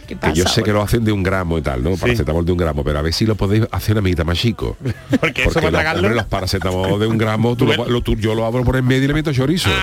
¿Qué 0.08 0.16
Que 0.16 0.32
yo 0.32 0.44
sé 0.46 0.62
que 0.62 0.72
lo 0.72 0.82
hacen 0.82 1.04
de 1.04 1.12
un 1.12 1.22
gramo 1.22 1.58
y 1.58 1.62
tal, 1.62 1.82
¿no? 1.84 1.94
Paracetamol 1.96 2.44
de 2.44 2.52
un 2.52 2.58
gramo, 2.58 2.82
pero 2.82 2.98
a 2.98 3.02
ver 3.02 3.12
si 3.12 3.26
lo 3.26 3.34
podéis 3.34 3.64
hacer 3.70 3.92
una 3.94 4.00
mitad 4.02 4.24
más 4.24 4.38
chico. 4.38 4.76
Porque 5.20 5.44
eso 5.44 5.60
los, 5.60 5.72
hombre, 5.74 6.14
los 6.14 6.24
paracetamol 6.26 6.98
de 6.98 7.06
un 7.06 7.18
gramo, 7.18 7.54
tú 7.56 7.66
lo- 7.66 7.86
lo- 7.88 8.00
tú- 8.02 8.16
yo 8.16 8.34
lo 8.34 8.44
abro 8.46 8.64
por 8.64 8.76
en 8.76 8.86
medio 8.86 9.04
y 9.04 9.08
le 9.08 9.14
meto 9.14 9.32
chorizo. 9.32 9.68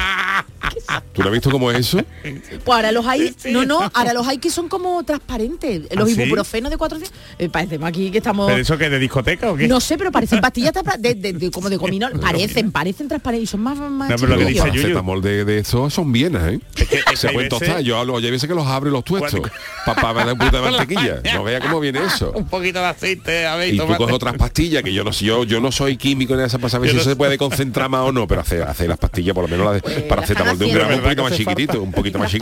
¿Tú 1.13 1.21
lo 1.21 1.27
has 1.29 1.33
visto 1.33 1.49
cómo 1.49 1.71
es 1.71 1.79
eso? 1.79 1.99
Pues 2.23 2.75
ahora 2.75 2.91
los 2.91 3.05
hay, 3.05 3.33
no, 3.51 3.65
no, 3.65 3.79
ahora 3.93 4.13
los 4.13 4.27
hay 4.27 4.37
que 4.37 4.49
son 4.49 4.67
como 4.67 5.03
transparentes. 5.03 5.83
Los 5.95 6.09
¿Ah, 6.09 6.13
sí? 6.13 6.21
ibuprofenos 6.21 6.71
de 6.71 6.77
400. 6.77 7.17
Eh, 7.39 7.49
parecemos 7.49 7.87
aquí 7.87 8.11
que 8.11 8.17
estamos. 8.17 8.47
¿Pero 8.47 8.61
eso 8.61 8.77
que 8.77 8.89
de 8.89 8.99
discoteca 8.99 9.51
o 9.51 9.55
qué? 9.55 9.67
No 9.67 9.79
sé, 9.79 9.97
pero 9.97 10.11
parecen 10.11 10.41
pastillas 10.41 10.73
de, 10.99 11.15
de- 11.15 11.33
de- 11.33 11.51
como 11.51 11.69
de 11.69 11.77
gomino. 11.77 12.09
Parecen, 12.19 12.71
parecen 12.71 13.07
transparentes 13.07 13.43
y 13.43 13.51
son 13.51 13.61
más, 13.61 13.77
más 13.77 14.09
No, 14.09 14.15
pero 14.17 14.27
lo 14.27 14.37
que 14.37 14.43
Los 14.43 14.49
chiquitillos. 14.53 14.65
dice 14.65 14.65
Yuyu. 14.65 14.81
paracetamol 14.95 15.21
de, 15.21 15.45
de 15.45 15.57
esos 15.59 15.93
son 15.93 16.11
bienas, 16.11 16.51
¿eh? 16.53 16.59
que- 16.75 16.83
es 16.83 17.05
que 17.05 17.15
se 17.15 17.29
pueden 17.29 17.49
veces- 17.49 17.67
tostar. 17.67 17.81
Yo 17.81 17.97
hablo, 17.97 18.13
oye, 18.15 18.27
hay 18.27 18.31
veces 18.31 18.49
que 18.49 18.55
los 18.55 18.67
abro 18.67 18.89
y 18.89 18.93
los 18.93 19.03
tuesto. 19.03 19.41
Papá 19.85 20.11
un 20.33 20.37
puta 20.37 20.57
de 20.61 20.71
mantequilla. 20.71 21.21
No 21.35 21.43
vea 21.43 21.59
cómo 21.59 21.79
viene 21.79 21.99
eso. 22.05 22.31
Un 22.35 22.47
poquito 22.47 22.79
de 22.79 22.85
aceite, 22.85 23.45
a 23.45 23.55
ver, 23.55 23.73
Y 23.73 23.77
tú 23.77 23.85
coges 23.87 24.15
otras 24.15 24.35
pastillas 24.35 24.83
que 24.83 24.93
yo 24.93 25.03
no 25.03 25.11
yo, 25.11 25.43
yo 25.43 25.59
no 25.59 25.71
soy 25.71 25.97
químico 25.97 26.33
en 26.33 26.41
esa 26.41 26.57
para 26.59 26.69
saber 26.69 26.87
Yo 26.87 26.91
si 26.91 26.95
no 26.97 27.01
eso 27.01 27.09
se 27.11 27.15
puede 27.15 27.37
concentrar 27.37 27.89
más 27.89 28.01
o 28.01 28.11
no, 28.11 28.27
pero 28.27 28.41
hacer, 28.41 28.63
hacer 28.63 28.87
las 28.87 28.97
pastillas, 28.97 29.33
por 29.33 29.43
lo 29.43 29.47
menos 29.49 29.65
la 29.65 29.73
de 29.73 29.81
Pues, 29.81 30.01
paracetamol 30.03 30.57
de 30.57 30.65
un 30.65 30.73
gramo 30.73 30.95
un 30.95 31.01
poquito 31.01 31.23
más 31.23 31.33
chiquitito, 31.33 31.81
un 31.81 31.91
poquito 31.91 32.19
más 32.19 32.33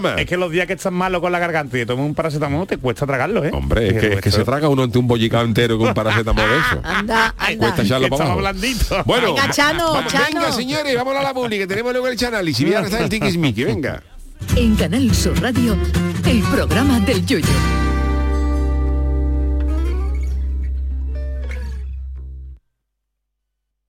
más. 0.00 0.18
Es 0.18 0.26
que 0.26 0.36
los 0.36 0.50
días 0.50 0.66
que 0.66 0.74
estás 0.74 0.92
malo 0.92 1.20
con 1.20 1.32
la 1.32 1.38
garganta 1.38 1.76
y 1.76 1.80
te 1.80 1.86
tomas 1.86 2.06
un 2.06 2.14
paracetamol 2.14 2.66
te 2.66 2.78
cuesta 2.78 3.06
tragarlo, 3.06 3.44
¿eh? 3.44 3.50
Hombre, 3.52 3.88
es 3.88 4.00
que, 4.00 4.12
es 4.14 4.20
que 4.20 4.30
se 4.30 4.44
traga 4.44 4.68
uno 4.68 4.82
ante 4.84 4.98
un 4.98 5.06
bollicao 5.06 5.42
entero 5.44 5.78
con 5.78 5.88
un 5.88 5.94
paracetamol 5.94 6.48
de 6.48 6.56
eso. 6.58 6.80
Anda, 6.84 7.34
Cuesta 7.38 7.66
anda. 7.66 7.82
echarlo 7.82 8.08
para 8.08 8.24
Estaba 8.24 8.24
abajo. 8.24 8.38
blandito. 8.40 9.02
Bueno, 9.04 9.34
Venga, 9.34 9.50
Chano, 9.50 9.92
vamos, 9.92 10.12
Chano. 10.12 10.26
venga 10.26 10.52
señores, 10.52 10.94
vamos 10.96 11.16
a 11.16 11.22
la 11.22 11.34
publi, 11.34 11.58
que 11.58 11.66
tenemos 11.66 11.92
luego 11.92 12.08
el 12.08 12.16
canal 12.18 12.48
y 12.48 12.54
si 12.54 12.64
viene 12.64 12.82
está 12.82 13.00
el 13.00 13.08
tiquismiqui, 13.08 13.64
venga. 13.64 14.02
En 14.56 14.76
Canal 14.76 15.14
Sur 15.14 15.40
Radio, 15.40 15.76
el 16.26 16.40
programa 16.42 17.00
del 17.00 17.24
Yoyo. 17.24 17.87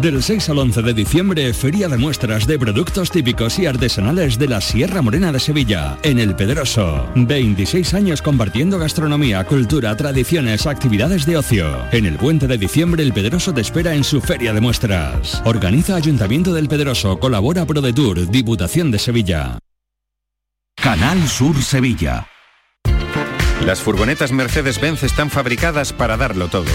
Del 0.00 0.22
6 0.22 0.48
al 0.48 0.58
11 0.58 0.80
de 0.80 0.94
diciembre, 0.94 1.52
Feria 1.52 1.86
de 1.86 1.98
Muestras 1.98 2.46
de 2.46 2.58
Productos 2.58 3.10
Típicos 3.10 3.58
y 3.58 3.66
Artesanales 3.66 4.38
de 4.38 4.48
la 4.48 4.62
Sierra 4.62 5.02
Morena 5.02 5.30
de 5.32 5.38
Sevilla, 5.38 5.98
en 6.02 6.18
El 6.18 6.34
Pedroso. 6.34 7.06
26 7.14 7.92
años 7.92 8.22
compartiendo 8.22 8.78
gastronomía, 8.78 9.44
cultura, 9.44 9.94
tradiciones, 9.94 10.66
actividades 10.66 11.26
de 11.26 11.36
ocio. 11.36 11.66
En 11.92 12.06
el 12.06 12.16
puente 12.16 12.46
de 12.46 12.56
diciembre, 12.56 13.02
El 13.02 13.12
Pedroso 13.12 13.52
te 13.52 13.60
espera 13.60 13.94
en 13.94 14.02
su 14.02 14.22
Feria 14.22 14.54
de 14.54 14.62
Muestras. 14.62 15.42
Organiza 15.44 15.94
Ayuntamiento 15.94 16.54
del 16.54 16.68
Pedroso, 16.68 17.18
colabora 17.18 17.66
ProDetour, 17.66 18.30
Diputación 18.30 18.90
de 18.90 18.98
Sevilla. 18.98 19.58
Canal 20.74 21.28
Sur 21.28 21.62
Sevilla. 21.62 22.26
Las 23.66 23.80
furgonetas 23.80 24.32
Mercedes-Benz 24.32 25.02
están 25.02 25.28
fabricadas 25.28 25.92
para 25.92 26.16
darlo 26.16 26.48
todo. 26.48 26.70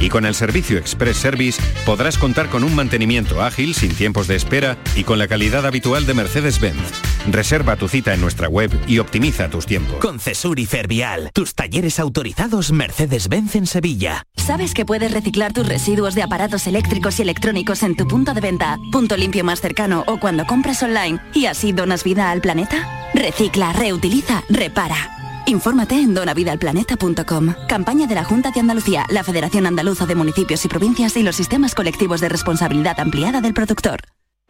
Y 0.00 0.08
con 0.08 0.26
el 0.26 0.34
servicio 0.34 0.78
Express 0.78 1.16
Service 1.16 1.62
podrás 1.84 2.18
contar 2.18 2.48
con 2.48 2.64
un 2.64 2.74
mantenimiento 2.74 3.42
ágil, 3.42 3.74
sin 3.74 3.94
tiempos 3.94 4.26
de 4.26 4.36
espera 4.36 4.76
y 4.94 5.04
con 5.04 5.18
la 5.18 5.28
calidad 5.28 5.66
habitual 5.66 6.06
de 6.06 6.14
Mercedes-Benz. 6.14 6.92
Reserva 7.30 7.76
tu 7.76 7.88
cita 7.88 8.14
en 8.14 8.20
nuestra 8.20 8.48
web 8.48 8.70
y 8.86 8.98
optimiza 8.98 9.48
tus 9.48 9.66
tiempos. 9.66 9.96
Con 9.96 10.20
Cesur 10.20 10.58
y 10.58 10.66
Fervial, 10.66 11.30
tus 11.32 11.54
talleres 11.54 11.98
autorizados 11.98 12.72
Mercedes-Benz 12.72 13.56
en 13.56 13.66
Sevilla. 13.66 14.22
¿Sabes 14.36 14.74
que 14.74 14.84
puedes 14.84 15.12
reciclar 15.12 15.52
tus 15.52 15.66
residuos 15.66 16.14
de 16.14 16.22
aparatos 16.22 16.66
eléctricos 16.66 17.18
y 17.18 17.22
electrónicos 17.22 17.82
en 17.82 17.96
tu 17.96 18.06
punto 18.06 18.34
de 18.34 18.40
venta, 18.40 18.76
punto 18.92 19.16
limpio 19.16 19.44
más 19.44 19.60
cercano 19.60 20.04
o 20.06 20.20
cuando 20.20 20.46
compras 20.46 20.82
online 20.82 21.20
y 21.34 21.46
así 21.46 21.72
donas 21.72 22.04
vida 22.04 22.30
al 22.30 22.40
planeta? 22.40 23.10
Recicla, 23.14 23.72
reutiliza, 23.72 24.44
repara. 24.48 25.16
Infórmate 25.46 25.94
en 25.94 26.12
donavidalplaneta.com. 26.12 27.54
Campaña 27.68 28.06
de 28.06 28.14
la 28.14 28.24
Junta 28.24 28.50
de 28.50 28.60
Andalucía, 28.60 29.06
la 29.08 29.24
Federación 29.24 29.66
Andaluza 29.66 30.04
de 30.04 30.14
Municipios 30.14 30.64
y 30.64 30.68
Provincias 30.68 31.16
y 31.16 31.22
los 31.22 31.36
sistemas 31.36 31.74
colectivos 31.74 32.20
de 32.20 32.28
responsabilidad 32.28 32.98
ampliada 32.98 33.40
del 33.40 33.54
productor. 33.54 34.00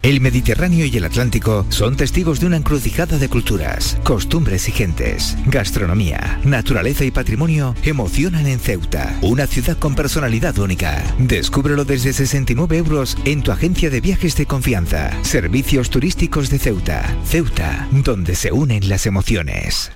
El 0.02 0.20
Mediterráneo 0.20 0.86
y 0.86 0.96
el 0.96 1.04
Atlántico 1.04 1.66
son 1.68 1.96
testigos 1.96 2.38
de 2.38 2.46
una 2.46 2.58
encrucijada 2.58 3.18
de 3.18 3.28
culturas, 3.28 3.98
costumbres 4.04 4.68
y 4.68 4.72
gentes. 4.72 5.36
Gastronomía, 5.46 6.38
naturaleza 6.44 7.04
y 7.04 7.10
patrimonio 7.10 7.74
emocionan 7.82 8.46
en 8.46 8.60
Ceuta, 8.60 9.18
una 9.22 9.46
ciudad 9.46 9.76
con 9.78 9.94
personalidad 9.96 10.56
única. 10.58 11.02
Descúbrelo 11.18 11.84
desde 11.84 12.12
69 12.12 12.76
euros 12.76 13.16
en 13.24 13.42
tu 13.42 13.50
agencia 13.50 13.90
de 13.90 14.00
viajes 14.00 14.36
de 14.36 14.46
confianza. 14.46 15.10
Servicios 15.24 15.90
turísticos 15.90 16.50
de 16.50 16.58
Ceuta. 16.58 17.16
Ceuta, 17.24 17.88
donde 17.90 18.36
se 18.36 18.52
unen 18.52 18.88
las 18.88 19.06
emociones. 19.06 19.95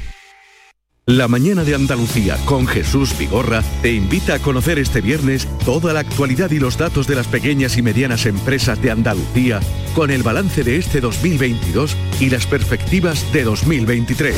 La 1.11 1.27
mañana 1.27 1.65
de 1.65 1.75
Andalucía 1.75 2.37
con 2.45 2.65
Jesús 2.65 3.17
Vigorra 3.17 3.63
te 3.81 3.91
invita 3.91 4.35
a 4.35 4.39
conocer 4.39 4.79
este 4.79 5.01
viernes 5.01 5.45
toda 5.65 5.91
la 5.91 5.99
actualidad 5.99 6.51
y 6.51 6.59
los 6.59 6.77
datos 6.77 7.05
de 7.05 7.15
las 7.15 7.27
pequeñas 7.27 7.75
y 7.75 7.81
medianas 7.81 8.25
empresas 8.25 8.81
de 8.81 8.91
Andalucía 8.91 9.59
con 9.93 10.09
el 10.09 10.23
balance 10.23 10.63
de 10.63 10.77
este 10.77 11.01
2022 11.01 11.97
y 12.21 12.29
las 12.29 12.47
perspectivas 12.47 13.29
de 13.33 13.43
2023. 13.43 14.37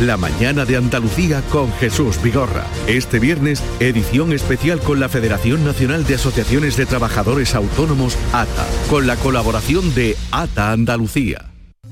La 0.00 0.18
mañana 0.18 0.66
de 0.66 0.76
Andalucía 0.76 1.40
con 1.50 1.72
Jesús 1.72 2.20
Vigorra. 2.22 2.66
Este 2.86 3.18
viernes, 3.18 3.62
edición 3.80 4.34
especial 4.34 4.78
con 4.80 5.00
la 5.00 5.08
Federación 5.08 5.64
Nacional 5.64 6.04
de 6.06 6.16
Asociaciones 6.16 6.76
de 6.76 6.84
Trabajadores 6.84 7.54
Autónomos, 7.54 8.18
ATA, 8.34 8.66
con 8.90 9.06
la 9.06 9.16
colaboración 9.16 9.94
de 9.94 10.18
ATA 10.32 10.70
Andalucía. 10.70 11.49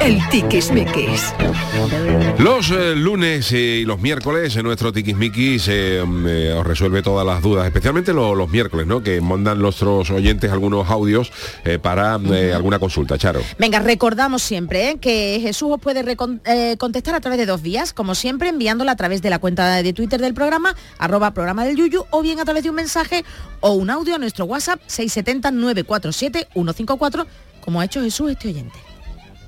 El 0.00 0.18
tiquismiquis. 0.30 1.34
Los 2.38 2.70
eh, 2.70 2.94
lunes 2.96 3.52
y 3.52 3.84
los 3.84 4.00
miércoles 4.00 4.56
en 4.56 4.62
nuestro 4.64 4.90
Tiquismiquis 4.92 5.66
eh, 5.68 6.02
mm, 6.06 6.26
eh, 6.26 6.52
os 6.54 6.66
resuelve 6.66 7.02
todas 7.02 7.26
las 7.26 7.42
dudas, 7.42 7.66
especialmente 7.66 8.14
lo- 8.14 8.34
los 8.34 8.48
miércoles, 8.48 8.86
¿no? 8.86 9.02
Que 9.02 9.20
mandan 9.20 9.58
nuestros 9.60 10.10
oyentes 10.10 10.50
algunos 10.50 10.88
audios 10.88 11.30
eh, 11.64 11.78
para 11.78 12.18
eh, 12.32 12.52
alguna 12.54 12.78
consulta, 12.78 13.18
Charo. 13.18 13.42
Venga, 13.58 13.80
recordamos 13.80 14.42
siempre 14.42 14.90
¿eh? 14.90 14.96
que 14.98 15.38
Jesús 15.42 15.68
os 15.72 15.80
puede 15.80 16.04
eh, 16.46 16.76
contestar 16.78 17.14
a 17.14 17.20
través 17.20 17.38
de 17.38 17.44
dos 17.46 17.60
vías, 17.60 17.92
como 17.92 18.14
siempre, 18.14 18.48
enviándola 18.48 18.92
a 18.92 18.96
través 18.96 19.20
de 19.20 19.28
la 19.30 19.38
cuenta 19.38 19.82
de 19.82 19.92
Twitter 19.92 20.18
del 20.20 20.32
programa, 20.34 20.74
arroba 20.98 21.32
programa 21.32 21.64
del 21.66 21.76
Yuyu, 21.76 22.04
o 22.10 22.22
bien 22.22 22.40
a 22.40 22.44
través 22.44 22.62
de 22.62 22.70
un 22.70 22.76
mensaje 22.76 23.24
o 23.60 23.72
un 23.72 23.90
audio 23.90 24.14
a 24.14 24.18
nuestro 24.18 24.44
WhatsApp 24.46 24.80
670-947-154, 24.88 27.26
como 27.60 27.80
ha 27.80 27.84
hecho 27.84 28.00
Jesús 28.00 28.30
este 28.30 28.48
oyente. 28.48 28.78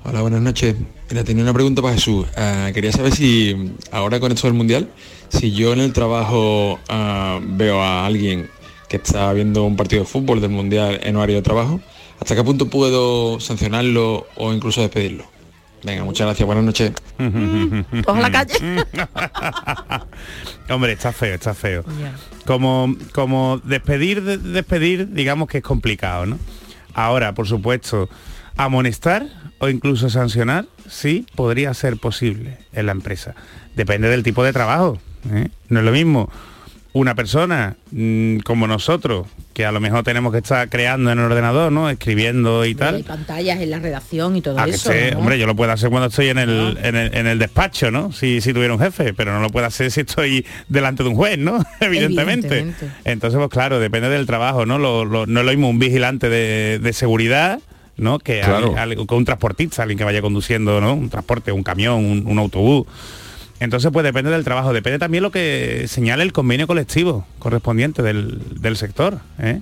Hola, 0.03 0.21
buenas 0.21 0.41
noches. 0.41 0.75
Mira, 1.09 1.23
tenía 1.23 1.43
una 1.43 1.53
pregunta 1.53 1.81
para 1.81 1.93
Jesús. 1.93 2.25
Ah, 2.35 2.71
quería 2.73 2.91
saber 2.91 3.13
si 3.13 3.73
ahora 3.91 4.19
con 4.19 4.31
esto 4.31 4.47
del 4.47 4.55
Mundial, 4.55 4.89
si 5.29 5.51
yo 5.51 5.73
en 5.73 5.79
el 5.79 5.93
trabajo 5.93 6.79
ah, 6.89 7.39
veo 7.43 7.81
a 7.81 8.05
alguien 8.05 8.49
que 8.89 8.97
está 8.97 9.31
viendo 9.33 9.63
un 9.63 9.75
partido 9.75 10.01
de 10.03 10.07
fútbol 10.07 10.41
del 10.41 10.49
Mundial 10.49 10.99
en 11.03 11.15
horario 11.15 11.35
de 11.37 11.41
trabajo, 11.43 11.79
¿hasta 12.19 12.35
qué 12.35 12.43
punto 12.43 12.69
puedo 12.69 13.39
sancionarlo 13.39 14.27
o 14.35 14.53
incluso 14.53 14.81
despedirlo? 14.81 15.25
Venga, 15.83 16.03
muchas 16.03 16.25
gracias, 16.27 16.45
buenas 16.45 16.63
noches. 16.63 16.91
Todos 18.05 18.17
a 18.17 18.21
la 18.21 18.31
calle. 18.31 18.53
Hombre, 20.69 20.93
está 20.93 21.11
feo, 21.11 21.35
está 21.35 21.53
feo. 21.53 21.83
Como, 22.45 22.95
como 23.13 23.59
despedir, 23.63 24.23
de- 24.23 24.37
despedir, 24.37 25.11
digamos 25.13 25.47
que 25.47 25.59
es 25.59 25.63
complicado, 25.63 26.25
¿no? 26.25 26.37
Ahora, 26.93 27.33
por 27.33 27.47
supuesto, 27.47 28.09
amonestar 28.57 29.25
o 29.59 29.69
incluso 29.69 30.09
sancionar, 30.09 30.65
sí, 30.89 31.25
podría 31.35 31.73
ser 31.73 31.97
posible 31.97 32.57
en 32.73 32.85
la 32.87 32.91
empresa. 32.91 33.35
Depende 33.75 34.09
del 34.09 34.23
tipo 34.23 34.43
de 34.43 34.53
trabajo. 34.53 34.99
¿eh? 35.31 35.49
No 35.69 35.79
es 35.79 35.85
lo 35.85 35.91
mismo 35.91 36.29
una 36.93 37.15
persona 37.15 37.77
mm, 37.91 38.39
como 38.39 38.67
nosotros, 38.67 39.25
que 39.53 39.65
a 39.65 39.71
lo 39.71 39.79
mejor 39.79 40.03
tenemos 40.03 40.33
que 40.33 40.39
estar 40.39 40.67
creando 40.67 41.09
en 41.11 41.19
el 41.19 41.25
ordenador, 41.25 41.71
¿no? 41.71 41.89
Escribiendo 41.89 42.65
y 42.65 42.69
Hay 42.69 42.75
tal. 42.75 43.03
pantallas 43.05 43.61
en 43.61 43.69
la 43.69 43.79
redacción 43.79 44.35
y 44.35 44.41
todo 44.41 44.59
A 44.59 44.65
que 44.65 44.71
eso. 44.71 44.91
sé, 44.91 45.11
¿no? 45.11 45.19
hombre, 45.19 45.39
yo 45.39 45.45
lo 45.47 45.55
puedo 45.55 45.71
hacer 45.71 45.89
cuando 45.89 46.07
estoy 46.07 46.27
en 46.29 46.37
el, 46.37 46.77
en 46.83 46.95
el, 46.97 47.15
en 47.15 47.27
el 47.27 47.39
despacho, 47.39 47.91
¿no? 47.91 48.11
Si, 48.11 48.41
si 48.41 48.51
tuviera 48.53 48.73
un 48.73 48.79
jefe, 48.81 49.13
pero 49.13 49.31
no 49.33 49.39
lo 49.39 49.49
puedo 49.49 49.65
hacer 49.65 49.89
si 49.89 50.01
estoy 50.01 50.45
delante 50.67 51.03
de 51.03 51.09
un 51.09 51.15
juez, 51.15 51.37
¿no? 51.37 51.63
Evidentemente. 51.79 52.47
Evidentemente. 52.59 52.89
Entonces, 53.05 53.37
pues 53.37 53.49
claro, 53.49 53.79
depende 53.79 54.09
del 54.09 54.25
trabajo, 54.25 54.65
¿no? 54.65 54.77
Lo- 54.77 55.05
lo- 55.05 55.25
no 55.27 55.39
es 55.39 55.45
lo 55.45 55.51
mismo 55.51 55.69
un 55.69 55.79
vigilante 55.79 56.27
de, 56.29 56.79
de 56.79 56.91
seguridad, 56.93 57.59
¿no? 57.97 58.19
Que, 58.19 58.39
Claro. 58.41 58.73
al- 58.77 58.91
al- 58.97 59.07
que 59.07 59.13
un 59.15 59.25
transportista, 59.25 59.81
alguien 59.83 59.97
que 59.97 60.03
vaya 60.03 60.21
conduciendo, 60.21 60.79
¿no? 60.81 60.93
Un 60.93 61.09
transporte, 61.09 61.51
un 61.51 61.63
camión, 61.63 62.03
un, 62.05 62.23
un 62.25 62.39
autobús. 62.39 62.87
Entonces, 63.59 63.91
pues 63.93 64.03
depende 64.03 64.31
del 64.31 64.43
trabajo, 64.43 64.73
depende 64.73 64.97
también 64.97 65.21
lo 65.23 65.29
que 65.31 65.85
señale 65.87 66.23
el 66.23 66.33
convenio 66.33 66.65
colectivo 66.65 67.27
correspondiente 67.37 68.01
del, 68.01 68.41
del 68.59 68.75
sector, 68.75 69.19
¿eh? 69.39 69.61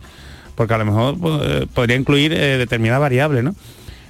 porque 0.55 0.73
a 0.73 0.77
lo 0.77 0.85
mejor 0.85 1.17
pues, 1.19 1.41
eh, 1.43 1.67
podría 1.73 1.97
incluir 1.97 2.31
eh, 2.33 2.57
determinadas 2.57 3.01
variables, 3.01 3.43
¿no? 3.43 3.55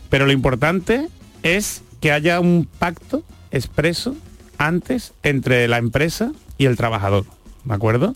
Pero 0.10 0.26
lo 0.28 0.32
importante 0.32 1.08
es 1.42 1.82
que 2.02 2.12
haya 2.12 2.40
un 2.40 2.68
pacto 2.78 3.24
expreso 3.52 4.16
antes 4.60 5.14
entre 5.24 5.68
la 5.68 5.78
empresa 5.78 6.32
y 6.60 6.66
el 6.66 6.76
trabajador, 6.78 7.26
¿de 7.64 7.74
acuerdo? 7.74 8.14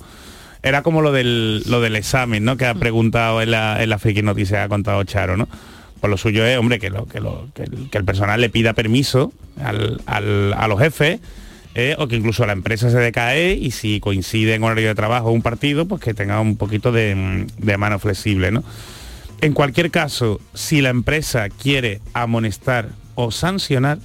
Era 0.61 0.81
como 0.83 1.01
lo 1.01 1.11
del, 1.11 1.63
lo 1.67 1.81
del 1.81 1.95
examen, 1.95 2.43
¿no? 2.43 2.55
Que 2.55 2.65
ha 2.67 2.75
preguntado 2.75 3.41
en 3.41 3.49
la, 3.51 3.81
en 3.81 3.89
la 3.89 3.97
friki 3.99 4.21
noticia, 4.21 4.63
ha 4.63 4.69
contado 4.69 5.03
Charo, 5.05 5.37
¿no? 5.37 5.47
Pues 6.03 6.11
lo 6.11 6.17
suyo 6.17 6.45
es, 6.45 6.57
hombre, 6.57 6.79
que, 6.79 6.89
lo, 6.89 7.05
que, 7.05 7.21
lo- 7.21 7.47
que 7.55 7.63
el, 7.63 7.89
que 7.89 7.97
el 7.97 8.03
personal 8.03 8.41
le 8.41 8.49
pida 8.49 8.73
permiso 8.73 9.31
al- 9.63 10.01
al- 10.05 10.51
a 10.53 10.67
los 10.67 10.77
jefes 10.77 11.21
eh, 11.75 11.95
o 11.97 12.09
que 12.09 12.17
incluso 12.17 12.45
la 12.45 12.51
empresa 12.51 12.89
se 12.89 12.97
decae 12.97 13.53
y 13.53 13.71
si 13.71 14.01
coincide 14.01 14.53
en 14.55 14.63
horario 14.65 14.89
de 14.89 14.95
trabajo 14.95 15.31
un 15.31 15.41
partido, 15.41 15.85
pues 15.87 16.01
que 16.01 16.13
tenga 16.13 16.41
un 16.41 16.57
poquito 16.57 16.91
de, 16.91 17.47
de 17.57 17.77
mano 17.77 17.99
flexible, 17.99 18.51
¿no? 18.51 18.65
En 19.39 19.53
cualquier 19.53 19.91
caso, 19.91 20.41
si 20.53 20.81
la 20.81 20.89
empresa 20.89 21.47
quiere 21.47 22.01
amonestar 22.13 22.89
o 23.15 23.31
sancionar, 23.31 23.99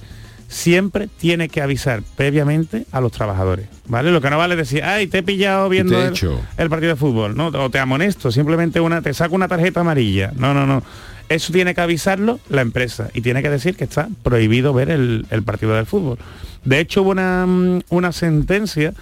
siempre 0.47 1.09
tiene 1.19 1.49
que 1.49 1.61
avisar 1.61 2.01
previamente 2.15 2.85
a 2.93 3.01
los 3.01 3.11
trabajadores, 3.11 3.65
¿vale? 3.89 4.09
Lo 4.11 4.21
que 4.21 4.29
no 4.29 4.37
vale 4.37 4.53
es 4.53 4.59
decir, 4.59 4.85
ay, 4.85 5.07
te 5.07 5.17
he 5.17 5.23
pillado 5.23 5.67
viendo 5.67 5.99
he 6.01 6.05
el, 6.05 6.09
hecho". 6.11 6.39
el 6.57 6.69
partido 6.69 6.93
de 6.93 6.95
fútbol, 6.95 7.35
¿no? 7.35 7.47
O 7.47 7.69
te 7.69 7.77
amonesto, 7.77 8.31
simplemente 8.31 8.79
una, 8.79 9.01
te 9.01 9.13
saco 9.13 9.35
una 9.35 9.49
tarjeta 9.49 9.81
amarilla. 9.81 10.31
No, 10.37 10.53
no, 10.53 10.65
no. 10.65 10.81
Eso 11.29 11.53
tiene 11.53 11.75
que 11.75 11.81
avisarlo 11.81 12.39
la 12.49 12.61
empresa 12.61 13.09
y 13.13 13.21
tiene 13.21 13.41
que 13.41 13.49
decir 13.49 13.75
que 13.75 13.83
está 13.83 14.09
prohibido 14.23 14.73
ver 14.73 14.89
el, 14.89 15.25
partido 15.45 15.75
del 15.75 15.85
fútbol. 15.85 16.17
De 16.65 16.79
hecho, 16.79 17.03
hubo 17.03 17.11
una, 17.11 17.45
mm, 17.45 17.81
una 17.89 18.11
sentencia 18.11 18.93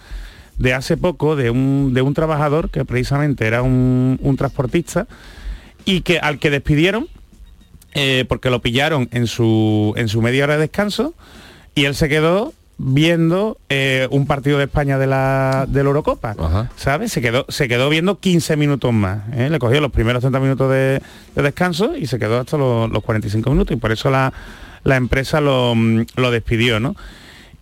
de 0.57 0.73
hace 0.73 0.97
poco 0.97 1.35
de 1.35 1.49
un, 1.49 1.93
de 1.93 2.01
un 2.01 2.13
trabajador 2.13 2.69
que 2.69 2.83
precisamente 2.83 3.47
era 3.47 3.61
un, 3.61 4.19
un 4.21 4.37
transportista 4.37 5.07
y 5.85 6.01
que 6.01 6.19
al 6.19 6.39
que 6.39 6.49
despidieron 6.49 7.07
eh, 7.99 8.25
porque 8.27 8.51
lo 8.51 8.61
pillaron 8.61 9.09
en 9.11 9.25
su, 9.25 9.93
en 9.97 10.07
su 10.07 10.21
media 10.21 10.43
hora 10.43 10.53
de 10.55 10.61
descanso 10.61 11.15
y 11.73 11.85
él 11.85 11.95
se 11.95 12.09
quedó 12.09 12.53
viendo 12.77 13.57
eh, 13.69 14.07
un 14.11 14.27
partido 14.27 14.57
de 14.59 14.65
España 14.65 14.97
de 14.97 15.07
la, 15.07 15.65
de 15.67 15.83
la 15.83 15.87
Eurocopa, 15.87 16.35
¿sabes? 16.75 17.11
Se 17.11 17.21
quedó, 17.21 17.45
se 17.49 17.67
quedó 17.67 17.89
viendo 17.89 18.19
15 18.19 18.55
minutos 18.55 18.93
más. 18.93 19.21
¿eh? 19.33 19.49
Le 19.49 19.57
cogió 19.57 19.81
los 19.81 19.91
primeros 19.91 20.21
30 20.21 20.39
minutos 20.39 20.71
de, 20.71 21.01
de 21.35 21.41
descanso 21.41 21.95
y 21.97 22.05
se 22.05 22.19
quedó 22.19 22.39
hasta 22.39 22.57
los, 22.57 22.89
los 22.91 23.03
45 23.03 23.49
minutos 23.49 23.75
y 23.75 23.79
por 23.79 23.91
eso 23.91 24.11
la, 24.11 24.31
la 24.83 24.95
empresa 24.95 25.41
lo, 25.41 25.73
mm, 25.75 26.05
lo 26.15 26.29
despidió, 26.31 26.79
¿no? 26.79 26.95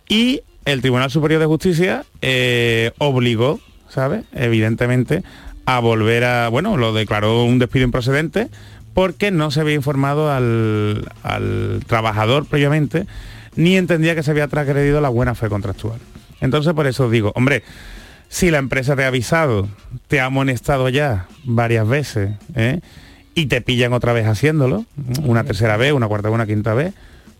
Y 0.08 0.42
el 0.66 0.82
Tribunal 0.82 1.10
Superior 1.10 1.40
de 1.40 1.46
Justicia 1.46 2.04
eh, 2.20 2.92
obligó, 2.98 3.60
¿sabes? 3.88 4.24
Evidentemente, 4.32 5.22
a 5.64 5.80
volver 5.80 6.24
a, 6.24 6.48
bueno, 6.50 6.76
lo 6.76 6.92
declaró 6.92 7.44
un 7.44 7.58
despido 7.58 7.84
improcedente 7.84 8.48
porque 8.92 9.30
no 9.30 9.50
se 9.50 9.60
había 9.60 9.74
informado 9.74 10.30
al, 10.30 11.08
al 11.22 11.80
trabajador 11.86 12.46
previamente 12.46 13.06
ni 13.56 13.76
entendía 13.76 14.14
que 14.14 14.22
se 14.22 14.30
había 14.30 14.48
transgredido 14.48 15.00
la 15.00 15.08
buena 15.08 15.34
fe 15.34 15.48
contractual. 15.48 15.98
Entonces, 16.40 16.72
por 16.74 16.86
eso 16.86 17.10
digo, 17.10 17.32
hombre, 17.34 17.62
si 18.28 18.50
la 18.50 18.58
empresa 18.58 18.96
te 18.96 19.04
ha 19.04 19.08
avisado, 19.08 19.68
te 20.08 20.20
ha 20.20 20.26
amonestado 20.26 20.88
ya 20.88 21.26
varias 21.44 21.88
veces, 21.88 22.30
¿eh? 22.54 22.80
y 23.34 23.46
te 23.46 23.60
pillan 23.60 23.92
otra 23.92 24.12
vez 24.12 24.26
haciéndolo, 24.26 24.84
una 25.22 25.44
tercera 25.44 25.76
vez, 25.76 25.92
una 25.92 26.08
cuarta 26.08 26.28
vez, 26.28 26.34
una 26.34 26.46
quinta 26.46 26.74
vez, 26.74 26.94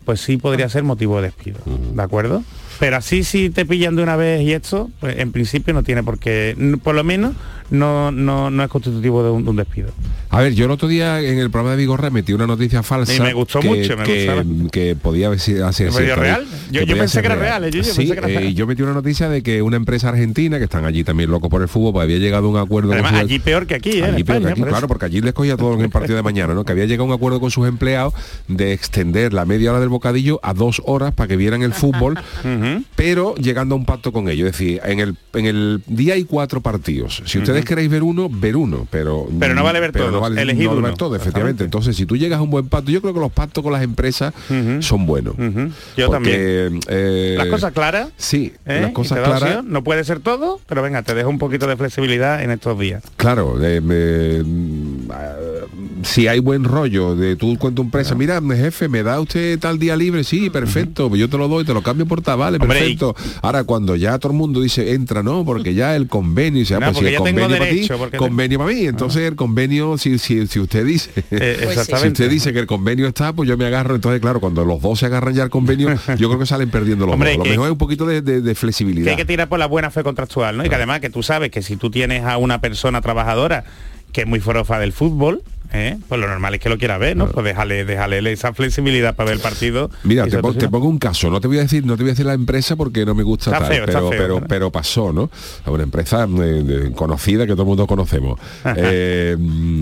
pues 0.05 0.21
sí 0.21 0.37
podría 0.37 0.69
ser 0.69 0.83
motivo 0.83 1.17
de 1.17 1.23
despido, 1.23 1.59
¿de 1.65 2.01
acuerdo? 2.01 2.43
Pero 2.79 2.97
así 2.97 3.23
si 3.23 3.49
te 3.49 3.65
pillan 3.65 3.95
de 3.95 4.03
una 4.03 4.15
vez 4.15 4.41
y 4.43 4.53
esto, 4.53 4.89
pues 4.99 5.17
en 5.19 5.31
principio 5.31 5.73
no 5.73 5.83
tiene 5.83 6.03
por 6.03 6.19
qué, 6.19 6.55
por 6.83 6.93
lo 6.95 7.03
menos 7.03 7.33
no, 7.69 8.11
no, 8.11 8.49
no 8.49 8.63
es 8.63 8.69
constitutivo 8.69 9.23
de 9.23 9.29
un, 9.31 9.43
de 9.43 9.49
un 9.49 9.55
despido. 9.57 9.89
A 10.29 10.41
ver, 10.41 10.53
yo 10.53 10.65
el 10.65 10.71
otro 10.71 10.87
día 10.87 11.19
en 11.21 11.39
el 11.39 11.49
programa 11.49 11.71
de 11.71 11.77
Vigorra 11.77 12.09
metí 12.09 12.31
una 12.33 12.47
noticia 12.47 12.83
falsa. 12.83 13.13
Y 13.15 13.19
me 13.19 13.33
gustó 13.33 13.59
que, 13.59 13.67
mucho, 13.67 13.97
me 13.97 14.03
que, 14.03 14.25
gustaba. 14.25 14.43
que 14.71 14.95
podía 14.95 15.27
haber 15.27 15.39
sido 15.39 15.67
así. 15.67 15.83
¿Que 15.85 15.89
podía 15.91 16.15
real? 16.15 16.45
Yo- 16.71 16.83
yo 16.83 16.97
pensé 16.97 17.19
que 17.21 17.25
era 17.27 17.35
real, 17.35 17.63
¿eh? 17.65 17.71
Yo- 17.71 17.81
yo 17.81 17.83
pensé 17.83 18.05
que 18.05 18.11
era 18.11 18.27
real. 18.27 18.53
yo 18.53 18.67
metí 18.67 18.83
una 18.83 18.93
noticia 18.93 19.27
de 19.29 19.41
que 19.43 19.61
una 19.61 19.75
empresa 19.77 20.09
argentina, 20.09 20.57
que 20.59 20.65
están 20.65 20.85
allí 20.85 21.03
también 21.03 21.29
locos 21.31 21.49
por 21.49 21.61
el 21.61 21.67
fútbol, 21.67 21.93
pues 21.93 22.03
había 22.03 22.17
llegado 22.19 22.47
a 22.47 22.49
un 22.49 22.57
acuerdo 22.57 22.93
Además, 22.93 23.11
con 23.11 23.21
sus- 23.21 23.29
allí 23.29 23.39
peor 23.39 23.65
que 23.67 23.75
aquí, 23.75 23.89
¿eh? 23.99 24.03
Allí 24.05 24.23
peor 24.23 24.41
que 24.43 24.49
aquí, 24.49 24.59
por 24.61 24.69
claro, 24.69 24.87
porque 24.87 25.05
allí 25.05 25.21
les 25.21 25.33
cogía 25.33 25.57
todo 25.57 25.73
en 25.73 25.81
el 25.81 25.89
partido 25.89 26.15
de 26.15 26.23
mañana, 26.23 26.53
¿no? 26.53 26.63
Que 26.63 26.71
había 26.73 26.85
llegado 26.85 27.03
a 27.03 27.07
un 27.07 27.13
acuerdo 27.13 27.39
con 27.39 27.51
sus 27.51 27.67
empleados 27.67 28.13
de 28.47 28.71
extender 28.73 29.33
la 29.33 29.45
media 29.45 29.71
hora 29.71 29.79
del 29.79 29.89
bocadillo 29.89 30.39
a 30.43 30.53
dos 30.53 30.81
horas 30.85 31.13
para 31.13 31.27
que 31.27 31.35
vieran 31.37 31.63
el 31.63 31.73
fútbol, 31.73 32.17
pero 32.95 33.35
llegando 33.35 33.75
a 33.75 33.77
un 33.77 33.85
pacto 33.85 34.11
con 34.11 34.29
ellos. 34.29 34.47
Es 34.47 34.53
decir, 34.53 34.81
en 34.85 34.99
el, 34.99 35.15
en 35.33 35.45
el 35.45 35.81
día 35.87 36.13
hay 36.15 36.23
cuatro 36.23 36.61
partidos. 36.61 37.21
Si 37.25 37.37
ustedes 37.39 37.63
queréis 37.65 37.89
ver 37.89 38.03
uno, 38.03 38.29
ver 38.29 38.55
uno, 38.55 38.87
pero 38.89 39.27
Pero 39.39 39.53
no 39.55 39.63
vale 39.63 39.79
ver 39.79 39.91
todos, 39.91 40.11
no 40.11 40.19
vale, 40.21 40.41
elegid 40.41 40.63
no 40.63 40.69
vale 40.69 40.79
uno. 40.79 40.87
ver 40.89 40.97
todo, 40.97 41.15
efectivamente. 41.15 41.63
Entonces, 41.63 41.95
si 41.95 42.05
tú 42.05 42.17
llegas 42.17 42.39
a 42.39 42.41
un 42.41 42.49
buen 42.49 42.67
pacto, 42.69 42.91
yo 42.91 43.01
creo 43.01 43.13
que 43.13 43.19
los 43.19 43.31
pactos 43.31 43.63
con 43.63 43.73
las 43.73 43.83
empresas 43.83 44.33
son 44.79 45.05
buenos. 45.05 45.35
Yo 45.97 46.07
Porque, 46.07 46.11
también. 46.11 46.79
eh, 46.87 47.35
Las 47.37 47.47
cosas 47.47 47.73
claras. 47.73 48.09
Sí, 48.17 48.53
¿eh? 48.65 48.79
las 48.81 48.91
cosas 48.91 49.19
claras. 49.19 49.63
No 49.63 49.83
puede 49.83 50.03
ser 50.03 50.19
todo, 50.19 50.59
pero 50.67 50.81
venga, 50.81 51.01
te 51.03 51.13
dejo 51.13 51.29
un 51.29 51.37
poquito 51.39 51.67
de 51.67 51.75
flexibilidad 51.77 52.41
en 52.43 52.51
estos 52.51 52.77
días. 52.79 53.03
Claro, 53.17 53.57
eh, 53.61 53.81
mm, 53.81 55.07
si 56.03 56.27
hay 56.27 56.39
buen 56.39 56.63
rollo 56.63 57.15
de 57.15 57.35
tú 57.35 57.57
con 57.57 57.75
tu 57.75 57.81
empresa, 57.81 58.15
mira, 58.15 58.41
jefe, 58.55 58.87
¿me 58.87 59.03
da 59.03 59.19
usted 59.19 59.59
tal 59.59 59.79
día 59.79 59.95
libre? 59.95 60.23
Sí, 60.23 60.49
perfecto, 60.49 61.13
yo 61.15 61.29
te 61.29 61.37
lo 61.37 61.47
doy, 61.47 61.65
te 61.65 61.73
lo 61.73 61.81
cambio 61.81 62.05
por 62.05 62.21
tal, 62.21 62.56
vale, 62.59 62.71
Hombre, 62.71 62.79
perfecto. 62.79 63.15
Ahora 63.41 63.63
cuando 63.63 63.95
ya 63.95 64.17
todo 64.19 64.31
el 64.31 64.37
mundo 64.37 64.61
dice, 64.61 64.93
entra, 64.93 65.23
no, 65.23 65.43
porque 65.45 65.73
ya 65.73 65.95
el 65.95 66.07
convenio, 66.07 66.63
ah, 66.75 66.79
No, 66.79 66.85
pues 66.93 66.97
si 66.99 67.05
el 67.07 67.15
convenio 67.15 67.47
para 67.49 67.69
ti, 67.69 67.87
porque 67.97 68.17
convenio 68.17 68.59
para 68.59 68.71
mí, 68.73 68.85
entonces 68.85 69.23
el 69.23 69.35
convenio, 69.35 69.97
si, 69.97 70.17
si, 70.19 70.47
si 70.47 70.59
usted 70.59 70.85
dice, 70.85 71.11
Eh, 71.31 71.67
si 71.85 72.07
usted 72.07 72.29
dice 72.29 72.53
que 72.53 72.59
el 72.59 72.67
convenio 72.67 73.07
está, 73.07 73.33
pues 73.33 73.47
yo 73.49 73.57
me 73.57 73.65
agarro, 73.65 73.95
entonces 73.95 74.21
claro, 74.21 74.39
cuando 74.39 74.63
los 74.65 74.81
dos 74.81 74.99
se 74.99 75.05
agarran 75.07 75.33
ya 75.33 75.43
el 75.43 75.49
convenio, 75.49 75.89
yo 76.17 76.27
creo 76.29 76.39
que 76.39 76.45
salen 76.45 76.69
perdiendo 76.69 77.05
los 77.05 77.13
Hombre, 77.13 77.29
dos. 77.31 77.37
Lo 77.39 77.43
que- 77.43 77.49
mejor 77.51 77.65
es 77.67 77.71
un 77.71 77.77
poquito 77.77 78.05
de, 78.05 78.21
de- 78.21 78.41
de 78.41 78.49
que 78.51 78.55
flexibilidad. 78.55 79.09
hay 79.09 79.15
que 79.15 79.25
tirar 79.25 79.47
por 79.49 79.59
la 79.59 79.65
buena 79.67 79.91
fe 79.91 80.03
contractual, 80.03 80.57
¿no? 80.57 80.65
Y 80.65 80.69
que 80.69 80.75
además 80.75 80.99
que 80.99 81.09
tú 81.09 81.23
sabes 81.23 81.51
que 81.51 81.61
si 81.61 81.75
tú 81.77 81.89
tienes 81.89 82.23
a 82.23 82.37
una 82.37 82.61
persona 82.61 83.01
trabajadora 83.01 83.63
que 84.11 84.21
es 84.21 84.27
muy 84.27 84.39
forofa 84.39 84.79
del 84.79 84.93
fútbol, 84.93 85.41
¿eh? 85.73 85.97
pues 86.07 86.19
lo 86.21 86.27
normal 86.27 86.55
es 86.55 86.59
que 86.61 86.69
lo 86.69 86.77
quiera 86.77 86.97
ver, 86.97 87.17
¿no? 87.17 87.27
Pues 87.27 87.45
déjale, 87.45 87.85
déjale 87.85 88.31
esa 88.31 88.53
flexibilidad 88.53 89.15
para 89.15 89.29
ver 89.29 89.35
el 89.37 89.41
partido. 89.41 89.89
Mira, 90.03 90.25
te, 90.27 90.37
pon- 90.39 90.55
pongo 90.55 90.87
un 90.87 90.99
caso, 90.99 91.29
no 91.29 91.39
te 91.41 91.47
voy 91.47 91.57
a 91.59 91.61
decir, 91.61 91.85
no 91.85 91.95
te 91.97 92.03
voy 92.03 92.09
a 92.09 92.13
decir 92.13 92.25
la 92.25 92.33
empresa 92.33 92.75
porque 92.75 93.05
no 93.05 93.15
me 93.15 93.23
gusta 93.23 93.51
Está 93.51 93.59
tal, 93.59 93.67
feo, 93.73 93.85
está 93.85 93.99
pero, 93.99 94.09
feo, 94.09 94.19
pero, 94.19 94.47
pero 94.47 94.71
pasó, 94.71 95.11
¿no? 95.13 95.29
A 95.65 95.71
una 95.71 95.83
empresa 95.83 96.27
eh, 96.43 96.91
conocida 96.95 97.45
que 97.45 97.53
todo 97.53 97.63
el 97.63 97.67
mundo 97.67 97.87
conocemos. 97.87 98.39
Eh, 98.75 99.35
mm, 99.37 99.79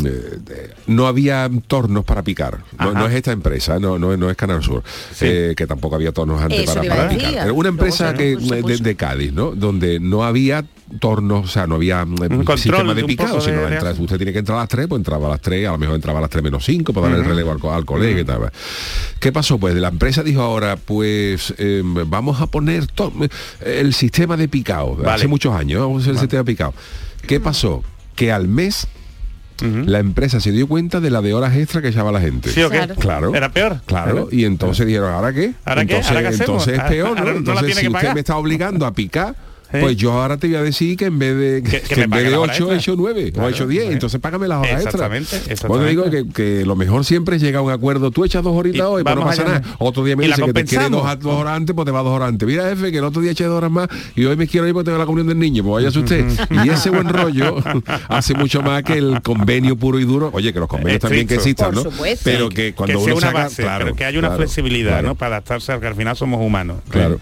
no 0.88 1.08
había 1.08 1.50
tornos 1.68 2.06
para 2.06 2.24
picar. 2.24 2.60
No, 2.80 3.08
es 3.08 3.14
esta 3.16 3.32
empresa, 3.32 3.80
no, 3.80 3.98
no, 4.00 4.16
no 4.18 4.30
es 4.30 4.38
Canal 4.38 4.62
Sur, 4.64 4.84
eh, 5.22 5.54
que 5.56 5.68
tampoco 5.68 5.96
había 5.96 6.12
tornos 6.12 6.42
antes 6.42 6.62
Eso 6.70 6.82
para, 6.84 7.10
picar. 7.10 7.34
Era 7.34 7.54
una 7.54 7.70
empresa 7.70 8.14
que, 8.14 8.36
de, 8.36 8.78
de 8.78 8.96
Cádiz, 8.96 9.34
¿no? 9.34 9.52
Donde 9.52 10.00
no 10.00 10.24
había 10.24 10.66
tornos, 11.00 11.46
o 11.46 11.48
sea, 11.48 11.66
no 11.68 11.76
había 11.76 12.06
mm, 12.06 12.16
control 12.16 12.60
sistema 12.60 12.94
de 12.94 13.02
un 13.02 13.08
picado, 13.08 13.42
sino 13.42 13.62
de- 13.62 13.76
entra- 13.76 13.92
usted 14.00 14.18
tiene 14.18 14.32
que 14.34 14.40
entrar 14.40 14.58
a 14.58 14.62
las 14.62 14.70
3, 14.70 14.88
pues 14.88 15.00
entraba 15.00 15.28
a 15.28 15.32
las 15.32 15.42
3, 15.42 15.68
a 15.68 15.72
lo 15.72 15.78
mejor 15.80 15.96
entraba 15.96 16.20
a 16.20 16.22
las 16.22 16.30
3 16.30 16.44
menos 16.44 16.64
5 16.64 16.94
para 16.94 17.10
dar 17.10 17.18
el 17.20 17.26
relevo 17.26 17.52
al, 17.52 17.74
al 17.76 17.86
colega 17.86 18.20
y 18.22 18.24
tal. 18.24 18.52
¿Qué 19.20 19.32
pasó? 19.32 19.58
Pues 19.58 19.74
la 19.76 19.88
empresa 19.88 20.22
dijo 20.22 20.42
ahora, 20.42 20.76
pues 20.78 21.54
eh, 21.58 21.82
vamos 21.84 22.40
a 22.40 22.48
poner 22.48 22.86
to- 22.88 23.12
el 23.66 23.94
sistema 23.94 24.38
de 24.38 24.48
picado, 24.48 24.96
Vale. 24.96 25.12
hace 25.12 25.28
muchos 25.28 25.54
años, 25.56 25.82
vamos 25.82 25.98
a 25.98 26.02
hacer 26.04 26.14
el 26.14 26.20
sistema 26.20 26.44
de 26.44 26.46
picado. 26.46 26.74
¿Qué 27.28 27.40
pasó? 27.40 27.84
Que 28.16 28.32
al 28.32 28.48
mes 28.48 28.88
la 29.62 30.00
empresa 30.00 30.42
se 30.42 30.52
dio 30.52 30.68
cuenta 30.68 31.00
de 31.00 31.10
la 31.10 31.22
de 31.22 31.34
horas 31.34 31.56
extra 31.56 31.82
que 31.82 31.88
echaba 31.88 32.12
la 32.12 32.20
gente. 32.20 32.50
¿Sí 32.52 32.62
o 32.62 32.70
qué? 32.70 32.90
Claro. 33.00 33.34
Era 33.34 33.50
peor. 33.54 33.80
Claro, 33.86 34.28
y 34.30 34.44
entonces 34.44 34.86
dijeron, 34.86 35.14
¿ahora 35.14 35.32
qué? 35.34 35.54
¿Ahora 35.64 35.86
qué? 35.86 35.94
entonces, 35.96 36.12
¿Ahora 36.12 36.30
qué 36.30 36.36
entonces 36.36 36.74
es 36.78 36.84
peor, 36.84 37.18
no 37.18 37.24
la 37.26 37.32
Entonces, 37.32 37.66
tiene 37.66 37.76
si 37.76 37.82
que 37.84 37.88
usted 37.88 38.00
pagar. 38.02 38.14
me 38.16 38.20
está 38.20 38.36
obligando 38.36 38.86
a 38.86 38.94
picar, 38.94 39.34
¿Eh? 39.76 39.82
pues 39.82 39.98
yo 39.98 40.12
ahora 40.14 40.38
te 40.38 40.48
voy 40.48 40.56
a 40.58 40.64
decir 40.64 40.98
que 40.98 41.06
en 41.06 41.20
vez 41.20 41.38
de 41.38 41.64
que, 41.64 41.82
que 41.82 41.88
que 41.88 41.96
me 41.96 42.04
en 42.04 42.10
pague 42.10 42.24
vez 42.24 42.32
de 42.32 42.38
las 42.38 42.44
horas 42.44 42.62
8 42.62 42.74
he 42.74 42.76
hecho 42.78 42.96
9 42.98 43.34
o 43.38 43.48
he 43.48 43.52
hecho 43.52 43.68
10, 43.68 43.82
claro. 43.82 43.94
entonces 43.94 44.20
págame 44.20 44.48
las 44.48 44.60
horas 44.60 44.84
extra. 44.84 45.08
Exactamente, 45.18 45.68
Bueno, 45.68 45.86
digo 45.86 46.04
exactamente. 46.06 46.34
que, 46.34 46.60
que 46.60 46.66
lo 46.66 46.76
mejor 46.76 47.06
siempre 47.06 47.36
es 47.38 47.42
llegar 47.42 47.60
a 47.60 47.62
un 47.64 47.72
acuerdo. 47.72 48.12
Tú 48.12 48.26
echas 48.26 48.44
dos 48.44 48.56
horitas 48.56 48.80
Y 48.80 48.82
hoy, 48.82 49.04
pues 49.04 49.16
no 49.16 49.24
pasa 49.24 49.44
nada. 49.44 49.62
Otro 49.80 50.04
día 50.04 50.16
me 50.16 50.26
dice 50.28 50.42
que 50.42 50.54
te 50.54 50.66
quiere 50.66 50.90
dos, 50.90 51.04
horas 51.04 51.56
antes, 51.56 51.76
pues 51.76 51.86
te 51.86 51.92
va 51.92 52.02
dos 52.02 52.14
horas 52.14 52.30
antes. 52.30 52.48
Mira, 52.48 52.70
jefe, 52.70 52.92
que 52.92 52.98
el 52.98 53.04
otro 53.04 53.22
día 53.22 53.32
eché 53.32 53.46
dos 53.46 53.58
horas 53.58 53.72
más 53.72 53.88
y 54.16 54.26
hoy 54.26 54.36
me 54.36 54.48
quiero 54.48 54.68
ir 54.68 54.74
porque 54.74 54.86
tengo 54.86 54.98
la 54.98 55.06
comunión 55.06 55.28
del 55.28 55.40
niño, 55.40 55.64
pues 55.64 55.84
váyase 55.84 56.00
usted. 56.00 56.26
y 56.64 56.70
ese 56.70 56.90
buen 56.90 57.10
rollo 57.10 57.58
hace 58.10 58.34
mucho 58.34 58.62
más 58.62 58.84
que 58.84 58.94
el 58.94 59.22
convenio 59.22 59.76
puro 59.76 60.00
y 60.00 60.06
duro. 60.06 60.30
Oye, 60.34 60.54
que 60.54 60.60
los 60.60 60.70
convenios 60.70 61.02
también 61.02 61.28
que 61.28 61.36
existan, 61.36 61.74
¿no? 61.74 61.84
Pero 62.24 62.50
que 62.50 62.74
cuando 62.74 63.00
que 63.00 63.06
sea 63.06 63.14
uno 63.14 63.18
una 63.18 63.28
saca, 63.28 63.44
base, 63.44 63.62
claro, 63.64 63.86
pero 63.86 63.96
que 63.96 64.06
haya 64.06 64.20
una 64.20 64.28
claro, 64.30 64.44
flexibilidad, 64.44 64.92
claro. 64.92 65.08
¿no? 65.10 65.16
Para 65.16 65.38
adaptarse 65.38 65.72
al 65.72 65.80
que 65.80 65.88
al 65.88 65.96
final 65.96 66.16
somos 66.16 66.42
humanos. 66.42 66.78
Claro. 66.90 67.20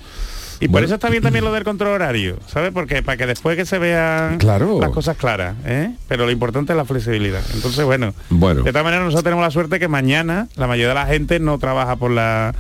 Y 0.60 0.68
por 0.68 0.84
eso 0.84 0.96
está 0.96 1.10
bien 1.10 1.24
también 1.24 1.44
lo 1.46 1.52
del 1.52 1.64
control 1.64 1.90
horario, 1.94 2.38
¿sabes? 2.48 2.72
Porque 2.72 3.02
para 3.04 3.18
que 3.18 3.26
después 3.26 3.56
que 3.58 3.66
se 3.66 3.80
vean 3.80 4.38
Claro. 4.38 4.80
las 4.80 4.90
cosas 4.92 5.18
claras, 5.18 5.56
¿eh? 5.66 5.92
Pero 6.08 6.26
lo 6.26 6.32
importante 6.32 6.74
es 6.74 6.78
la 6.78 6.86
flexibilidad. 6.86 7.42
Entonces, 7.54 7.84
bueno, 7.86 8.14
Bueno. 8.30 8.64
de 8.64 8.72
todas 8.72 8.84
maneras 8.86 9.06
nosotros 9.06 9.24
tenemos 9.24 9.44
la 9.44 9.52
suerte 9.52 9.80
que 9.80 9.88
mañana 9.88 10.48
la 10.56 10.68
mayoría 10.68 10.90
de 10.90 10.96
la 10.96 11.06
gente 11.06 11.40
no 11.40 11.58
trabaja 11.60 11.96
por 11.96 12.12
la 12.12 12.54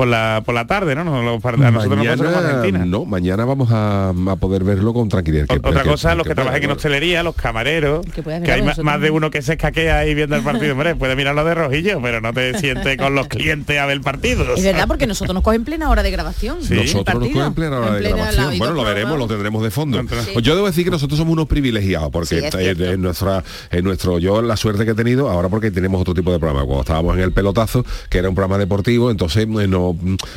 por 0.00 0.08
la 0.08 0.42
por 0.46 0.54
la 0.54 0.66
tarde, 0.66 0.94
¿no? 0.94 1.04
No, 1.04 1.22
los 1.22 1.42
par- 1.42 1.56
a 1.56 1.70
nosotros 1.70 1.98
nos 1.98 2.06
pasa 2.06 2.24
como 2.24 2.38
Argentina. 2.38 2.86
no, 2.86 3.04
mañana 3.04 3.44
vamos 3.44 3.68
a, 3.70 4.08
a 4.08 4.36
poder 4.36 4.64
verlo 4.64 4.94
con 4.94 5.10
tranquilidad. 5.10 5.46
Que- 5.46 5.56
Otra 5.56 5.82
que- 5.82 5.90
cosa, 5.90 6.14
los 6.14 6.24
que, 6.24 6.30
que- 6.30 6.34
trabajan 6.36 6.62
en 6.62 6.70
hostelería, 6.70 7.22
los 7.22 7.34
camareros, 7.34 8.06
que, 8.06 8.22
puedes 8.22 8.48
hay 8.48 8.62
más, 8.62 9.00
de 9.02 9.10
uno 9.10 9.30
que 9.30 9.42
se 9.42 9.52
escaquea 9.52 9.98
ahí 9.98 10.14
viendo 10.14 10.36
el 10.36 10.42
partido. 10.42 10.72
Hombre, 10.72 10.94
puede 10.96 11.16
mirarlo 11.16 11.44
de 11.44 11.54
rojillo, 11.54 12.00
pero 12.00 12.22
no 12.22 12.32
te 12.32 12.58
sientes 12.58 12.96
con 12.96 13.14
los 13.14 13.28
clientes 13.28 13.78
a 13.78 13.84
ver 13.84 13.96
el 13.96 14.00
partido. 14.00 14.54
Es 14.54 14.64
verdad, 14.64 14.86
porque 14.88 15.06
nosotros 15.06 15.34
nos 15.34 15.42
cogen 15.44 15.64
plena 15.66 15.90
hora 15.90 16.02
de 16.02 16.10
grabación. 16.10 16.60
Nosotros 16.60 17.20
nos 17.20 17.28
cogen 17.28 17.52
plena 17.52 17.78
hora 17.78 17.88
En 17.88 17.94
de 17.96 18.00
plena 18.00 18.16
grabación. 18.16 18.58
Bueno, 18.58 18.74
lo 18.74 18.84
veremos, 18.84 19.18
lo 19.18 19.26
tendremos 19.26 19.62
de 19.62 19.70
fondo. 19.70 20.02
Pues 20.32 20.42
yo 20.42 20.54
debo 20.54 20.66
decir 20.66 20.84
que 20.84 20.90
nosotros 20.90 21.18
somos 21.18 21.34
unos 21.34 21.46
privilegiados, 21.46 22.08
porque 22.10 22.28
Sí, 22.28 22.36
es 22.36 22.54
en, 22.54 22.60
cierto. 22.60 22.84
en 22.86 23.02
nuestra, 23.02 23.44
en 23.70 23.84
nuestro, 23.84 24.18
yo 24.18 24.40
la 24.40 24.56
suerte 24.56 24.86
que 24.86 24.92
he 24.92 24.94
tenido, 24.94 25.28
ahora 25.28 25.50
porque 25.50 25.70
tenemos 25.70 26.00
otro 26.00 26.14
tipo 26.14 26.32
de 26.32 26.38
programa. 26.38 26.64
Cuando 26.64 26.80
estábamos 26.80 27.16
en 27.18 27.22
el 27.24 27.32
pelotazo, 27.32 27.84
que 28.08 28.16
era 28.16 28.30
un 28.30 28.34
programa 28.34 28.56
deportivo, 28.56 29.10
entonces 29.10 29.44
eh, 29.44 29.66
no 29.68 29.89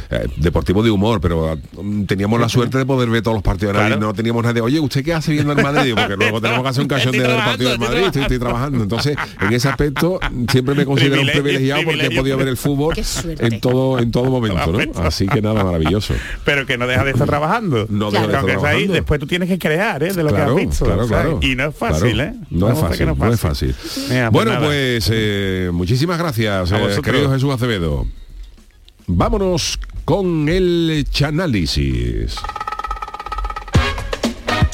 eh, 0.09 0.27
deportivo 0.37 0.83
de 0.83 0.91
humor, 0.91 1.19
pero 1.21 1.57
mm, 1.81 2.03
teníamos 2.05 2.39
la 2.39 2.49
suerte 2.49 2.77
de 2.77 2.85
poder 2.85 3.09
ver 3.09 3.21
todos 3.21 3.35
los 3.35 3.43
partidos 3.43 3.73
de 3.75 3.79
Madrid. 3.81 3.97
No 3.97 4.13
teníamos 4.13 4.43
nadie, 4.43 4.61
oye, 4.61 4.79
¿usted 4.79 5.03
qué 5.03 5.13
hace 5.13 5.31
viendo 5.31 5.53
el 5.53 5.61
Madrid? 5.63 5.93
Porque 5.95 6.15
luego 6.15 6.41
tenemos 6.41 6.63
que 6.63 6.69
hacer 6.69 6.81
un 6.81 6.87
cachón 6.87 7.11
de 7.13 7.19
ver 7.19 7.29
el 7.31 7.35
partido 7.37 7.69
del 7.71 7.79
Madrid, 7.79 8.03
estoy, 8.05 8.21
estoy 8.23 8.39
trabajando. 8.39 8.83
Entonces, 8.83 9.15
en 9.41 9.53
ese 9.53 9.69
aspecto, 9.69 10.19
siempre 10.51 10.75
me 10.75 10.85
considero 10.85 11.21
un 11.21 11.27
privilegiado 11.27 11.83
porque 11.83 12.05
he 12.07 12.11
podido 12.15 12.37
ver 12.37 12.47
el 12.47 12.57
fútbol 12.57 12.95
en 13.39 13.59
todo, 13.59 13.99
en 13.99 14.11
todo 14.11 14.25
momento, 14.25 14.71
¿no? 14.71 14.79
Así 15.03 15.27
que 15.27 15.41
nada, 15.41 15.63
maravilloso. 15.63 16.13
Pero 16.45 16.65
que 16.65 16.77
no 16.77 16.87
deja 16.87 17.03
de 17.03 17.11
estar 17.11 17.27
trabajando. 17.27 17.85
No 17.89 18.11
deja 18.11 18.21
de 18.27 18.33
estar 18.33 18.39
Aunque 18.39 18.51
estés 18.53 18.63
ahí, 18.63 18.69
trabajando. 18.71 18.93
después 18.93 19.19
tú 19.19 19.27
tienes 19.27 19.49
que 19.49 19.57
crear, 19.59 20.03
¿eh? 20.03 20.13
De 20.13 20.23
lo 20.23 20.29
Claro, 20.29 20.55
que 20.55 20.61
has 20.63 20.67
visto. 20.69 20.85
claro, 20.85 21.07
¿sabes? 21.07 21.23
claro. 21.23 21.39
Y 21.41 21.55
no 21.55 21.65
es 21.69 21.75
fácil, 21.75 22.13
Claro. 22.13 22.31
¿eh? 22.31 22.35
No 22.49 22.71
es 22.71 22.79
fácil, 22.79 23.07
no 23.17 23.33
es 23.33 23.39
fácil. 23.39 23.75
Pues 23.75 24.31
bueno, 24.31 24.53
nada. 24.53 24.65
pues 24.65 25.09
eh, 25.13 25.69
muchísimas 25.73 26.17
gracias, 26.17 26.71
eh, 26.71 26.99
querido 27.03 27.31
Jesús 27.31 27.53
Acevedo. 27.53 28.05
Vámonos 29.07 29.79
con 30.05 30.47
el 30.47 31.05
chanálisis. 31.11 32.35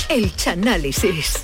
El 0.07 0.35
chanálisis. 0.35 1.41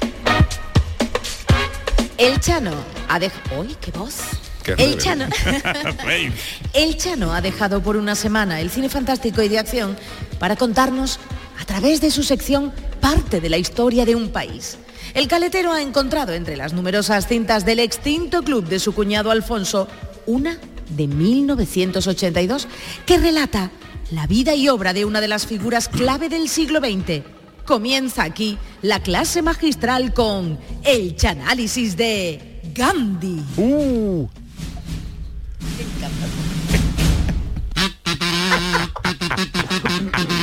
El 2.18 2.40
Chano 2.40 2.72
ha 3.10 3.20
dejado... 3.20 3.62
¡Uy, 3.62 3.76
qué 3.82 3.92
voz! 3.92 4.18
Qué 4.64 4.74
El. 4.78 4.98
Chano... 4.98 5.26
El 6.74 6.98
Chano 6.98 7.34
ha 7.34 7.42
dejado 7.42 7.82
por 7.82 7.98
una 7.98 8.16
semana 8.16 8.62
el 8.62 8.70
cine 8.70 8.90
fantástico 8.90 9.42
y 9.42 9.50
de 9.50 9.60
acción 9.60 9.98
para 10.40 10.56
contarnos, 10.56 11.20
a 11.60 11.66
través 11.66 12.02
de 12.02 12.12
su 12.12 12.24
sección, 12.24 12.72
parte 13.02 13.42
de 13.42 13.50
la 13.50 13.58
historia 13.58 14.06
de 14.06 14.16
un 14.16 14.30
país. 14.30 14.78
El 15.14 15.28
caletero 15.28 15.72
ha 15.72 15.82
encontrado 15.82 16.34
entre 16.34 16.58
las 16.58 16.74
numerosas 16.74 17.28
cintas 17.28 17.66
del 17.66 17.80
extinto 17.80 18.44
club 18.44 18.68
de 18.68 18.80
su 18.80 18.94
cuñado 18.94 19.32
Alfonso 19.32 19.88
una 20.26 20.58
de 20.90 21.08
1982 21.08 22.68
que 23.06 23.18
relata 23.18 23.72
la 24.12 24.28
vida 24.28 24.56
y 24.56 24.70
obra 24.70 24.94
de 24.94 25.06
una 25.06 25.22
de 25.22 25.28
las 25.28 25.48
figuras 25.48 25.90
clave 25.90 26.30
del 26.30 26.48
siglo 26.50 26.80
XX. 26.80 27.24
Comienza 27.66 28.24
aquí 28.24 28.58
la 28.82 29.02
clase 29.02 29.42
magistral 29.42 30.14
con 30.14 30.60
el 30.84 31.16
chanálisis 31.16 31.98
de 31.98 32.62
Gandhi. 32.76 33.42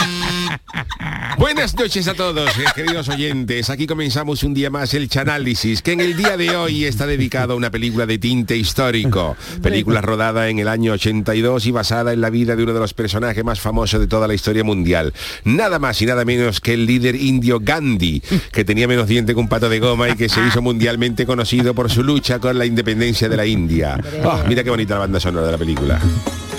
Buenas 1.37 1.75
noches 1.75 2.07
a 2.07 2.13
todos, 2.13 2.49
eh, 2.57 2.65
queridos 2.75 3.09
oyentes. 3.09 3.69
Aquí 3.69 3.87
comenzamos 3.87 4.43
un 4.43 4.53
día 4.53 4.69
más 4.69 4.93
el 4.93 5.09
Chanálisis, 5.09 5.81
que 5.81 5.93
en 5.93 5.99
el 5.99 6.15
día 6.15 6.37
de 6.37 6.55
hoy 6.55 6.85
está 6.85 7.07
dedicado 7.07 7.53
a 7.53 7.55
una 7.55 7.71
película 7.71 8.05
de 8.05 8.19
tinte 8.19 8.55
histórico. 8.55 9.35
Película 9.61 10.01
rodada 10.01 10.49
en 10.49 10.59
el 10.59 10.67
año 10.67 10.93
82 10.93 11.65
y 11.65 11.71
basada 11.71 12.13
en 12.13 12.21
la 12.21 12.29
vida 12.29 12.55
de 12.55 12.63
uno 12.63 12.73
de 12.73 12.79
los 12.79 12.93
personajes 12.93 13.43
más 13.43 13.59
famosos 13.59 13.99
de 13.99 14.07
toda 14.07 14.27
la 14.27 14.33
historia 14.33 14.63
mundial. 14.63 15.13
Nada 15.43 15.79
más 15.79 16.01
y 16.01 16.05
nada 16.05 16.25
menos 16.25 16.59
que 16.61 16.73
el 16.73 16.85
líder 16.85 17.15
indio 17.15 17.59
Gandhi, 17.59 18.21
que 18.51 18.63
tenía 18.63 18.87
menos 18.87 19.07
diente 19.07 19.33
que 19.33 19.39
un 19.39 19.49
pato 19.49 19.67
de 19.67 19.79
goma 19.79 20.09
y 20.09 20.15
que 20.15 20.29
se 20.29 20.45
hizo 20.45 20.61
mundialmente 20.61 21.25
conocido 21.25 21.73
por 21.73 21.89
su 21.89 22.03
lucha 22.03 22.39
con 22.39 22.57
la 22.57 22.65
independencia 22.65 23.27
de 23.29 23.37
la 23.37 23.45
India. 23.45 23.99
Ah, 24.23 24.43
mira 24.47 24.63
qué 24.63 24.69
bonita 24.69 24.93
la 24.93 25.01
banda 25.01 25.19
sonora 25.19 25.47
de 25.47 25.51
la 25.51 25.57
película. 25.57 25.99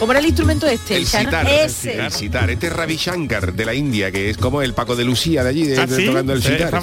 ¿Cómo 0.03 0.11
era 0.11 0.19
el 0.19 0.27
instrumento 0.27 0.67
este? 0.67 0.97
El 0.97 1.07
sitar, 1.07 1.47
Ese. 1.49 2.05
el 2.05 2.11
sitar. 2.11 2.51
Este 2.51 2.67
es 2.67 2.73
Ravi 2.73 2.97
Shankar 2.97 3.53
de 3.53 3.65
la 3.65 3.73
India, 3.73 4.11
que 4.11 4.31
es 4.31 4.37
como 4.37 4.61
el 4.61 4.75
Paco 4.75 4.97
de 4.97 5.05
Lucía 5.05 5.45
de 5.45 5.51
allí, 5.51 5.65
de, 5.65 5.79
¿Ah, 5.79 5.87
sí? 5.89 6.07
tocando 6.07 6.33
el 6.33 6.43
sitar. 6.43 6.75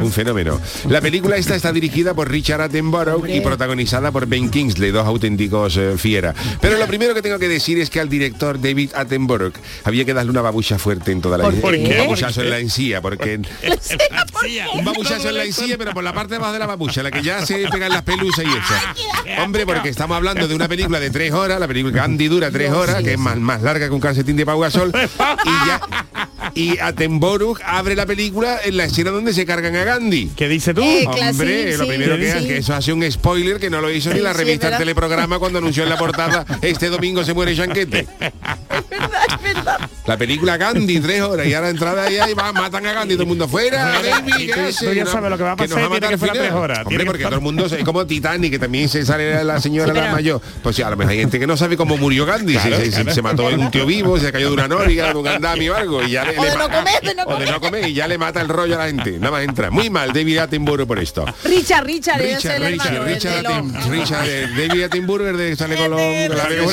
un 0.00 0.12
fenómeno. 0.12 0.60
La 0.88 1.00
película 1.00 1.36
esta 1.36 1.56
está 1.56 1.72
dirigida 1.72 2.14
por 2.14 2.30
Richard 2.30 2.60
Attenborough 2.60 3.28
y 3.28 3.40
protagonizada 3.40 4.12
por 4.12 4.26
Ben 4.26 4.50
Kingsley, 4.50 4.92
dos 4.92 5.04
auténticos 5.04 5.76
eh, 5.76 5.94
fiera. 5.98 6.32
Pero 6.60 6.78
lo 6.78 6.86
primero 6.86 7.12
que 7.12 7.22
tengo 7.22 7.40
que 7.40 7.48
decir 7.48 7.80
es 7.80 7.90
que 7.90 7.98
al 7.98 8.08
director 8.08 8.60
David 8.60 8.92
Attenborough 8.94 9.54
había 9.82 10.04
que 10.04 10.14
darle 10.14 10.30
una 10.30 10.42
babucha 10.42 10.78
fuerte 10.78 11.10
en 11.10 11.22
toda 11.22 11.38
la 11.38 11.42
¿Por 11.42 11.74
Un 11.74 11.88
babuchazo 11.98 12.36
¿Por 12.36 12.44
en 12.44 12.50
la 12.50 12.60
encía, 12.60 13.02
porque 13.02 13.40
un 14.74 14.84
babuchazo 14.84 15.28
en 15.28 15.38
la 15.38 15.44
encía, 15.44 15.76
pero 15.76 15.92
por 15.92 16.04
la 16.04 16.12
parte 16.12 16.34
de 16.34 16.36
abajo 16.36 16.52
de 16.52 16.58
la 16.60 16.66
babucha, 16.66 17.02
la 17.02 17.10
que 17.10 17.22
ya 17.22 17.44
se 17.44 17.66
pegan 17.68 17.90
las 17.90 18.02
pelusas 18.02 18.44
y 18.44 18.48
eso. 18.48 19.40
Hombre, 19.42 19.66
porque 19.66 19.88
estamos 19.88 20.16
hablando 20.16 20.46
de 20.46 20.54
una 20.54 20.68
película 20.68 21.00
de 21.00 21.10
tres 21.10 21.32
horas, 21.32 21.58
la 21.58 21.66
película 21.66 22.11
Gandhi 22.12 22.28
dura 22.28 22.50
tres 22.50 22.70
horas, 22.70 23.02
que 23.02 23.14
es 23.14 23.18
más, 23.18 23.38
más 23.38 23.62
larga 23.62 23.88
que 23.88 23.94
un 23.94 24.00
calcetín 24.00 24.36
de 24.36 24.44
Pau 24.44 24.60
Gasol, 24.60 24.92
y 25.44 25.66
ya 25.66 25.80
y 26.54 26.78
Attenborough 26.78 27.58
abre 27.64 27.94
la 27.96 28.06
película 28.06 28.58
en 28.64 28.76
la 28.76 28.84
escena 28.84 29.10
donde 29.10 29.32
se 29.32 29.44
cargan 29.46 29.74
a 29.76 29.84
Gandhi. 29.84 30.30
¿Qué 30.36 30.48
dice 30.48 30.74
tú? 30.74 30.82
Eh, 30.82 31.04
Hombre, 31.06 31.72
sí, 31.72 31.78
lo 31.78 31.84
sí, 31.84 31.90
primero 31.90 32.16
que 32.16 32.32
sí. 32.32 32.38
es 32.38 32.44
que 32.46 32.56
eso 32.58 32.74
hace 32.74 32.92
un 32.92 33.10
spoiler 33.10 33.58
que 33.58 33.70
no 33.70 33.80
lo 33.80 33.90
hizo 33.90 34.12
ni 34.12 34.20
la 34.20 34.32
revista 34.32 34.66
es 34.66 34.70
verdad. 34.72 34.78
Teleprograma 34.78 35.38
cuando 35.38 35.58
anunció 35.58 35.82
en 35.84 35.88
la 35.88 35.96
portada 35.98 36.44
este 36.62 36.88
domingo 36.88 37.24
se 37.24 37.34
muere 37.34 37.54
Chanquete. 37.56 38.06
La 40.06 40.16
película 40.16 40.56
Gandhi, 40.56 40.98
tres 41.00 41.20
horas, 41.22 41.46
y 41.46 41.54
ahora 41.54 41.68
entrada 41.70 42.02
allá 42.04 42.28
y 42.28 42.34
va, 42.34 42.52
matan 42.52 42.84
a 42.86 42.92
Gandhi, 42.92 43.14
todo 43.14 43.22
el 43.22 43.28
mundo 43.28 43.46
fuera, 43.46 44.00
baby, 44.02 44.46
¿qué 44.48 44.52
tú- 44.52 44.60
hace? 44.60 44.86
tú 44.88 44.92
ya 44.94 45.04
No, 45.04 45.10
sabes 45.12 45.30
lo 45.30 45.36
que 45.38 45.44
va 45.44 45.52
a 45.52 45.56
pasar 45.56 45.76
tiene 45.78 46.00
que 46.00 46.06
a 46.14 46.18
tres 46.32 46.52
horas, 46.52 46.78
Hombre, 46.80 46.98
que 46.98 47.04
porque 47.06 47.22
todo 47.24 47.34
el 47.36 47.40
mundo 47.40 47.66
es 47.66 47.84
como 47.84 48.04
Titanic, 48.04 48.50
que 48.50 48.58
también 48.58 48.88
se 48.88 49.06
sale 49.06 49.44
la 49.44 49.60
señora 49.60 49.92
Sí, 49.94 50.00
la 50.00 50.12
mayor. 50.12 50.40
Pues 50.62 50.74
sí, 50.76 50.82
a 50.82 50.90
lo 50.90 50.96
mejor 50.96 51.12
hay 51.12 51.18
gente 51.20 51.38
que 51.38 51.46
no 51.46 51.56
sabe 51.56 51.76
cómo 51.76 51.96
murió 51.96 52.26
Gandhi. 52.26 52.54
Claro, 52.54 52.76
se, 52.78 52.84
se- 52.86 52.90
claro. 52.90 53.14
se 53.14 53.22
mató 53.22 53.48
en 53.50 53.60
un 53.60 53.70
tío 53.70 53.86
vivo, 53.86 54.18
se 54.18 54.32
cayó 54.32 54.48
de 54.48 54.54
una 54.54 54.66
noriga, 54.68 55.12
de 55.12 55.18
un 55.18 55.28
andamio 55.28 55.72
o 55.72 55.76
algo, 55.76 56.02
y 56.02 56.10
ya 56.10 56.24
le, 56.34 56.38
O 56.40 56.44
de 56.44 56.56
no 56.56 56.68
comer, 56.70 57.00
de 57.02 57.14
no 57.14 57.22
o 57.22 57.26
de 57.26 57.32
comer. 57.34 57.50
no 57.50 57.60
comer, 57.60 57.88
y 57.88 57.94
ya 57.94 58.06
le 58.08 58.18
mata 58.18 58.40
el 58.40 58.48
rollo 58.48 58.74
a 58.76 58.78
la 58.78 58.86
gente. 58.86 59.12
Nada 59.18 59.30
más 59.30 59.42
entra. 59.44 59.70
Muy 59.70 59.90
mal 59.90 60.12
David 60.12 60.38
Attenborough 60.38 60.86
por 60.86 60.98
esto. 60.98 61.24
Richard, 61.44 61.84
Richard, 61.84 62.20
Richard, 62.20 62.62
el 62.62 62.72
Richard, 62.72 62.92
hermano, 62.92 63.06
el 63.06 63.14
Richard, 63.14 63.36
de 63.36 63.42
los- 63.42 63.86
Richard, 63.88 64.28
eh, 64.28 64.48
David 64.68 64.82
Attenborough 64.84 65.36
de 65.36 65.56
sale 65.56 65.76
con 65.76 65.90
los, 65.90 66.00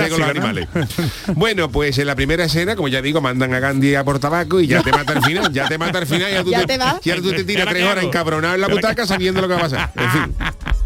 con 0.09 0.19
los 0.19 0.29
animales. 0.29 0.67
Bueno, 1.35 1.69
pues 1.69 1.97
en 1.97 2.07
la 2.07 2.15
primera 2.15 2.43
escena, 2.45 2.75
como 2.75 2.87
ya 2.87 3.01
digo, 3.01 3.21
mandan 3.21 3.53
a 3.53 3.59
Gandhi 3.59 3.95
a 3.95 4.03
por 4.03 4.19
tabaco 4.19 4.59
y 4.59 4.67
ya 4.67 4.81
te 4.81 4.91
mata 4.91 5.13
al 5.13 5.23
final, 5.23 5.51
ya 5.53 5.67
te 5.67 5.77
mata 5.77 5.99
al 5.99 6.07
final, 6.07 6.31
ya 6.31 6.43
tú 6.43 6.51
Ya 6.59 6.61
te, 6.61 6.67
te 6.67 6.77
va. 6.77 6.99
ya 7.03 7.15
tú 7.17 7.31
te 7.31 7.41
¿Y 7.41 7.43
tiras 7.45 7.67
tres 7.67 7.83
horas 7.85 8.03
encabronado 8.03 8.55
en 8.55 8.61
la 8.61 8.67
¿Y 8.67 8.71
butaca 8.71 9.05
sabiendo 9.05 9.41
lo 9.41 9.47
que 9.47 9.53
va 9.53 9.59
a 9.59 9.63
pasar. 9.63 9.91
En 9.95 10.11
fin. 10.11 10.35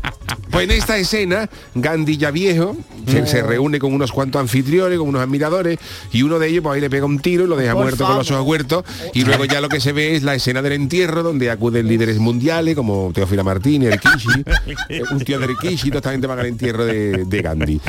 Pues 0.54 0.66
en 0.66 0.72
esta 0.72 0.98
escena, 0.98 1.50
Gandhi 1.74 2.18
ya 2.18 2.30
viejo, 2.30 2.78
se, 3.08 3.26
se 3.26 3.42
reúne 3.42 3.80
con 3.80 3.92
unos 3.92 4.12
cuantos 4.12 4.40
anfitriones, 4.40 5.00
con 5.00 5.10
unos 5.10 5.24
admiradores, 5.24 5.80
y 6.12 6.22
uno 6.22 6.38
de 6.38 6.48
ellos 6.48 6.62
pues 6.62 6.76
ahí 6.76 6.82
le 6.82 6.92
pega 6.92 7.08
un 7.08 7.18
tiro 7.18 7.46
y 7.46 7.48
lo 7.48 7.56
deja 7.56 7.74
Por 7.74 7.82
muerto 7.82 8.06
con 8.06 8.18
los 8.18 8.30
ojos 8.30 8.46
huertos, 8.46 8.84
y 9.16 9.26
luego 9.26 9.46
ya 9.46 9.62
lo 9.62 9.68
que 9.68 9.80
se 9.80 9.94
ve 9.94 10.16
es 10.16 10.22
la 10.22 10.36
escena 10.36 10.62
del 10.62 10.74
entierro, 10.74 11.24
donde 11.24 11.50
acuden 11.50 11.88
líderes 11.88 12.20
mundiales 12.20 12.76
como 12.76 13.12
Teófila 13.12 13.44
Martínez, 13.44 13.94
el 13.94 14.00
Kishi, 14.00 15.04
un 15.12 15.20
tío 15.22 15.40
del 15.40 15.58
Kishi, 15.58 15.90
toda 15.90 15.98
esta 15.98 16.12
gente 16.12 16.28
van 16.28 16.38
al 16.38 16.46
entierro 16.46 16.86
de, 16.86 17.26
de 17.26 17.42
Gandhi. 17.42 17.82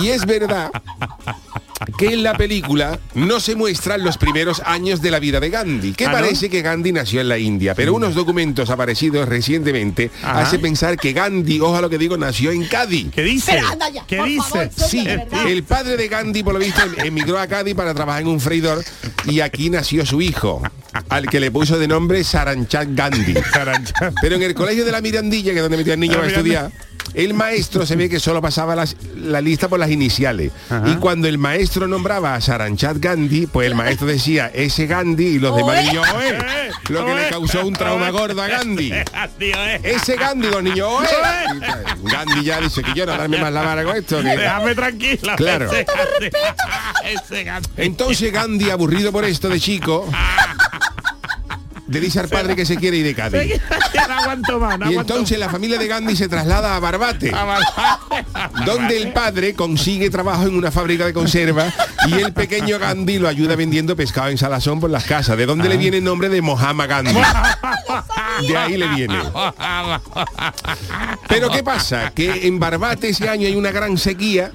Y 0.00 0.08
es 0.08 0.24
verdad 0.24 0.70
que 1.98 2.06
en 2.14 2.22
la 2.22 2.34
película 2.36 2.98
no 3.14 3.40
se 3.40 3.56
muestran 3.56 4.02
los 4.04 4.16
primeros 4.16 4.62
años 4.64 5.02
de 5.02 5.10
la 5.10 5.18
vida 5.18 5.40
de 5.40 5.50
Gandhi, 5.50 5.92
que 5.92 6.06
¿Ah, 6.06 6.08
no? 6.08 6.14
parece 6.14 6.48
que 6.48 6.62
Gandhi 6.62 6.92
nació 6.92 7.20
en 7.20 7.28
la 7.28 7.38
India, 7.38 7.74
pero 7.74 7.94
unos 7.94 8.14
documentos 8.14 8.70
aparecidos 8.70 9.28
recientemente 9.28 10.10
Ajá. 10.22 10.42
hace 10.42 10.58
pensar 10.58 10.96
que 10.96 11.12
Gandhi, 11.12 11.60
ojo 11.60 11.76
a 11.76 11.80
lo 11.80 11.90
que 11.90 11.98
digo, 11.98 12.16
nació 12.16 12.50
en 12.52 12.64
Cádiz. 12.66 13.08
¿Qué 13.12 13.22
dice? 13.22 13.52
Ya, 13.92 14.04
¿Qué 14.06 14.22
dice? 14.22 14.40
favor, 14.48 14.70
Sí, 14.76 15.06
el 15.48 15.62
padre 15.64 15.96
de 15.96 16.08
Gandhi, 16.08 16.42
por 16.42 16.54
lo 16.54 16.58
visto, 16.60 16.80
em- 16.82 17.06
emigró 17.06 17.38
a 17.38 17.46
Cádiz 17.46 17.74
para 17.74 17.92
trabajar 17.94 18.22
en 18.22 18.28
un 18.28 18.40
freidor 18.40 18.82
y 19.26 19.40
aquí 19.40 19.68
nació 19.70 20.06
su 20.06 20.20
hijo, 20.22 20.62
al 21.08 21.28
que 21.28 21.40
le 21.40 21.50
puso 21.50 21.78
de 21.78 21.88
nombre 21.88 22.22
Saranchak 22.24 22.88
Gandhi. 22.94 23.34
Pero 24.22 24.36
en 24.36 24.42
el 24.42 24.54
colegio 24.54 24.84
de 24.84 24.92
la 24.92 25.00
Mirandilla, 25.00 25.50
que 25.52 25.56
es 25.58 25.62
donde 25.62 25.76
metían 25.76 26.00
niños 26.00 26.18
La 26.18 26.24
a 26.24 26.26
estudiar, 26.26 26.72
el 27.12 27.34
maestro 27.34 27.84
se 27.86 27.96
ve 27.96 28.08
que 28.08 28.18
solo 28.18 28.40
pasaba 28.40 28.74
las- 28.74 28.96
la 29.16 29.40
lista 29.40 29.68
por 29.68 29.78
las 29.78 29.90
iniciales. 29.90 30.50
Ajá. 30.70 30.88
Y 30.88 30.94
cuando 30.96 31.28
el 31.28 31.38
maestro 31.38 31.86
nombraba 31.86 32.34
a 32.34 32.40
Saranchak 32.40 32.98
Gandhi, 32.98 33.46
pues 33.46 33.66
el 33.68 33.74
maestro 33.74 34.06
decía 34.06 34.50
ese 34.54 34.86
Gandhi 34.86 35.26
y 35.26 35.38
los 35.38 35.54
demás 35.56 35.84
niños, 35.84 36.06
"Oe", 36.14 36.38
lo 36.88 37.06
que 37.06 37.14
le 37.14 37.28
causó 37.28 37.66
un 37.66 37.74
trauma 37.74 38.10
gordo 38.10 38.40
a 38.42 38.48
Gandhi. 38.48 38.92
Ese 39.82 40.16
Gandhi, 40.16 40.48
los 40.48 40.62
niños, 40.62 40.88
Gandhi 42.02 42.44
ya 42.44 42.60
dice 42.60 42.82
que 42.82 42.92
yo 42.94 43.06
no 43.06 43.12
darme 43.16 43.38
más 43.38 43.52
la 43.52 43.62
vara 43.62 43.84
con 43.84 43.96
esto. 43.96 44.22
que- 44.22 44.36
Déjame 44.36 44.74
tranquila. 44.74 45.36
Claro. 45.36 45.70
Entonces 47.76 48.32
Gandhi, 48.32 48.70
aburrido 48.70 49.12
por 49.12 49.24
esto 49.24 49.48
de 49.48 49.60
chico, 49.60 50.08
le 51.88 52.00
dice 52.00 52.20
al 52.20 52.28
padre 52.28 52.56
que 52.56 52.64
se 52.64 52.76
quiere 52.76 52.96
ir 52.98 53.04
de 53.04 53.14
Cádiz. 53.14 53.60
Y 54.90 54.94
entonces 54.94 55.38
la 55.38 55.48
familia 55.48 55.78
de 55.78 55.86
Gandhi 55.86 56.16
se 56.16 56.28
traslada 56.28 56.76
a 56.76 56.80
Barbate, 56.80 57.32
donde 58.64 58.96
el 58.96 59.12
padre 59.12 59.54
consigue 59.54 60.10
trabajo 60.10 60.44
en 60.46 60.56
una 60.56 60.70
fábrica 60.70 61.04
de 61.06 61.12
conserva 61.12 61.72
y 62.06 62.14
el 62.14 62.32
pequeño 62.32 62.78
Gandhi 62.78 63.18
lo 63.18 63.28
ayuda 63.28 63.56
vendiendo 63.56 63.96
pescado 63.96 64.28
en 64.28 64.38
salazón 64.38 64.80
por 64.80 64.90
las 64.90 65.04
casas, 65.04 65.36
de 65.36 65.46
donde 65.46 65.68
le 65.68 65.76
viene 65.76 65.98
el 65.98 66.04
nombre 66.04 66.28
de 66.28 66.42
Mohammed 66.42 66.88
Gandhi. 66.88 67.12
De 68.48 68.56
ahí 68.56 68.76
le 68.76 68.88
viene. 68.88 69.18
Pero 71.28 71.50
¿qué 71.50 71.62
pasa? 71.62 72.10
Que 72.14 72.46
en 72.46 72.58
Barbate 72.58 73.08
ese 73.10 73.28
año 73.28 73.46
hay 73.46 73.54
una 73.56 73.70
gran 73.70 73.96
sequía 73.98 74.50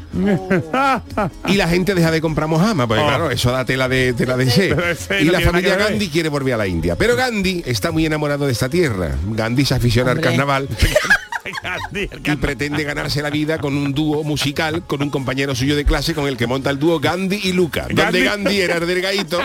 y 1.47 1.53
la 1.53 1.67
gente 1.67 1.95
deja 1.95 2.11
de 2.11 2.21
comprar 2.21 2.47
mojama, 2.47 2.88
porque 2.88 2.99
Oh. 2.99 3.07
claro, 3.07 3.32
eso 3.32 3.49
da 3.51 3.63
tela 3.63 3.88
de 3.88 4.11
tela 4.13 4.36
de 4.36 4.43
ese 4.43 4.75
Y 5.21 5.25
la 5.25 5.39
familia. 5.39 5.77
Gandhi 5.77 6.09
quiere 6.09 6.27
volver 6.30 6.55
a 6.55 6.57
la 6.57 6.67
India. 6.67 6.95
Pero 6.97 7.15
Gandhi 7.20 7.63
está 7.65 7.91
muy 7.91 8.05
enamorado 8.05 8.45
de 8.45 8.53
esta 8.53 8.70
tierra. 8.70 9.13
Gandhi 9.26 9.65
se 9.65 9.74
aficiona 9.76 10.11
al 10.11 10.22
carnaval 10.22 10.70
y 11.93 12.36
pretende 12.38 12.82
ganarse 12.86 13.22
la 13.22 13.30
vida 13.30 13.57
con 13.57 13.76
un 13.76 13.93
dúo 13.93 14.24
musical 14.24 14.84
con 14.88 15.01
un 15.01 15.09
compañero 15.09 15.53
suyo 15.53 15.76
de 15.76 15.84
clase 15.84 16.15
con 16.15 16.28
el 16.28 16.38
que 16.38 16.47
monta 16.47 16.70
el 16.70 16.80
dúo 16.80 16.97
Gandhi 17.01 17.41
y 17.43 17.51
Luca. 17.51 17.88
Donde 17.91 18.24
Gandhi. 18.24 18.61
Era 18.61 18.78
el 18.78 18.88
delgadito 18.88 19.41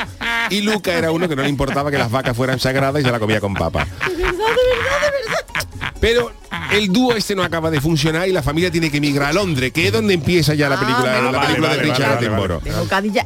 y 0.51 0.61
Luca 0.61 0.93
era 0.97 1.11
uno 1.11 1.29
que 1.29 1.35
no 1.35 1.43
le 1.43 1.49
importaba 1.49 1.91
que 1.91 1.99
las 1.99 2.12
vacas 2.12 2.37
fueran 2.37 2.61
sagradas 2.61 3.03
y 3.03 3.05
se 3.05 3.11
la 3.11 3.18
comía 3.18 3.41
con 3.41 3.55
papa. 3.55 3.85
De 4.07 4.14
verdad, 4.14 4.22
de 4.22 4.33
verdad, 4.33 5.01
de 5.01 5.11
verdad. 5.11 5.95
Pero 6.01 6.33
el 6.70 6.93
dúo 6.93 7.16
este 7.16 7.35
no 7.35 7.43
acaba 7.43 7.72
de 7.72 7.81
funcionar 7.81 8.29
y 8.29 8.33
la 8.33 8.43
familia 8.45 8.70
tiene 8.70 8.89
que 8.89 8.99
emigrar 8.99 9.31
a 9.31 9.33
Londres, 9.33 9.72
que 9.72 9.89
es 9.89 9.93
donde 9.93 10.14
empieza 10.14 10.55
ya 10.55 10.68
la 10.68 10.77
Ah, 10.77 10.81
película, 10.81 11.20
la 11.22 11.31
vale, 11.33 11.47
película 11.47 11.75
de 11.75 11.83
Richard 11.83 12.31
vale, 12.31 13.25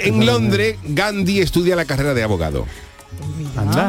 en 0.00 0.26
Londres, 0.26 0.76
Gandhi 0.82 1.40
estudia 1.40 1.76
la 1.76 1.84
carrera 1.84 2.14
de 2.14 2.24
abogado. 2.24 2.66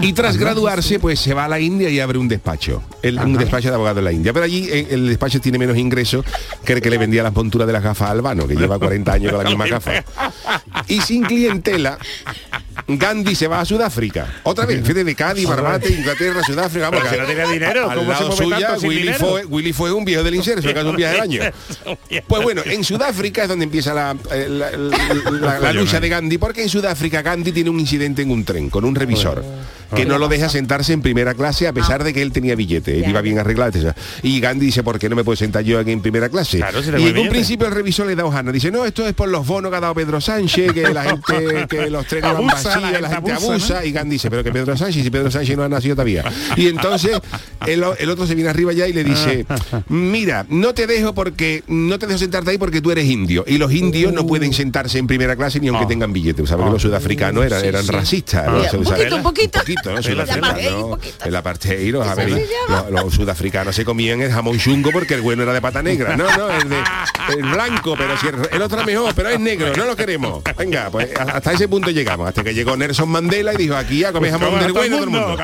Y 0.01 0.13
tras 0.13 0.37
graduarse, 0.37 0.99
pues 0.99 1.19
se 1.19 1.33
va 1.33 1.45
a 1.45 1.47
la 1.47 1.59
India 1.59 1.89
y 1.89 1.99
abre 1.99 2.17
un 2.17 2.27
despacho. 2.27 2.81
El- 3.01 3.19
un 3.19 3.33
despacho 3.37 3.69
de 3.69 3.75
abogado 3.75 3.99
en 3.99 4.05
la 4.05 4.11
India. 4.11 4.33
Pero 4.33 4.45
allí 4.45 4.67
eh, 4.71 4.87
el 4.91 5.07
despacho 5.07 5.39
tiene 5.41 5.57
menos 5.57 5.77
ingresos 5.77 6.25
que 6.65 6.73
el 6.73 6.81
que 6.81 6.89
le 6.89 6.97
vendía 6.97 7.23
las 7.23 7.33
monturas 7.33 7.67
de 7.67 7.73
las 7.73 7.83
gafas 7.83 8.07
a 8.09 8.11
Albano, 8.11 8.47
que 8.47 8.55
lleva 8.55 8.79
40 8.79 9.11
años 9.13 9.31
con 9.33 9.43
la 9.43 9.49
misma 9.49 9.67
gafa. 9.69 9.91
Y 10.87 11.01
sin 11.01 11.23
clientela, 11.23 11.97
Gandhi 12.87 13.35
se 13.35 13.47
va 13.47 13.59
a 13.61 13.65
Sudáfrica. 13.65 14.25
Otra 14.43 14.65
vez, 14.65 14.81
fíjate 14.81 15.03
de 15.03 15.15
Cádiz, 15.15 15.45
Barbate, 15.47 15.89
Inglaterra, 15.91 16.41
Sudáfrica. 16.43 16.89
Pero 16.89 17.01
vamos, 17.03 17.09
si 17.13 17.17
no 17.19 17.25
tenía 17.25 17.47
dinero, 17.47 17.89
Al 17.89 17.97
¿cómo 17.99 18.13
se 18.15 18.23
lado 18.23 18.27
mueve 18.37 18.43
suya, 18.55 18.67
tanto 18.69 18.87
Willy 18.87 19.01
dinero? 19.01 19.19
fue, 19.19 19.45
Willy 19.45 19.73
fue 19.73 19.91
un 19.91 20.05
viejo 20.05 20.23
del 20.23 20.35
inserso, 20.35 20.73
que 20.73 20.79
hace 20.79 20.89
un 20.89 20.95
viaje 20.95 21.13
del 21.15 21.21
año. 21.23 21.41
Pues 22.27 22.43
bueno, 22.43 22.61
en 22.65 22.83
Sudáfrica 22.83 23.43
es 23.43 23.49
donde 23.49 23.65
empieza 23.65 23.93
la, 23.93 24.15
eh, 24.31 24.47
la- 24.49 24.71
la- 24.71 25.31
la- 25.31 25.59
la 25.61 25.73
lucha 25.73 25.99
de 25.99 26.09
Gandhi, 26.09 26.37
porque 26.37 26.63
en 26.63 26.69
Sudáfrica 26.69 27.21
Gandhi 27.21 27.51
tiene 27.51 27.69
un 27.69 27.79
incidente 27.79 28.21
en 28.21 28.31
un 28.31 28.43
tren 28.45 28.69
con 28.69 28.85
un 28.85 28.95
revisor 28.95 29.43
que 29.95 30.05
no 30.05 30.17
lo 30.17 30.27
deja 30.27 30.49
sentarse 30.49 30.91
en 30.91 31.01
primera 31.01 31.33
clase 31.33 31.65
a 31.65 31.71
pesar 31.71 32.03
de 32.03 32.13
que 32.13 32.21
él 32.21 32.33
tenía 32.33 32.55
billete, 32.55 32.99
él 32.99 33.09
iba 33.09 33.21
bien 33.21 33.39
arreglado. 33.39 33.93
Y 34.21 34.39
Gandhi 34.41 34.65
dice, 34.67 34.83
¿por 34.83 34.99
qué 34.99 35.07
no 35.09 35.15
me 35.15 35.23
puedo 35.23 35.37
sentar 35.37 35.63
yo 35.63 35.79
aquí 35.79 35.91
en 35.91 36.01
primera 36.01 36.27
clase? 36.29 36.57
Claro, 36.57 36.81
si 36.83 36.89
y 36.89 36.93
en 36.93 36.99
un 36.99 37.13
billete. 37.13 37.29
principio 37.29 37.67
el 37.67 37.73
revisor 37.73 38.05
le 38.07 38.15
da 38.15 38.25
hojana, 38.25 38.51
dice, 38.51 38.69
no, 38.71 38.85
esto 38.85 39.07
es 39.07 39.13
por 39.13 39.29
los 39.29 39.45
bonos 39.47 39.71
que 39.71 39.77
ha 39.77 39.79
dado 39.79 39.93
Pedro 39.95 40.19
Sánchez, 40.19 40.73
que 40.73 40.81
la 40.93 41.03
gente, 41.27 41.67
que 41.69 41.89
los 41.89 42.05
trenes 42.05 42.33
van 42.33 42.49
La 42.79 42.99
la, 43.01 43.09
gente 43.09 43.31
abusa, 43.31 43.53
abusa, 43.53 43.79
¿no? 43.81 43.85
y 43.85 43.91
Gandhi 43.91 44.15
dice, 44.15 44.29
pero 44.29 44.43
que 44.43 44.51
Pedro 44.51 44.75
Sánchez, 44.77 45.03
si 45.03 45.09
Pedro 45.09 45.29
Sánchez 45.31 45.57
no 45.57 45.63
ha 45.63 45.69
nacido 45.69 45.95
todavía. 45.95 46.23
Y 46.55 46.67
entonces 46.67 47.11
el, 47.67 47.83
otro 47.83 48.25
se 48.27 48.35
viene 48.35 48.49
arriba 48.49 48.73
ya 48.73 48.87
y 48.87 48.93
le 48.93 49.03
dice, 49.03 49.45
mira, 49.89 50.45
no 50.49 50.73
te 50.73 50.87
dejo 50.87 51.13
porque, 51.13 51.63
no 51.67 51.99
te 51.99 52.07
dejo 52.07 52.19
sentarte 52.19 52.51
ahí 52.51 52.57
porque 52.57 52.81
tú 52.81 52.91
eres 52.91 53.05
indio. 53.05 53.43
Y 53.47 53.57
los 53.57 53.71
indios 53.73 54.13
no 54.13 54.25
pueden 54.25 54.53
sentarse 54.53 54.97
en 54.99 55.07
primera 55.07 55.35
clase 55.35 55.59
ni 55.59 55.67
aunque 55.69 55.85
Oh. 55.85 55.87
tengan 55.87 56.11
billete. 56.13 56.45
¿Sabes 56.47 56.65
que 56.65 56.71
los 56.71 56.81
sudafricanos 56.81 57.45
eran, 57.45 57.61
Sí, 57.61 57.67
eran 57.67 57.83
sí. 57.83 57.91
racistas? 57.91 58.45
Ah. 58.47 58.75
un 58.77 58.83
poquito, 58.83 59.15
un 59.15 59.23
poquito. 59.23 59.59
Poquito, 59.59 59.91
¿no? 59.91 60.87
Poquito. 60.89 61.25
el 61.25 61.35
apartheid, 61.35 61.91
los, 61.91 62.05
los- 62.69 62.91
los 62.91 63.13
sudafricanos 63.13 63.75
se 63.75 63.85
comían 63.85 64.21
el 64.21 64.31
jamón 64.31 64.57
chungo 64.57 64.91
porque 64.91 65.13
el 65.13 65.21
bueno 65.21 65.43
era 65.43 65.53
de 65.53 65.61
pata 65.61 65.81
negra. 65.83 66.15
No, 66.17 66.25
no, 66.37 66.49
el, 66.51 66.69
de, 66.69 66.77
el 67.37 67.43
blanco, 67.43 67.95
pero 67.97 68.17
si 68.17 68.27
el, 68.27 68.35
el 68.51 68.61
otro 68.61 68.79
es 68.81 68.85
mejor, 68.85 69.13
pero 69.15 69.29
es 69.29 69.39
negro, 69.39 69.71
no 69.75 69.85
lo 69.85 69.95
queremos. 69.95 70.41
Venga, 70.57 70.89
pues 70.91 71.09
hasta 71.17 71.53
ese 71.53 71.67
punto 71.67 71.89
llegamos, 71.91 72.27
hasta 72.27 72.43
que 72.43 72.53
llegó 72.53 72.66
Nelson 72.75 73.07
Mandela 73.09 73.53
y 73.53 73.57
dijo, 73.57 73.75
aquí 73.75 74.03
a 74.03 74.11
comer 74.11 74.31
jamón 74.31 74.49
¿Cómo 74.49 74.61
del 74.63 74.73
todo 74.73 74.83
el 74.83 74.89
todo 74.89 74.99
mundo? 75.11 75.37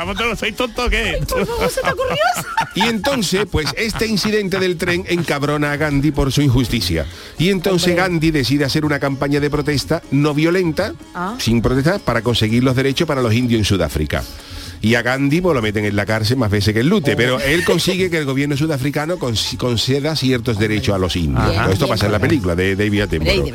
Y 2.76 2.82
entonces, 2.82 3.45
pues 3.49 3.67
este 3.78 4.07
incidente 4.07 4.59
del 4.59 4.78
tren 4.78 5.05
encabrona 5.07 5.71
a 5.71 5.78
Gandhi 5.78 6.11
por 6.11 6.32
su 6.32 6.41
injusticia. 6.41 7.05
Y 7.38 7.49
entonces 7.49 7.89
Hombre. 7.89 8.01
Gandhi 8.03 8.32
decide 8.32 8.65
hacer 8.65 8.84
una 8.84 8.99
campaña 8.99 9.39
de 9.39 9.49
protesta 9.49 10.01
no 10.11 10.34
violenta, 10.34 10.93
Ah. 11.13 11.36
sin 11.39 11.61
protestar, 11.61 11.99
para 11.99 12.21
conseguir 12.21 12.63
los 12.63 12.76
derechos 12.76 13.07
para 13.07 13.21
los 13.21 13.34
indios 13.34 13.59
en 13.59 13.65
Sudáfrica. 13.65 14.24
Y 14.84 14.96
a 14.96 15.02
Gandhi 15.02 15.40
pues, 15.40 15.56
lo 15.56 15.62
meten 15.62 15.86
en 15.86 15.96
la 15.96 16.06
cárcel 16.06 16.36
más 16.36 16.52
veces 16.52 16.74
que 16.74 16.82
el 16.82 16.90
lute, 16.90 17.16
pero 17.16 17.40
él 17.40 17.64
consigue 17.64 18.10
que 18.10 18.18
el 18.18 18.26
gobierno 18.26 18.58
sudafricano 18.58 19.18
cons- 19.18 19.56
conceda 19.56 20.14
ciertos 20.18 20.60
derechos 20.60 20.94
a 20.94 20.98
los 20.98 21.16
indios. 21.16 21.50
Bien, 21.50 21.62
Esto 21.72 21.86
bien, 21.86 21.90
pasa 21.90 22.06
en 22.08 22.12
la 22.12 22.20
película 22.20 22.54
de 22.54 22.76
David 22.76 23.00
Attenborough. 23.02 23.54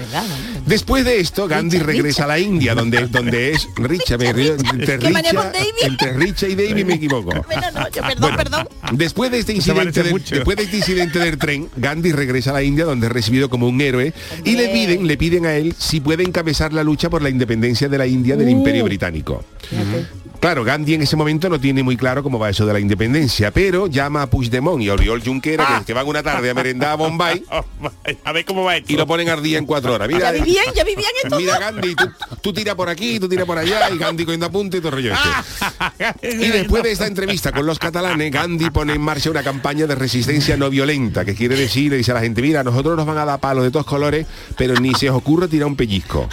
Después 0.64 1.05
de 1.05 1.20
esto, 1.20 1.47
Gandhi 1.47 1.81
regresa 1.81 2.24
a 2.24 2.29
la 2.29 2.39
India, 2.39 2.74
donde, 2.74 3.07
donde 3.09 3.51
es 3.53 3.68
Richa, 3.76 4.16
me 4.16 4.29
entre, 4.31 4.97
Richa, 4.97 5.33
David. 5.35 5.72
entre 5.83 6.12
Richa 6.14 6.49
y 6.49 6.55
David 6.55 6.85
me 6.87 6.95
equivoco. 6.95 7.31
Bueno, 7.47 7.62
no, 7.74 7.83
yo, 7.91 8.03
perdón, 8.03 8.16
Bueno, 8.20 8.37
perdón. 8.39 8.68
Después 8.93 9.31
de 9.31 9.39
este 9.41 9.53
incidente 9.53 10.03
del, 10.03 10.22
después 10.31 10.57
de 10.57 10.62
este 10.62 10.76
incidente 10.79 11.18
del 11.18 11.37
tren, 11.37 11.68
Gandhi 11.76 12.12
regresa 12.12 12.51
a 12.51 12.55
la 12.55 12.62
India 12.62 12.87
donde 12.87 13.07
es 13.07 13.12
recibido 13.12 13.51
como 13.51 13.68
un 13.68 13.79
héroe 13.83 14.14
y 14.45 14.53
le 14.57 14.68
piden, 14.70 15.07
le 15.07 15.18
piden 15.18 15.45
a 15.45 15.55
él 15.57 15.74
si 15.76 16.01
puede 16.01 16.22
encabezar 16.24 16.72
la 16.72 16.83
lucha 16.83 17.11
por 17.11 17.20
la 17.20 17.29
independencia 17.29 17.87
de 17.89 17.99
la 17.99 18.07
India 18.07 18.35
del 18.35 18.49
Uh. 18.49 18.53
Imperio 18.53 18.85
Británico. 18.85 19.45
Claro, 20.41 20.62
Gandhi 20.62 20.95
en 20.95 21.03
ese 21.03 21.16
momento 21.16 21.49
no 21.49 21.59
tiene 21.59 21.82
muy 21.82 21.97
claro 21.97 22.22
cómo 22.22 22.39
va 22.39 22.49
eso 22.49 22.64
de 22.64 22.72
la 22.72 22.78
independencia, 22.78 23.51
pero 23.51 23.89
llama 23.89 24.22
a 24.22 24.26
Puigdemont 24.30 24.80
y 24.82 24.89
a 24.89 24.93
Oriol 24.95 25.20
Junquera, 25.22 25.64
Ah. 25.68 25.78
que, 25.80 25.86
que 25.86 25.93
van 25.95 26.07
una 26.07 26.22
tarde 26.22 26.49
a 26.51 26.55
merendar 26.55 26.91
a 26.91 26.95
Bombay 26.95 27.45
A 28.24 28.32
ver 28.32 28.45
cómo 28.45 28.62
va 28.64 28.76
esto. 28.76 28.93
y 28.93 28.97
lo 28.97 29.07
ponen 29.07 29.28
al 29.30 29.43
día 29.43 29.59
en 29.59 29.66
cuatro 29.66 29.95
horas. 29.95 30.07
Mira, 30.09 30.32
Ya 30.32 30.45
vivían, 30.45 30.64
ya 30.74 30.84
vivían 30.84 31.11
estos 31.24 31.41
Mira. 31.41 31.59
Gandhi, 31.59 31.95
tú, 31.97 32.05
tú 32.41 32.53
tira 32.53 32.76
por 32.76 32.89
aquí, 32.89 33.18
tú 33.18 33.28
tira 33.28 33.45
por 33.45 33.59
allá 33.59 33.91
y 33.91 33.99
Gandhi 33.99 34.24
cogiendo 34.24 34.47
apunte 34.47 34.76
y 34.76 34.80
todo 34.80 34.93
rollo 34.93 35.12
este. 35.12 36.28
Y 36.45 36.49
después 36.51 36.82
de 36.84 36.93
esta 36.93 37.07
entrevista 37.07 37.51
con 37.53 37.66
los 37.66 37.78
catalanes, 37.80 38.30
Gandhi 38.30 38.70
pone 38.70 38.93
en 38.95 39.01
marcha 39.01 39.30
una 39.30 39.43
campaña 39.43 39.86
de 39.86 39.95
resistencia 39.97 40.57
no 40.57 40.70
violenta, 40.70 41.24
que 41.24 41.34
quiere 41.34 41.57
decir, 41.57 41.91
le 41.91 41.97
dice 41.99 42.12
a 42.12 42.14
la 42.14 42.20
gente, 42.20 42.43
mira, 42.43 42.62
nosotros 42.62 42.97
nos 42.97 43.07
van 43.07 43.18
a 43.18 43.24
dar 43.24 43.41
palos 43.41 43.64
de 43.64 43.70
todos 43.72 43.86
colores, 43.86 44.26
pero 44.57 44.74
ni 44.74 44.95
se 44.95 45.11
os 45.11 45.16
ocurre 45.16 45.49
tirar 45.49 45.66
un 45.66 45.74
pellizco. 45.76 46.28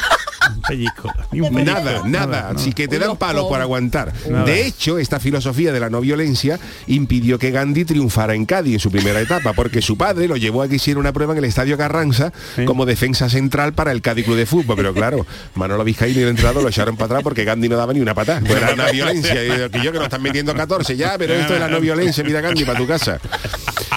Un 0.54 0.62
pellizco. 0.62 1.12
Ni 1.32 1.42
un 1.42 1.54
pellizco. 1.54 1.80
Nada, 1.80 2.02
nada. 2.06 2.50
Así 2.56 2.74
que 2.74 2.88
te 2.88 3.00
dan 3.00 3.18
palos 3.18 3.46
por 3.48 3.62
aguantar. 3.62 4.14
Nada. 4.30 4.46
De 4.46 4.66
hecho, 4.66 4.98
esta 4.98 5.20
filosofía 5.20 5.72
de 5.72 5.80
la 5.80 5.90
no 5.90 6.02
violencia 6.02 6.60
impidió 6.88 7.40
que 7.40 7.52
Gandhi 7.52 7.86
triunfara 7.86 8.36
en 8.36 8.46
Cádiz 8.46 8.74
en 8.74 8.80
su 8.80 8.92
primera 8.92 9.20
etapa, 9.20 9.54
porque 9.54 9.82
su 9.82 9.98
padre 9.98 10.28
lo 10.28 10.36
llevó 10.38 10.62
a 10.62 10.68
que 10.68 10.76
hiciera 10.76 11.00
una 11.00 11.14
prueba 11.14 11.34
en 11.34 11.40
el 11.40 11.46
Estadio 11.46 11.78
Carranza 11.78 12.32
como 12.66 12.86
defensa 12.86 13.30
central 13.30 13.74
para 13.74 13.92
el 13.92 14.02
Cádiz 14.02 14.26
Club 14.26 14.38
de 14.38 14.46
Fútbol. 14.46 14.76
Pero 14.76 14.94
claro, 14.94 15.26
Manolo 15.56 15.84
Vizcaíno 15.84 16.20
y 16.20 16.24
el 16.24 16.30
entrenador 16.30 16.64
lo 16.64 16.70
echaron 16.70 16.96
para 16.96 17.06
atrás 17.06 17.24
porque 17.24 17.44
Gandhi 17.44 17.70
no 17.70 17.78
daba 17.78 17.94
ni 17.94 18.00
una 18.00 18.14
patada. 18.14 18.42
Pues 18.42 18.56
era 18.56 18.74
una 18.74 18.92
violencia. 18.92 19.44
Y 19.44 19.48
yo, 19.60 19.72
que 19.72 19.82
yo 19.82 19.92
que 19.92 19.98
nos 19.98 20.06
están 20.06 20.22
metiendo 20.22 20.54
14 20.54 20.96
ya, 20.98 21.18
pero 21.18 21.34
esto 21.34 21.54
es 21.54 21.60
la 21.60 21.68
no 21.68 21.80
violencia, 21.80 22.24
mira 22.24 22.42
Gandhi, 22.42 22.66
para 22.66 22.78
tu 22.78 22.88
casa. 22.88 23.20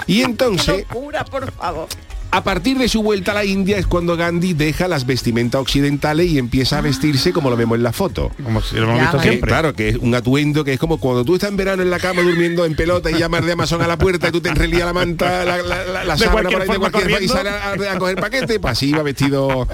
Y 0.06 0.22
entonces, 0.22 0.86
Locura, 0.88 1.24
por 1.24 1.50
favor. 1.52 1.88
A 2.30 2.44
partir 2.44 2.78
de 2.78 2.88
su 2.88 3.02
vuelta 3.02 3.32
a 3.32 3.34
la 3.34 3.44
India 3.44 3.78
es 3.78 3.86
cuando 3.86 4.16
Gandhi 4.16 4.52
deja 4.54 4.86
las 4.88 5.06
vestimentas 5.06 5.60
occidentales 5.60 6.30
y 6.30 6.38
empieza 6.38 6.78
a 6.78 6.80
vestirse 6.80 7.32
como 7.32 7.48
lo 7.50 7.56
vemos 7.56 7.76
en 7.76 7.82
la 7.82 7.92
foto. 7.92 8.30
Como 8.42 8.60
si 8.62 8.76
lo 8.76 8.82
hemos 8.84 8.96
Ya, 8.96 9.02
visto 9.02 9.16
vale. 9.16 9.22
Que, 9.28 9.32
siempre. 9.34 9.48
claro, 9.48 9.72
que 9.74 9.88
es 9.90 9.96
un 9.96 10.14
atuendo 10.14 10.64
que 10.64 10.72
es 10.74 10.78
como 10.78 10.98
cuando 10.98 11.24
tú 11.24 11.34
estás 11.34 11.50
en 11.50 11.56
verano 11.56 11.82
en 11.82 11.90
la 11.90 11.98
cama 11.98 12.22
durmiendo 12.22 12.64
en 12.64 12.74
pelota 12.76 13.10
y 13.10 13.14
llamas 13.18 13.44
de 13.46 13.52
Amazon 13.52 13.82
a 13.82 13.86
la 13.88 13.96
puerta 13.96 14.28
y 14.28 14.32
tú 14.32 14.40
te 14.40 14.50
enrelías 14.50 14.84
la 14.86 14.92
manta, 14.92 15.44
la, 15.44 15.56
la, 15.62 16.04
la, 16.04 16.16
sábana 16.18 16.48
cualquier 16.50 16.52
por 16.52 16.60
ahí 16.62 16.68
de 16.68 16.74
forma 16.74 16.90
cualquier 16.90 17.22
y 17.22 17.26
corriendo. 17.28 17.34
sale 17.34 17.88
a, 17.88 17.92
a 17.92 17.98
coger 17.98 18.16
paquete, 18.16 18.60
pues 18.60 18.72
así 18.72 18.88
iba 18.90 19.02
vestido, 19.02 19.66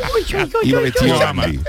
iba 0.62 0.80
vestido 0.80 1.18
Gandhi. 1.18 1.60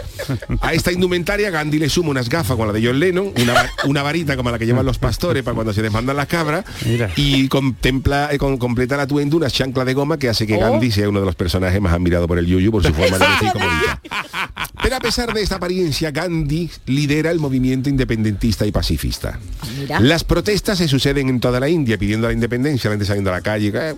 A 0.61 0.73
esta 0.73 0.91
indumentaria 0.91 1.49
Gandhi 1.49 1.79
le 1.79 1.89
suma 1.89 2.09
unas 2.09 2.29
gafas 2.29 2.55
como 2.55 2.65
la 2.67 2.73
de 2.73 2.86
John 2.86 2.99
Lennon, 2.99 3.31
una, 3.41 3.53
va- 3.53 3.69
una 3.86 4.01
varita 4.03 4.36
como 4.36 4.51
la 4.51 4.59
que 4.59 4.65
llevan 4.65 4.86
los 4.86 4.97
pastores 4.97 5.43
para 5.43 5.55
cuando 5.55 5.73
se 5.73 5.81
desmandan 5.81 6.15
las 6.15 6.27
cabras 6.27 6.65
Mira. 6.86 7.11
y 7.15 7.47
contempla, 7.47 8.29
eh, 8.31 8.38
con, 8.38 8.57
completa 8.57 8.95
el 8.95 9.01
atuendo 9.01 9.38
una 9.38 9.49
chancla 9.49 9.86
de 9.86 9.93
goma 9.93 10.17
que 10.17 10.29
hace 10.29 10.45
que 10.47 10.55
Oh. 10.55 10.59
Gandhi 10.76 10.91
sea 10.91 11.09
uno 11.09 11.19
de 11.19 11.26
los 11.26 11.36
personajes 11.36 11.82
más 11.82 11.93
admirados 11.93 12.28
por 12.28 12.38
el 12.38 12.45
Yuyu 12.45 12.71
por 12.71 12.84
su 12.84 12.93
forma 12.93 13.17
de 13.17 13.28
vestir 13.28 13.51
como 13.51 13.65
dice. 13.69 13.86
Pero 14.84 14.97
a 14.97 14.99
pesar 14.99 15.34
de 15.34 15.41
esta 15.41 15.55
apariencia, 15.55 16.11
Gandhi 16.11 16.69
lidera 16.86 17.32
el 17.32 17.39
movimiento 17.39 17.89
independentista 17.89 18.65
y 18.65 18.71
pacifista. 18.71 19.39
Mira. 19.80 19.99
Las 19.99 20.23
protestas 20.23 20.78
se 20.78 20.88
suceden 20.88 21.30
en 21.30 21.39
toda 21.39 21.59
la 21.59 21.67
India 21.69 21.97
pidiendo 21.97 22.28
la 22.28 22.34
independencia, 22.34 22.89
la 22.89 22.93
gente 22.93 23.05
saliendo 23.05 23.32
a 23.32 23.34
la 23.34 23.41
calle. 23.41 23.71
eh, 23.73 23.95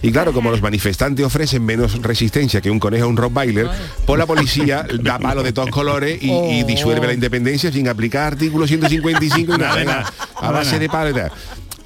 Y 0.00 0.10
claro, 0.10 0.32
como 0.32 0.50
los 0.50 0.62
manifestantes 0.62 1.24
ofrecen 1.26 1.64
menos 1.64 2.00
resistencia 2.00 2.60
que 2.60 2.70
un 2.70 2.78
conejo 2.78 3.04
a 3.04 3.08
un 3.08 3.16
rottweiler, 3.16 3.68
pues 4.06 4.18
la 4.18 4.26
policía 4.26 4.86
da 5.02 5.18
palo 5.18 5.42
de 5.42 5.52
todos 5.52 5.68
colores 5.70 6.22
y, 6.22 6.30
y 6.30 6.64
disuelve 6.64 7.06
la 7.06 7.12
independencia 7.12 7.70
sin 7.70 7.88
aplicar 7.88 8.32
artículo 8.32 8.66
155 8.66 9.54
y 9.54 9.58
nada, 9.58 10.10
a 10.40 10.50
base 10.50 10.78
de 10.78 10.88
palo 10.88 11.10
y 11.10 11.14
tal. 11.14 11.32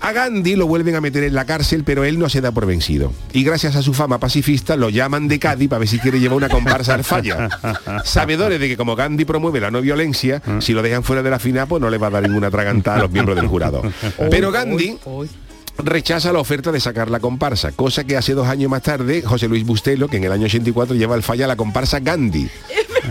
A 0.07 0.13
Gandhi 0.13 0.55
lo 0.55 0.69
vuelven 0.69 0.95
a 0.95 1.01
meter 1.01 1.25
en 1.25 1.35
la 1.35 1.47
cárcel, 1.47 1.83
pero 1.83 2.05
él 2.05 2.17
no 2.17 2.29
se 2.29 2.41
da 2.41 2.53
por 2.53 2.65
vencido. 2.65 3.13
Y 3.33 3.43
gracias 3.43 3.75
a 3.75 3.83
su 3.83 3.93
fama 3.93 4.21
pacifista 4.21 4.77
lo 4.77 4.89
llaman 4.89 5.27
de 5.27 5.41
Cádiz 5.41 5.69
para 5.69 5.81
ver 5.81 5.89
si 5.89 5.99
quiere 5.99 6.21
llevar 6.21 6.37
una 6.37 6.49
comparsa 6.49 6.95
al 6.95 7.03
falla. 7.03 7.49
Sabedores 8.05 8.61
de 8.61 8.69
que 8.69 8.77
como 8.77 8.95
Gandhi 8.95 9.25
promueve 9.25 9.59
la 9.59 9.73
no 9.73 9.81
violencia, 9.81 10.41
si 10.61 10.75
lo 10.75 10.83
dejan 10.83 11.03
fuera 11.03 11.25
de 11.25 11.31
la 11.31 11.41
final, 11.41 11.67
pues 11.67 11.83
no 11.83 11.91
le 11.91 11.99
va 11.99 12.07
a 12.07 12.11
dar 12.11 12.23
ninguna 12.23 12.53
tragantada 12.53 12.99
a 12.99 13.03
los 13.03 13.11
miembros 13.11 13.35
del 13.35 13.49
jurado. 13.49 13.83
Pero 14.31 14.53
Gandhi 14.53 14.97
rechaza 15.79 16.33
la 16.33 16.39
oferta 16.39 16.71
de 16.71 16.79
sacar 16.79 17.11
la 17.11 17.19
comparsa, 17.19 17.73
cosa 17.73 18.05
que 18.05 18.17
hace 18.17 18.35
dos 18.35 18.47
años 18.47 18.71
más 18.71 18.83
tarde 18.83 19.23
José 19.23 19.49
Luis 19.49 19.67
Bustelo, 19.67 20.07
que 20.07 20.19
en 20.19 20.25
el 20.25 20.31
año 20.31 20.45
84 20.45 20.95
lleva 20.95 21.17
al 21.17 21.25
falla 21.25 21.49
la 21.49 21.57
comparsa 21.57 21.99
Gandhi, 21.99 22.49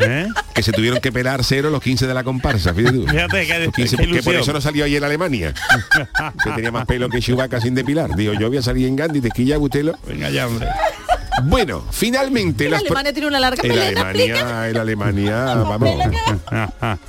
¿Eh? 0.01 0.27
que 0.53 0.63
se 0.63 0.71
tuvieron 0.71 0.99
que 0.99 1.11
pelar 1.11 1.43
cero 1.43 1.69
los 1.69 1.81
15 1.81 2.07
de 2.07 2.13
la 2.13 2.23
comparsa. 2.23 2.73
Fíjate 2.73 2.97
tú. 2.97 3.07
Fíjate 3.07 3.45
que, 3.47 3.59
Los 3.65 3.73
15, 3.75 3.97
qué 3.97 4.03
porque 4.03 4.23
por 4.23 4.35
eso 4.35 4.53
no 4.53 4.61
salió 4.61 4.85
ayer 4.85 4.97
en 4.97 5.03
Alemania. 5.03 5.53
que 6.43 6.51
tenía 6.51 6.71
más 6.71 6.85
pelo 6.85 7.09
que 7.09 7.19
Chewbacca 7.19 7.59
sin 7.61 7.75
depilar. 7.75 8.15
Digo, 8.15 8.33
yo 8.33 8.47
voy 8.49 8.57
a 8.57 8.61
salir 8.61 8.87
en 8.87 8.95
Gandhi, 8.95 9.21
te 9.21 9.29
quilla 9.29 9.57
Bustelo. 9.57 9.97
Venga 10.07 10.29
ya, 10.29 10.47
hombre. 10.47 10.67
Bueno, 11.43 11.83
finalmente 11.91 12.65
En 12.65 12.71
las 12.71 12.81
pro- 12.81 12.91
Alemania 12.91 13.11
tiene 13.13 13.27
una 13.27 13.39
larga 13.41 13.61
en 13.61 13.69
melena, 13.69 14.09
Alemania, 14.09 14.69
en 14.69 14.77
Alemania, 14.77 15.35
vamos, 15.55 15.99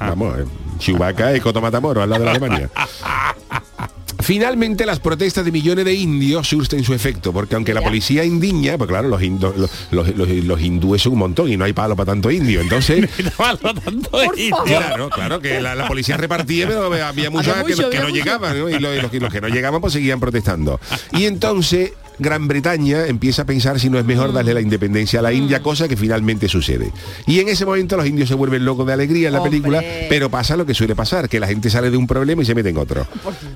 vamos, 0.00 0.38
eh, 0.40 0.44
Chewbacca 0.78 1.36
y 1.36 1.40
Coto 1.40 1.60
Matamoros 1.60 2.02
al 2.02 2.10
lado 2.10 2.24
de 2.24 2.26
la 2.26 2.30
Alemania. 2.32 2.68
Finalmente 4.26 4.84
las 4.86 4.98
protestas 4.98 5.44
de 5.44 5.52
millones 5.52 5.84
de 5.84 5.94
indios 5.94 6.48
surten 6.48 6.82
su 6.82 6.92
efecto, 6.94 7.32
porque 7.32 7.54
aunque 7.54 7.72
la 7.72 7.80
policía 7.80 8.24
indigna, 8.24 8.76
pues 8.76 8.88
claro, 8.88 9.06
los, 9.08 9.22
indo- 9.22 9.54
los, 9.56 9.70
los- 9.92 10.16
los- 10.16 10.28
los 10.28 10.60
hindúes 10.60 11.00
son 11.00 11.12
un 11.12 11.20
montón 11.20 11.48
y 11.48 11.56
no 11.56 11.64
hay 11.64 11.72
palo 11.72 11.94
para 11.94 12.10
tanto 12.12 12.28
indio. 12.32 12.60
Entonces, 12.60 13.08
claro, 14.64 15.08
claro, 15.10 15.40
que 15.40 15.60
la, 15.60 15.76
la 15.76 15.86
policía 15.86 16.16
repartía, 16.16 16.66
pero 16.66 16.92
había 17.04 17.30
muchos 17.30 17.54
que, 17.64 17.76
no- 17.82 17.90
que 17.90 18.00
llegaban, 18.12 18.58
¿no? 18.58 18.68
y 18.68 18.78
los 19.20 19.32
que 19.32 19.40
no 19.40 19.48
llegaban 19.48 19.80
pues 19.80 19.92
seguían 19.92 20.18
protestando. 20.18 20.80
Y 21.12 21.26
entonces 21.26 21.92
Gran 22.18 22.48
Bretaña 22.48 23.06
empieza 23.06 23.42
a 23.42 23.44
pensar 23.44 23.78
si 23.78 23.90
no 23.90 23.98
es 23.98 24.04
mejor 24.04 24.32
darle 24.32 24.54
la 24.54 24.60
independencia 24.60 25.20
a 25.20 25.22
la 25.22 25.32
India, 25.32 25.62
cosa 25.62 25.88
que 25.88 25.96
finalmente 25.96 26.48
sucede. 26.48 26.92
Y 27.26 27.40
en 27.40 27.48
ese 27.48 27.66
momento 27.66 27.96
los 27.96 28.06
indios 28.06 28.28
se 28.28 28.34
vuelven 28.34 28.64
locos 28.64 28.86
de 28.86 28.92
alegría 28.92 29.28
en 29.28 29.34
la 29.34 29.42
película, 29.42 29.82
pero 30.08 30.30
pasa 30.30 30.56
lo 30.56 30.64
que 30.64 30.74
suele 30.74 30.94
pasar, 30.94 31.28
que 31.28 31.40
la 31.40 31.46
gente 31.46 31.70
sale 31.70 31.90
de 31.90 31.96
un 31.96 32.06
problema 32.06 32.42
y 32.42 32.46
se 32.46 32.54
mete 32.54 32.70
en 32.70 32.78
otro. 32.78 33.06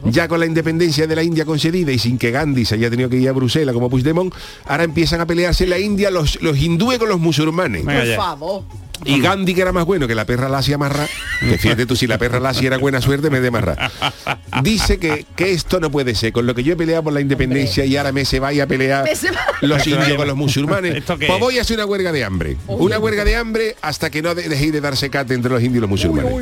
Ya 0.04 0.28
con 0.28 0.40
la 0.40 0.46
independencia 0.46 1.06
de 1.06 1.16
la 1.16 1.22
India 1.22 1.44
concedida 1.44 1.92
y 1.92 1.98
sin 1.98 2.18
que 2.18 2.30
Gandhi 2.30 2.64
se 2.64 2.74
haya 2.74 2.90
tenido 2.90 3.08
que 3.08 3.16
ir 3.16 3.28
a 3.28 3.32
Bruselas 3.32 3.72
como 3.72 3.88
Puigdemont, 3.88 4.34
ahora 4.66 4.84
empiezan 4.84 5.20
a 5.20 5.26
pelearse 5.26 5.64
en 5.64 5.70
la 5.70 5.78
India 5.78 6.10
los, 6.10 6.40
los 6.42 6.58
hindúes 6.58 6.98
con 6.98 7.08
los 7.08 7.20
musulmanes. 7.20 7.84
Por 7.84 8.16
favor. 8.16 8.64
Y 9.04 9.20
Gandhi, 9.20 9.54
que 9.54 9.62
era 9.62 9.72
más 9.72 9.84
bueno 9.86 10.06
que 10.06 10.14
la 10.14 10.24
perra 10.26 10.48
lacia 10.48 10.76
marra, 10.78 11.06
que 11.40 11.58
fíjate 11.58 11.86
tú, 11.86 11.96
si 11.96 12.06
la 12.06 12.18
perra 12.18 12.38
lacia 12.40 12.66
era 12.66 12.76
buena 12.78 13.00
suerte, 13.00 13.30
me 13.30 13.40
de 13.40 13.50
marra. 13.50 13.90
Dice 14.62 14.98
que, 14.98 15.26
que 15.36 15.52
esto 15.52 15.80
no 15.80 15.90
puede 15.90 16.14
ser. 16.14 16.32
Con 16.32 16.46
lo 16.46 16.54
que 16.54 16.62
yo 16.62 16.74
he 16.74 16.76
peleado 16.76 17.04
por 17.04 17.12
la 17.12 17.20
independencia 17.20 17.84
y 17.84 17.96
ahora 17.96 18.12
me 18.12 18.24
se 18.24 18.40
vaya 18.40 18.64
a 18.64 18.66
pelear 18.66 19.08
los 19.62 19.86
indios 19.86 20.12
con 20.16 20.26
los 20.26 20.36
musulmanes, 20.36 20.96
¿Esto 20.96 21.16
qué 21.18 21.26
pues 21.26 21.36
es? 21.38 21.40
voy 21.40 21.58
a 21.58 21.62
hacer 21.62 21.76
una 21.76 21.86
huelga 21.86 22.12
de 22.12 22.24
hambre. 22.24 22.56
Una 22.66 22.98
huelga 22.98 23.24
de 23.24 23.36
hambre 23.36 23.76
hasta 23.82 24.10
que 24.10 24.22
no 24.22 24.34
de- 24.34 24.48
dejéis 24.48 24.72
de 24.72 24.80
darse 24.80 25.08
cate 25.10 25.34
entre 25.34 25.50
los 25.50 25.62
indios 25.62 25.78
y 25.78 25.80
los 25.80 25.90
musulmanes. 25.90 26.32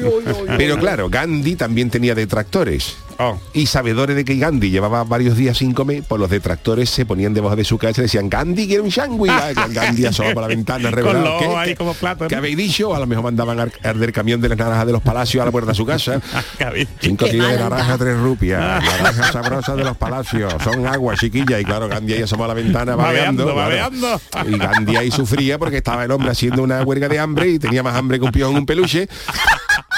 Pero 0.57 0.79
claro, 0.79 1.09
Gandhi 1.09 1.55
también 1.57 1.91
tenía 1.91 2.15
detractores. 2.15 2.97
Oh. 3.21 3.37
Y 3.53 3.67
sabedores 3.67 4.15
de 4.17 4.25
que 4.25 4.37
Gandhi 4.37 4.71
llevaba 4.71 5.03
varios 5.05 5.37
días 5.37 5.59
sin 5.59 5.73
comer, 5.75 6.05
pues 6.07 6.21
los 6.21 6.31
detractores 6.31 6.89
se 6.89 7.05
ponían 7.05 7.35
debajo 7.35 7.57
de 7.57 7.65
su 7.65 7.77
casa 7.77 8.01
y 8.01 8.05
decían, 8.05 8.29
Gandhi 8.29 8.67
quiere 8.67 8.83
un 8.83 8.91
sándwich. 8.93 9.33
Ah, 9.59 9.67
Gandhi 9.69 10.05
asoma 10.07 10.31
por 10.35 10.43
la 10.43 10.49
ventana, 10.49 10.91
revelado. 10.91 11.39
¿Qué- 11.39 11.47
ojos 11.47 11.57
ahí 11.59 11.69
qué- 11.71 11.77
como 11.77 11.95
platos. 11.95 12.29
¿Qué 12.29 12.37
habéis 12.37 12.57
dicho? 12.57 12.95
A 12.95 12.99
lo 13.01 13.07
mejor 13.07 13.25
mandaban 13.25 13.59
a 13.61 13.69
arder 13.83 14.13
camión 14.13 14.41
de 14.41 14.49
las 14.51 14.59
naranjas 14.59 14.87
de 14.87 14.93
los 14.93 15.03
palacios 15.03 15.43
a 15.43 15.47
la 15.47 15.51
puerta 15.51 15.73
de 15.73 15.75
su 15.77 15.85
casa. 15.87 16.21
Cinco 17.01 17.25
Qué 17.25 17.33
kilos 17.33 17.51
de 17.51 17.59
naranja, 17.59 17.99
tres 17.99 18.19
rupias. 18.19 18.61
Naranja 18.61 19.33
sabrosa 19.33 19.75
de 19.75 19.85
los 19.85 19.97
palacios. 19.97 20.53
Son 20.63 20.87
agua, 20.87 21.17
chiquilla. 21.17 21.59
Y 21.61 21.65
claro, 21.65 21.89
Gandhi 21.89 22.15
ahí 22.15 22.23
asomó 22.23 22.45
a 22.45 22.49
la 22.49 22.55
ventana 22.55 22.95
babeando. 22.95 23.55
Babeando, 23.55 24.21
claro. 24.31 24.51
Y 24.51 24.59
Gandhi 24.59 24.97
ahí 24.97 25.11
sufría 25.11 25.59
porque 25.59 25.79
estaba 25.79 26.05
el 26.05 26.11
hombre 26.13 26.31
haciendo 26.31 26.63
una 26.63 26.83
huelga 26.83 27.09
de 27.09 27.19
hambre 27.19 27.49
y 27.51 27.59
tenía 27.59 27.83
más 27.83 27.97
hambre 27.97 28.19
que 28.19 28.25
un 28.27 28.33
piojo 28.33 28.53
en 28.53 28.59
un 28.59 28.67
peluche. 28.67 29.09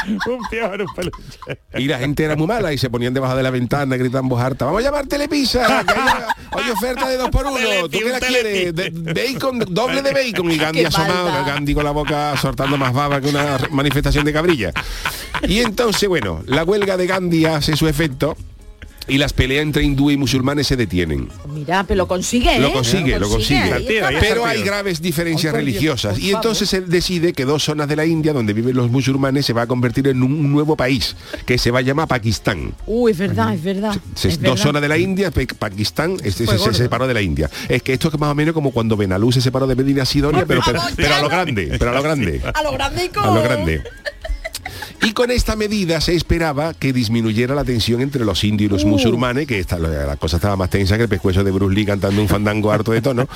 un 0.26 0.40
piojo 0.50 0.74
en 0.74 0.80
un 0.82 0.94
peluche. 0.94 1.60
Y 1.76 1.86
la 1.86 1.98
gente 1.98 2.24
era 2.24 2.36
muy 2.36 2.46
mala 2.46 2.72
y 2.72 2.78
se 2.78 2.90
ponían 2.90 3.14
debajo 3.14 3.36
de 3.36 3.42
la 3.42 3.50
ventana, 3.50 3.96
gritan 3.96 4.22
en 4.24 4.28
voz 4.28 4.40
harta, 4.40 4.64
vamos 4.64 4.80
a 4.80 4.84
llamar 4.84 5.06
Telepizza, 5.06 5.80
hay 5.80 6.70
oferta 6.70 7.08
de 7.08 7.16
dos 7.16 7.30
por 7.30 7.46
uno, 7.46 7.58
¿tú 7.90 7.98
qué 7.98 8.08
la 8.10 8.20
quieres? 8.20 8.74
De- 8.74 8.90
bacon, 8.90 9.58
doble 9.68 10.02
de 10.02 10.12
bacon 10.12 10.50
y 10.50 10.56
Gandhi 10.58 10.84
asomado. 10.84 11.44
Gandhi 11.44 11.74
con 11.74 11.84
la 11.84 11.90
boca 11.92 12.36
soltando 12.36 12.76
más 12.76 12.92
baba 12.92 13.20
que 13.20 13.28
una 13.28 13.58
manifestación 13.70 14.24
de 14.24 14.32
cabrilla. 14.32 14.72
Y 15.42 15.60
entonces, 15.60 16.08
bueno, 16.08 16.42
la 16.46 16.64
huelga 16.64 16.96
de 16.96 17.06
Gandhi 17.06 17.46
hace 17.46 17.76
su 17.76 17.88
efecto 17.88 18.36
y 19.08 19.18
las 19.18 19.32
peleas 19.32 19.62
entre 19.62 19.82
hindú 19.82 20.10
y 20.10 20.16
musulmanes 20.16 20.66
se 20.66 20.76
detienen. 20.76 21.28
Mira, 21.52 21.84
pero 21.84 21.98
lo 21.98 22.08
consigue, 22.08 22.56
¿eh? 22.56 22.60
Lo 22.60 22.72
consigue, 22.72 23.18
lo 23.18 23.28
consigue. 23.28 23.86
Pero 24.20 24.44
hay 24.46 24.62
graves 24.62 25.02
diferencias 25.02 25.52
religiosas. 25.52 26.18
Y 26.18 26.30
entonces 26.32 26.72
él 26.74 26.88
decide 26.88 27.32
que 27.32 27.44
dos 27.44 27.64
zonas 27.64 27.88
de 27.88 27.96
la 27.96 28.06
India 28.06 28.32
donde 28.32 28.52
viven 28.52 28.76
los 28.76 28.90
musulmanes 28.90 29.46
se 29.46 29.52
va 29.52 29.62
a 29.62 29.66
convertir 29.66 30.06
en 30.08 30.22
un 30.22 30.52
nuevo 30.52 30.76
país, 30.76 31.16
que 31.46 31.58
se 31.58 31.70
va 31.70 31.80
a 31.80 31.82
llamar 31.82 32.08
Pakistán. 32.08 32.72
Uy, 32.86 33.12
es 33.12 33.18
verdad, 33.18 33.54
es 33.54 33.62
verdad. 33.62 33.96
Se- 34.14 34.28
es 34.28 34.34
dos 34.36 34.42
verdad. 34.42 34.62
zonas 34.62 34.82
de 34.82 34.88
la 34.88 34.98
India, 34.98 35.30
Pakistán 35.58 36.16
este, 36.22 36.46
se, 36.46 36.74
separó 36.74 37.06
de 37.06 37.14
la 37.14 37.22
India. 37.22 37.50
Es 37.68 37.82
que 37.82 37.92
esto 37.92 38.08
es 38.08 38.18
más 38.18 38.30
o 38.30 38.34
menos 38.34 38.54
como 38.54 38.70
cuando 38.70 38.96
Benalú 38.96 39.32
se 39.32 39.40
separó 39.40 39.66
de 39.66 39.74
Medina 39.74 40.04
Sidonia, 40.04 40.44
pero, 40.46 40.60
pero, 40.64 40.80
pero 40.96 41.14
a 41.14 41.20
lo 41.22 41.28
grande, 41.28 41.74
pero 41.78 41.90
a 41.90 41.94
lo 41.94 42.02
grande. 42.02 42.40
A 42.54 42.62
lo 42.62 42.72
grande 42.72 43.04
y 43.04 43.08
con... 43.08 43.24
A 43.24 43.34
lo 43.34 43.42
grande. 43.42 43.82
Y 45.02 45.12
con 45.12 45.30
esta 45.30 45.56
medida 45.56 46.00
se 46.00 46.14
esperaba 46.14 46.74
que 46.74 46.92
disminuyera 46.92 47.54
la 47.54 47.64
tensión 47.64 48.02
entre 48.02 48.24
los 48.24 48.44
indios 48.44 48.68
y 48.68 48.72
los 48.74 48.84
Uh. 48.84 48.88
musulmanes, 48.88 49.46
que 49.46 49.58
esta, 49.58 49.78
la 49.78 50.16
cosa 50.16 50.36
estaba 50.36 50.56
más 50.56 50.68
tensa 50.68 50.96
que 50.96 51.04
el 51.04 51.08
pescuezo 51.08 51.42
de 51.42 51.50
Bruce 51.50 51.74
Lee 51.74 51.86
cantando 51.86 52.20
un 52.20 52.28
fandango 52.28 52.70
harto 52.70 52.92
de 52.92 53.00
tono. 53.00 53.26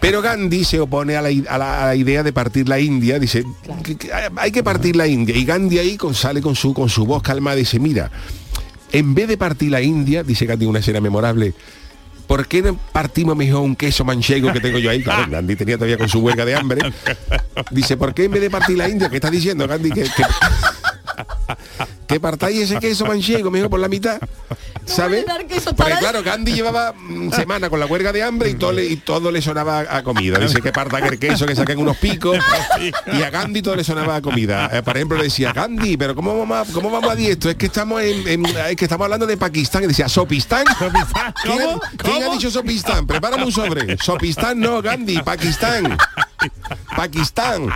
Pero 0.00 0.22
Gandhi 0.22 0.64
se 0.64 0.80
opone 0.80 1.16
a 1.16 1.22
la, 1.22 1.30
i- 1.30 1.44
a 1.48 1.58
la- 1.58 1.82
a 1.82 1.86
la 1.88 1.94
idea 1.94 2.22
de 2.22 2.32
partir 2.32 2.68
la 2.68 2.80
India, 2.80 3.18
dice, 3.18 3.44
que- 3.84 3.96
que 3.98 4.10
hay 4.36 4.50
que 4.50 4.62
partir 4.62 4.96
la 4.96 5.06
India. 5.06 5.36
Y 5.36 5.44
Gandhi 5.44 5.78
ahí 5.78 5.96
con, 5.98 6.14
sale 6.14 6.40
con 6.40 6.56
su, 6.56 6.72
con 6.72 6.88
su 6.88 7.04
voz 7.04 7.22
calmada 7.22 7.56
y 7.56 7.60
dice, 7.60 7.78
mira, 7.78 8.10
en 8.92 9.14
vez 9.14 9.28
de 9.28 9.36
partir 9.36 9.70
la 9.70 9.82
India, 9.82 10.22
dice 10.22 10.46
Gandhi 10.46 10.64
una 10.66 10.78
escena 10.78 11.00
memorable, 11.02 11.52
¿por 12.26 12.46
qué 12.48 12.62
no 12.62 12.76
partimos 12.92 13.36
mejor 13.36 13.60
un 13.60 13.76
queso 13.76 14.04
manchego 14.04 14.52
que 14.54 14.60
tengo 14.60 14.78
yo 14.78 14.88
ahí? 14.90 15.02
Claro, 15.02 15.30
Gandhi 15.30 15.54
tenía 15.54 15.76
todavía 15.76 15.98
con 15.98 16.08
su 16.08 16.20
huelga 16.20 16.44
de 16.46 16.54
hambre. 16.54 16.80
Dice, 17.70 17.96
¿por 17.98 18.14
qué 18.14 18.24
en 18.24 18.30
vez 18.32 18.40
de 18.40 18.50
partir 18.50 18.78
la 18.78 18.88
India? 18.88 19.10
¿Qué 19.10 19.16
estás 19.16 19.30
diciendo, 19.32 19.68
Gandhi? 19.68 19.90
Que, 19.90 20.02
que, 20.04 20.22
que 22.06 22.18
partáis 22.20 22.60
ese 22.62 22.78
queso 22.78 23.06
manchego 23.06 23.50
mejor 23.50 23.70
por 23.70 23.80
la 23.80 23.88
mitad. 23.88 24.18
¿Sabes? 24.84 25.24
Porque 25.64 25.74
para- 25.76 25.98
claro, 26.00 26.22
Gandhi 26.22 26.52
llevaba 26.52 26.92
mm, 26.92 27.30
semana 27.32 27.70
con 27.70 27.78
la 27.78 27.86
huelga 27.86 28.12
de 28.12 28.22
hambre 28.22 28.50
y 28.50 28.54
todo 28.54 28.72
le, 28.72 28.84
y 28.86 28.96
todo 28.96 29.30
le 29.30 29.40
sonaba 29.42 29.80
a 29.88 30.02
comida. 30.02 30.38
Dice 30.38 30.60
que 30.60 30.72
parta 30.72 30.98
el 30.98 31.18
queso, 31.18 31.46
que 31.46 31.54
saquen 31.54 31.78
unos 31.78 31.96
picos. 31.98 32.38
Y 33.12 33.22
a 33.22 33.30
Gandhi 33.30 33.62
todo 33.62 33.76
le 33.76 33.84
sonaba 33.84 34.16
a 34.16 34.22
comida. 34.22 34.68
Eh, 34.72 34.82
por 34.82 34.96
ejemplo, 34.96 35.16
le 35.18 35.24
decía, 35.24 35.52
Gandhi, 35.52 35.96
pero 35.96 36.14
¿cómo 36.14 36.36
vamos 36.38 36.68
a, 36.68 36.72
cómo 36.72 36.90
vamos 36.90 37.10
a 37.10 37.14
esto? 37.20 37.48
Es 37.50 37.56
que 37.56 37.66
estamos 37.66 38.00
en, 38.02 38.26
en- 38.26 38.46
es 38.46 38.76
que 38.76 38.84
estamos 38.86 39.04
hablando 39.04 39.26
de 39.26 39.36
Pakistán. 39.36 39.84
Y 39.84 39.86
decía, 39.86 40.08
¿Sopistán? 40.08 40.64
¿Quién, 41.44 41.60
ha- 41.62 41.78
quién 41.96 42.22
ha 42.24 42.32
dicho 42.32 42.50
Sopistán? 42.50 43.06
Prepárame 43.06 43.44
un 43.44 43.52
sobre. 43.52 43.96
Sopistán 43.98 44.58
no, 44.58 44.82
Gandhi, 44.82 45.20
Pakistán. 45.22 45.96
Pakistán. 46.96 47.68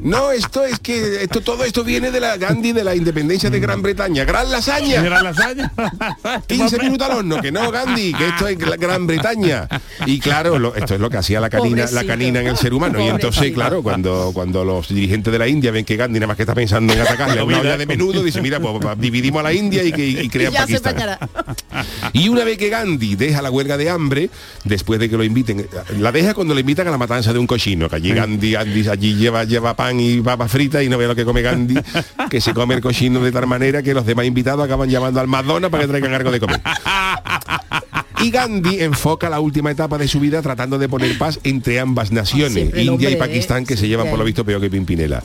No, 0.00 0.30
esto 0.30 0.64
es 0.64 0.78
que 0.78 1.22
esto 1.24 1.40
todo 1.40 1.64
esto 1.64 1.82
viene 1.82 2.10
de 2.10 2.20
la 2.20 2.36
Gandhi 2.36 2.72
de 2.72 2.84
la 2.84 2.94
independencia 2.94 3.50
de 3.50 3.58
Gran 3.58 3.82
Bretaña. 3.82 4.24
Gran 4.24 4.50
lasaña. 4.50 5.02
Gran 5.02 5.24
lasaña. 5.24 5.72
15 6.46 6.78
minutos 6.78 7.08
al 7.08 7.16
horno, 7.18 7.40
que 7.40 7.50
no, 7.50 7.70
Gandhi, 7.70 8.12
que 8.12 8.28
esto 8.28 8.46
es 8.48 8.58
la 8.60 8.76
Gran 8.76 9.06
Bretaña. 9.06 9.66
Y 10.06 10.20
claro, 10.20 10.58
lo- 10.58 10.74
esto 10.74 10.94
es 10.94 11.00
lo 11.00 11.10
que 11.10 11.16
hacía 11.16 11.40
la 11.40 11.50
canina, 11.50 11.86
la 11.90 12.04
canina 12.04 12.40
en 12.40 12.48
el 12.48 12.56
ser 12.56 12.74
humano. 12.74 13.00
Y 13.00 13.08
entonces, 13.08 13.52
claro, 13.52 13.82
cuando, 13.82 14.30
cuando 14.34 14.64
los 14.64 14.88
dirigentes 14.88 15.32
de 15.32 15.38
la 15.38 15.48
India 15.48 15.70
ven 15.70 15.84
que 15.84 15.96
Gandhi 15.96 16.18
nada 16.20 16.28
más 16.28 16.36
que 16.36 16.42
está 16.42 16.54
pensando 16.54 16.92
en 16.92 17.00
atacarle 17.00 17.40
a 17.40 17.44
una 17.44 17.60
olla 17.60 17.76
de 17.76 17.86
menudo, 17.86 18.22
dice, 18.22 18.40
mira, 18.42 18.60
pues 18.60 18.78
pa- 18.80 18.94
dividimos 18.94 19.40
a 19.40 19.44
la 19.44 19.52
India 19.52 19.82
y, 19.82 19.92
que, 19.92 20.06
y 20.06 20.28
crean 20.28 20.52
se 20.52 20.58
Pakistán. 20.58 20.94
bañará. 20.94 21.18
Y 22.12 22.28
una 22.28 22.44
vez 22.44 22.58
que 22.58 22.68
Gandhi 22.68 23.16
deja 23.16 23.42
la 23.42 23.50
huelga 23.50 23.76
de 23.76 23.90
hambre, 23.90 24.30
después 24.64 25.00
de 25.00 25.08
que 25.08 25.16
lo 25.16 25.24
inviten, 25.24 25.66
la 25.98 26.12
deja 26.12 26.34
cuando 26.34 26.54
le 26.54 26.60
invitan 26.60 26.86
a 26.88 26.90
la 26.90 26.98
matanza 26.98 27.32
de 27.32 27.38
un 27.38 27.46
cochino, 27.68 27.88
que 27.88 27.96
allí 27.96 28.12
Gandhi, 28.12 28.52
Gandhi 28.52 28.88
allí 28.88 29.14
lleva, 29.14 29.44
lleva 29.44 29.74
pan 29.74 30.00
y 30.00 30.20
papa 30.20 30.48
frita 30.48 30.82
y 30.82 30.88
no 30.88 30.96
ve 30.96 31.06
lo 31.06 31.14
que 31.14 31.24
come 31.24 31.42
Gandhi, 31.42 31.78
que 32.30 32.40
se 32.40 32.54
come 32.54 32.74
el 32.74 32.80
cochino 32.80 33.20
de 33.20 33.30
tal 33.32 33.46
manera 33.46 33.82
que 33.82 33.92
los 33.92 34.06
demás 34.06 34.26
invitados 34.26 34.64
acaban 34.64 34.88
llamando 34.88 35.20
al 35.20 35.26
Madonna 35.26 35.68
para 35.68 35.82
que 35.82 35.88
traigan 35.88 36.14
algo 36.14 36.30
de 36.30 36.40
comer. 36.40 36.60
Y 38.20 38.30
Gandhi 38.30 38.80
enfoca 38.80 39.30
la 39.30 39.38
última 39.40 39.70
etapa 39.70 39.96
de 39.96 40.08
su 40.08 40.18
vida 40.20 40.42
tratando 40.42 40.78
de 40.78 40.88
poner 40.88 41.16
paz 41.18 41.38
entre 41.44 41.78
ambas 41.78 42.10
naciones, 42.10 42.56
India 42.66 42.82
y 42.82 42.88
hombre, 42.88 43.12
¿eh? 43.12 43.16
Pakistán, 43.16 43.64
que 43.64 43.76
se 43.76 43.86
llevan 43.86 44.08
por 44.10 44.18
lo 44.18 44.24
visto 44.24 44.44
peor 44.44 44.60
que 44.60 44.68
Pimpinela. 44.70 45.22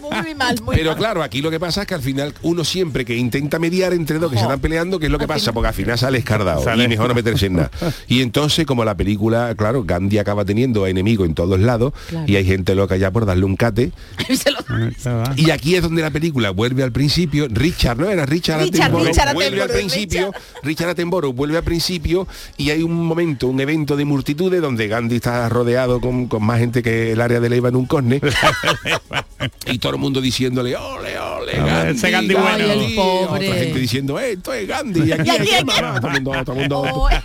Muy 0.00 0.34
mal, 0.34 0.60
muy 0.62 0.76
Pero 0.76 0.90
mal. 0.90 0.98
claro, 0.98 1.22
aquí 1.22 1.42
lo 1.42 1.50
que 1.50 1.58
pasa 1.58 1.82
es 1.82 1.86
que 1.88 1.94
al 1.94 2.00
final 2.02 2.32
uno 2.42 2.64
siempre 2.64 3.04
que 3.04 3.16
intenta 3.16 3.58
mediar 3.58 3.92
entre 3.92 4.18
dos 4.18 4.30
que 4.30 4.36
se 4.36 4.42
están 4.44 4.60
peleando, 4.60 4.98
¿qué 5.00 5.06
es 5.06 5.12
lo 5.12 5.18
que 5.18 5.26
pasa? 5.26 5.52
Porque 5.52 5.68
al 5.68 5.74
final 5.74 5.98
sale 5.98 6.18
escardado 6.18 6.62
Sale. 6.62 6.84
y 6.84 6.88
mejor 6.88 7.08
no 7.08 7.14
meterse 7.14 7.46
en 7.46 7.54
nada. 7.54 7.70
Y 8.06 8.22
entonces, 8.22 8.66
como 8.66 8.84
la 8.84 8.96
película, 8.96 9.52
claro, 9.56 9.82
Gandhi 9.84 10.18
acaba 10.18 10.44
teniendo 10.44 10.84
a 10.84 10.90
enemigo 10.90 11.24
en 11.24 11.34
todos 11.34 11.58
lados 11.58 11.92
Claro. 12.08 12.26
y 12.28 12.36
hay 12.36 12.44
gente 12.44 12.74
loca 12.74 12.96
ya 12.96 13.10
por 13.10 13.26
darle 13.26 13.44
un 13.44 13.56
cate. 13.56 13.90
Y 15.36 15.50
aquí 15.50 15.74
es 15.76 15.82
donde 15.82 16.02
la 16.02 16.10
película 16.10 16.50
vuelve 16.50 16.82
al 16.82 16.92
principio. 16.92 17.46
Richard, 17.50 17.98
¿no? 17.98 18.08
Era 18.10 18.26
Richard, 18.26 18.60
Richard, 18.60 18.82
Attenborough, 18.86 19.06
Richard 19.08 19.34
vuelve 19.34 19.62
al 19.62 19.68
principio. 19.70 20.32
Richard 20.62 20.88
Attenborough 20.90 21.32
vuelve 21.34 21.58
al 21.64 21.70
principio 21.70 22.28
y 22.58 22.68
hay 22.70 22.82
un 22.82 22.92
momento, 23.06 23.48
un 23.48 23.58
evento 23.58 23.96
de 23.96 24.04
multitudes 24.04 24.60
donde 24.60 24.86
Gandhi 24.86 25.16
está 25.16 25.48
rodeado 25.48 25.98
con, 25.98 26.28
con 26.28 26.44
más 26.44 26.58
gente 26.60 26.82
que 26.82 27.12
el 27.12 27.20
área 27.22 27.40
de 27.40 27.48
Leiva 27.48 27.70
en 27.70 27.76
un 27.76 27.86
corne. 27.86 28.20
y 29.66 29.78
todo 29.78 29.92
el 29.92 29.98
mundo 29.98 30.20
diciéndole, 30.20 30.76
ole, 30.76 31.18
ole, 31.18 31.52
Gandhi, 31.54 31.96
ese 31.96 32.10
Gandhi 32.10 32.34
bueno. 32.34 32.48
Gandhi". 32.50 32.64
Ay, 32.70 32.86
el 32.90 32.94
pobre. 32.94 33.48
Otra 33.48 33.60
gente 33.60 33.78
diciendo, 33.78 34.18
esto 34.18 34.52
es 34.52 34.68
Gandhi. 34.68 35.00
Y 35.08 35.12
aquí, 35.12 35.22
Y 35.28 35.30
aquí, 35.30 35.40
aquí, 35.42 35.54
aquí. 35.54 35.64
mamá, 35.64 36.00
todo 36.00 36.10
el 36.10 36.22
mundo, 36.22 36.44
todo 36.44 36.52
el 36.54 36.60
mundo, 36.60 36.82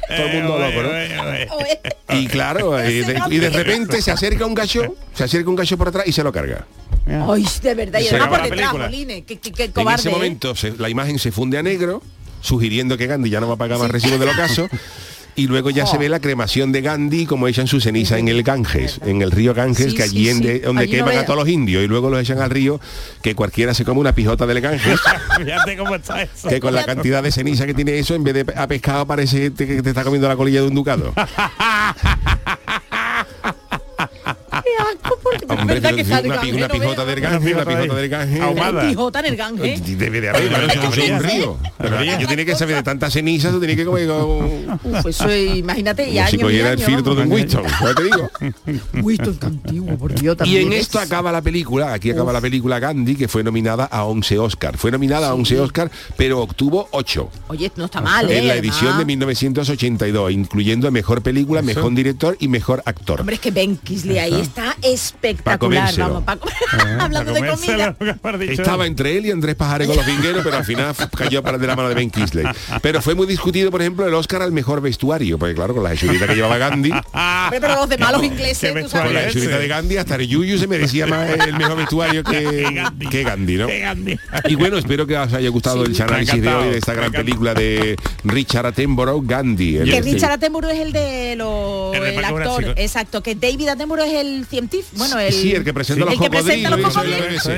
todo 0.07 0.25
el 0.25 0.33
mundo 0.43 0.59
loco, 0.59 0.83
¿no? 0.83 2.15
Y 2.17 2.27
claro, 2.27 2.89
y 2.89 2.99
de, 3.01 3.21
y 3.29 3.37
de 3.37 3.49
repente 3.49 4.01
se 4.01 4.11
acerca 4.11 4.45
un 4.45 4.53
gallo, 4.53 4.95
se 5.13 5.25
acerca 5.25 5.49
un 5.49 5.55
gallo 5.57 5.77
por 5.77 5.89
atrás 5.89 6.05
y 6.07 6.11
se 6.13 6.23
lo 6.23 6.31
carga. 6.31 6.65
Ay, 7.05 7.45
de 7.61 7.73
verdad, 7.75 7.99
y 7.99 8.07
además 8.07 8.29
por 8.29 8.41
detrás, 8.43 8.73
En 9.75 9.89
ese 9.89 10.09
¿eh? 10.09 10.11
momento 10.11 10.55
se- 10.55 10.77
la 10.77 10.89
imagen 10.89 11.19
se 11.19 11.31
funde 11.31 11.57
a 11.57 11.63
negro, 11.63 12.01
sugiriendo 12.41 12.97
que 12.97 13.07
Gandhi 13.07 13.29
ya 13.29 13.39
no 13.39 13.47
va 13.47 13.53
a 13.55 13.57
pagar 13.57 13.79
más 13.79 13.91
recibo 13.91 14.17
del 14.17 14.29
ocaso. 14.29 14.67
Y 15.35 15.47
luego 15.47 15.69
ya 15.69 15.85
se 15.85 15.97
ve 15.97 16.09
la 16.09 16.19
cremación 16.19 16.73
de 16.73 16.81
Gandhi 16.81 17.25
como 17.25 17.47
echan 17.47 17.65
su 17.65 17.79
ceniza 17.79 18.17
en 18.17 18.27
el 18.27 18.43
Ganges, 18.43 18.99
en 19.05 19.21
el 19.21 19.31
río 19.31 19.53
Ganges, 19.53 19.91
Sí, 19.91 19.95
que 19.95 20.03
sí, 20.03 20.09
allí 20.09 20.29
en 20.29 20.37
sí. 20.39 20.43
de- 20.43 20.59
donde 20.59 20.81
Allí 20.83 20.91
no 20.97 21.05
queman 21.05 21.17
a 21.17 21.25
todos 21.25 21.39
los 21.39 21.47
indios 21.47 21.81
y 21.81 21.87
luego 21.87 22.09
los 22.09 22.19
echan 22.19 22.41
al 22.41 22.49
río, 22.49 22.81
que 23.21 23.35
cualquiera 23.35 23.73
se 23.73 23.85
come 23.85 24.01
una 24.01 24.13
pijota 24.13 24.45
del 24.45 24.59
Ganges, 24.59 24.99
Fíjate 25.37 25.77
cómo 25.77 25.95
está 25.95 26.23
eso. 26.23 26.49
que 26.49 26.59
con 26.59 26.73
la 26.73 26.83
cantidad 26.83 27.23
de 27.23 27.31
ceniza 27.31 27.65
que 27.65 27.73
tiene 27.73 27.97
eso, 27.99 28.15
en 28.15 28.23
vez 28.25 28.33
de 28.33 28.45
a 28.53 28.67
pescado 28.67 29.05
parece 29.05 29.53
que 29.53 29.81
te 29.81 29.89
está 29.89 30.03
comiendo 30.03 30.27
la 30.27 30.35
colilla 30.35 30.59
de 30.61 30.67
un 30.67 30.75
ducado. 30.75 31.13
Qué 34.63 34.69
asco, 34.79 35.19
Hombre, 35.49 35.81
pero 35.81 35.95
que 35.95 36.03
una, 36.03 36.19
una 36.19 36.67
no 36.67 36.73
pijota 36.73 37.05
del 37.05 37.21
Ganges, 37.21 37.53
una 37.53 37.65
pijota 37.65 37.95
del 37.95 38.09
Ganges. 38.09 38.41
Hay 38.41 38.89
pijota 38.89 39.19
en 39.19 39.25
el. 39.25 39.97
Debe 39.97 40.21
de 40.21 40.29
haber, 40.29 40.47
claro, 40.47 40.67
eso 40.67 41.01
es 41.01 41.09
un 41.11 41.19
río. 41.23 41.57
Yo 42.19 42.27
tiene 42.27 42.45
que 42.45 42.55
saber 42.55 42.75
de 42.77 42.83
tanta 42.83 43.09
ceniza, 43.09 43.51
tú 43.51 43.59
tienes 43.59 43.77
que 43.77 43.85
comer 43.85 44.07
como, 44.07 44.37
Uf, 44.83 45.05
eso 45.05 45.29
es, 45.29 45.57
imagínate, 45.57 46.09
y 46.09 46.15
como 46.15 46.27
si 46.27 46.35
y 46.35 46.39
cogiera 46.39 46.71
el 46.71 46.79
filtro 46.79 47.15
de 47.15 47.23
un. 47.23 47.31
Winston, 47.31 47.63
¿sabes 47.69 47.95
te 47.95 48.03
digo? 48.03 48.29
Winston, 49.01 49.37
antiguo, 49.41 49.97
por 49.97 50.13
Dios, 50.13 50.35
Y 50.35 50.37
también 50.37 50.67
en 50.67 50.73
es. 50.73 50.81
esto 50.81 50.99
acaba 50.99 51.31
la 51.31 51.41
película, 51.41 51.93
aquí 51.93 52.11
acaba 52.11 52.31
la 52.33 52.41
película 52.41 52.79
Gandhi, 52.79 53.15
que 53.15 53.27
fue 53.27 53.43
nominada 53.43 53.85
a 53.85 54.05
11 54.05 54.39
Oscar. 54.39 54.77
Fue 54.77 54.91
nominada 54.91 55.29
a 55.29 55.33
11 55.33 55.59
Oscar, 55.59 55.91
pero 56.17 56.39
obtuvo 56.41 56.87
8 56.91 57.29
Oye, 57.47 57.71
no 57.75 57.85
está 57.85 58.01
mal, 58.01 58.29
¿eh? 58.29 58.39
en 58.39 58.47
la 58.47 58.53
además. 58.53 58.77
edición 58.77 58.97
de 58.97 59.05
1982, 59.05 60.31
incluyendo 60.31 60.91
mejor 60.91 61.21
película, 61.21 61.61
mejor 61.61 61.93
director 61.93 62.35
y 62.39 62.47
mejor 62.47 62.81
actor. 62.85 63.19
Hombre, 63.21 63.35
es 63.35 63.41
que 63.41 63.51
Ben 63.51 63.77
Kisley 63.77 64.17
ahí 64.19 64.39
está 64.49 64.75
espectacular. 64.81 65.93
Vamos, 65.97 66.23
comer- 66.23 66.99
Hablando 67.01 67.33
de 67.33 67.47
comida. 67.47 67.95
Estaba 68.49 68.85
entre 68.85 69.17
él 69.17 69.25
y 69.27 69.31
Andrés 69.31 69.55
Pajares 69.55 69.87
con 69.87 69.95
los 69.97 70.05
vingueros, 70.05 70.43
pero 70.43 70.57
al 70.57 70.65
final 70.65 70.93
cayó 71.17 71.41
para 71.43 71.57
de 71.57 71.67
la 71.67 71.75
mano 71.75 71.89
de 71.89 71.95
Ben 71.95 72.09
Kisley. 72.09 72.45
Pero 72.81 73.01
fue 73.01 73.15
muy 73.15 73.27
discutido, 73.27 73.71
por 73.71 73.81
ejemplo, 73.81 74.07
el 74.07 74.13
Oscar 74.13 74.41
al 74.41 74.51
mejor 74.51 74.81
vestuario, 74.81 75.37
porque 75.37 75.55
claro, 75.55 75.73
con 75.73 75.83
la 75.83 75.93
hechurita 75.93 76.27
que 76.27 76.35
llevaba 76.35 76.57
Gandhi, 76.57 76.91
pero 77.49 77.75
los 77.75 77.89
demás, 77.89 78.11
los 78.13 78.23
ingleses, 78.23 78.73
tú 78.73 78.79
con 78.81 78.89
sabes. 78.89 79.13
la 79.13 79.27
hechurita 79.27 79.57
de 79.57 79.67
Gandhi, 79.67 79.97
hasta 79.97 80.15
el 80.15 80.27
Yuyu 80.27 80.57
se 80.57 80.67
merecía 80.67 81.07
más 81.07 81.29
el 81.29 81.53
mejor 81.53 81.77
vestuario 81.77 82.23
que, 82.23 82.83
que 83.09 83.23
Gandhi, 83.23 83.55
¿no? 83.57 83.67
Y 84.45 84.55
bueno, 84.55 84.77
espero 84.77 85.05
que 85.07 85.17
os 85.17 85.33
haya 85.33 85.49
gustado 85.49 85.83
el 85.85 85.99
análisis 86.01 86.41
de 86.41 86.53
hoy 86.53 86.69
de 86.69 86.77
esta 86.77 86.93
gran 86.93 87.11
película 87.11 87.53
de 87.53 87.95
Richard 88.23 88.65
Attenborough, 88.67 89.25
Gandhi. 89.25 89.77
el- 89.77 89.89
Que 89.91 90.01
Richard 90.01 90.31
Attenborough 90.33 90.71
es 90.71 90.79
el 90.79 90.91
de 90.93 91.35
los 91.37 91.95
El 91.95 92.01
de 92.03 92.15
el, 92.15 92.21
Paco 92.21 92.37
actor, 92.37 92.73
exacto, 92.77 93.21
que 93.23 93.35
David 93.35 93.69
Attenborough 93.69 94.05
es 94.05 94.13
el 94.13 94.38
científico, 94.45 94.97
bueno, 94.97 95.19
el 95.19 95.33
Sí, 95.33 95.53
el 95.53 95.63
que 95.63 95.73
presenta 95.73 96.05
los 96.05 96.13
el 96.13 96.19
que 96.19 96.29
presenta 96.29 96.69
los 96.69 96.81
cocodrilos. 96.81 97.49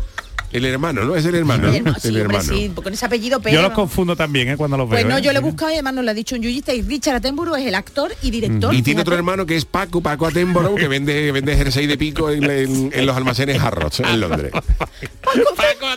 El 0.52 0.64
hermano, 0.64 1.04
¿no? 1.04 1.16
Es 1.16 1.24
el 1.26 1.34
hermano. 1.34 1.68
El 1.68 1.74
hermano, 1.78 1.96
sí, 2.00 2.08
El 2.08 2.20
hombre, 2.22 2.36
hermano. 2.38 2.56
sí, 2.56 2.72
con 2.82 2.92
ese 2.92 3.04
apellido, 3.04 3.38
Yo 3.38 3.42
pero 3.42 3.62
los 3.62 3.72
confundo 3.72 4.14
también, 4.14 4.48
¿eh? 4.48 4.56
Cuando 4.56 4.76
los 4.76 4.88
veo. 4.88 5.00
Pues 5.00 5.12
no, 5.12 5.18
¿eh? 5.18 5.20
yo 5.22 5.32
le 5.32 5.38
he 5.40 5.42
buscado 5.42 5.70
y 5.72 5.74
además 5.74 5.94
nos 5.94 6.04
lo 6.04 6.10
ha 6.12 6.14
dicho 6.14 6.36
un 6.36 6.40
yuyista 6.42 6.72
y 6.72 6.82
Richard 6.82 7.16
Attenborough 7.16 7.56
es 7.56 7.66
el 7.66 7.74
actor 7.74 8.14
y 8.22 8.30
director. 8.30 8.72
Y 8.72 8.80
tiene 8.80 9.00
otro 9.00 9.16
hermano 9.16 9.44
que 9.44 9.56
es 9.56 9.64
Paco, 9.64 10.00
Paco 10.00 10.24
Attenborough, 10.24 10.76
que 10.78 10.86
vende, 10.86 11.32
vende 11.32 11.56
jersey 11.56 11.86
de 11.88 11.98
pico 11.98 12.30
en, 12.30 12.44
en- 12.44 12.90
en 12.94 13.06
los 13.06 13.16
almacenes 13.16 13.60
Harrods, 13.60 14.00
en 14.00 14.20
Londres. 14.20 14.52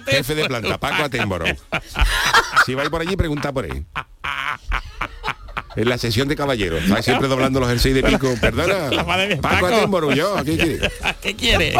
Jefe 0.07 0.35
de 0.35 0.45
planta, 0.45 0.79
Paco 0.79 1.03
Attenborough. 1.03 1.55
Si 2.65 2.73
vais 2.73 2.89
por 2.89 3.01
allí, 3.01 3.15
pregunta 3.15 3.53
por 3.53 3.65
él. 3.65 3.85
En 5.75 5.87
la 5.87 5.97
sesión 5.97 6.27
de 6.27 6.35
caballeros. 6.35 6.83
Está 6.83 7.01
siempre 7.01 7.27
doblando 7.27 7.59
los 7.59 7.69
jerseys 7.69 7.95
de 7.95 8.03
pico. 8.03 8.33
Perdona. 8.41 8.89
Paco. 9.41 10.09
¿Qué 10.43 10.57
quiere? 10.57 10.79
¿Qué 11.21 11.35
quiere? 11.35 11.75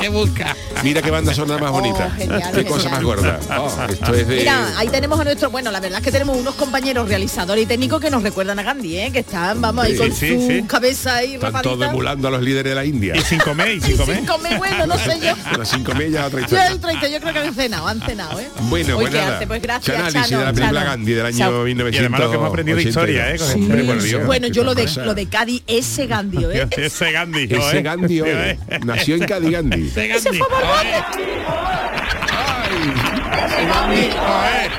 ¿Qué 0.00 0.08
busca? 0.08 0.56
Mira 0.82 1.02
qué 1.02 1.10
banda 1.10 1.34
sonora 1.34 1.60
más 1.60 1.72
bonita. 1.72 2.10
Oh, 2.12 2.16
genial, 2.18 2.52
qué 2.54 2.64
cosa 2.64 2.88
más 2.88 3.02
gorda. 3.02 3.38
Oh, 3.58 3.70
esto 3.88 4.14
es 4.14 4.28
de... 4.28 4.36
Mira, 4.36 4.78
ahí 4.78 4.88
tenemos 4.88 5.18
a 5.20 5.24
nuestro, 5.24 5.50
bueno, 5.50 5.70
la 5.70 5.80
verdad 5.80 5.98
es 5.98 6.04
que 6.04 6.12
tenemos 6.12 6.36
unos 6.36 6.54
compañeros 6.54 7.08
realizadores 7.08 7.64
y 7.64 7.66
técnicos 7.66 8.00
que 8.00 8.10
nos 8.10 8.22
recuerdan 8.22 8.58
a 8.58 8.62
Gandhi, 8.62 8.98
¿eh? 8.98 9.10
que 9.12 9.20
están, 9.20 9.60
vamos, 9.60 9.84
ahí 9.84 9.92
Sí, 9.92 9.98
con 9.98 10.12
sí, 10.12 10.28
su 10.34 10.46
sí. 10.48 10.62
cabeza 10.66 11.16
ahí 11.16 11.34
Están 11.34 11.62
todos 11.62 11.86
emulando 11.86 12.28
a 12.28 12.30
los 12.30 12.42
líderes 12.42 12.70
de 12.70 12.74
la 12.74 12.84
India. 12.84 13.16
Y 13.16 13.20
sin 13.22 13.38
comer, 13.40 13.76
y 13.76 13.80
sin 13.80 13.96
comer. 13.96 14.16
Sin 14.16 14.26
comer, 14.26 14.58
bueno, 14.58 14.86
no 14.86 14.98
sé 14.98 15.18
yo. 15.20 15.34
Pero 15.50 15.64
sin 15.64 15.84
comer 15.84 16.10
ya 16.10 16.26
otra 16.26 16.40
Yo 16.40 16.44
historia. 16.46 16.66
el 16.68 16.80
30, 16.80 17.08
yo 17.08 17.20
creo 17.20 17.32
que 17.32 17.38
han 17.40 17.54
cenado, 17.54 17.88
han 17.88 18.00
cenado, 18.00 18.40
¿eh? 18.40 18.48
Bueno, 18.62 18.96
Uy, 18.96 19.02
pues 19.02 19.10
qué 19.14 19.18
nada. 19.20 19.32
arte, 19.34 19.46
pues 19.46 19.62
gracias, 19.62 19.96
Análisis 19.96 20.28
Chano, 20.30 20.38
de 20.40 20.44
la 20.46 20.52
película 20.52 20.80
Chano. 20.80 20.90
Gandhi 20.90 21.12
del 21.12 21.26
año 21.26 21.38
Chao. 21.38 21.64
1982. 21.64 21.94
Y 21.94 21.98
además 21.98 22.20
lo 22.20 22.30
que 22.30 22.36
hemos 22.36 22.48
aprendido 22.48 22.76
de 22.76 22.82
historia, 22.84 23.30
¿eh? 23.31 23.31
Con 23.38 23.48
Sí, 23.48 23.82
por 23.86 24.02
Dios. 24.02 24.26
Bueno, 24.26 24.46
yo 24.48 24.64
lo 24.64 24.74
de, 24.74 24.88
lo 25.04 25.14
de 25.14 25.26
Cádiz, 25.28 25.62
ese 25.66 26.06
Gandhi, 26.06 26.44
¿eh? 26.44 26.68
Ese 26.76 27.12
Gandhi. 27.12 27.44
Ese 27.44 27.56
joder. 27.58 27.82
Gandhi, 27.82 28.08
Sí, 28.14 28.20
oye. 28.20 28.50
¿eh? 28.50 28.58
Nació 28.84 29.14
en 29.16 29.24
Cádiz 29.26 29.50
Gandhi. 29.50 29.86
Ese 29.88 30.10
Ese 30.16 30.30
Borbón. 30.38 30.86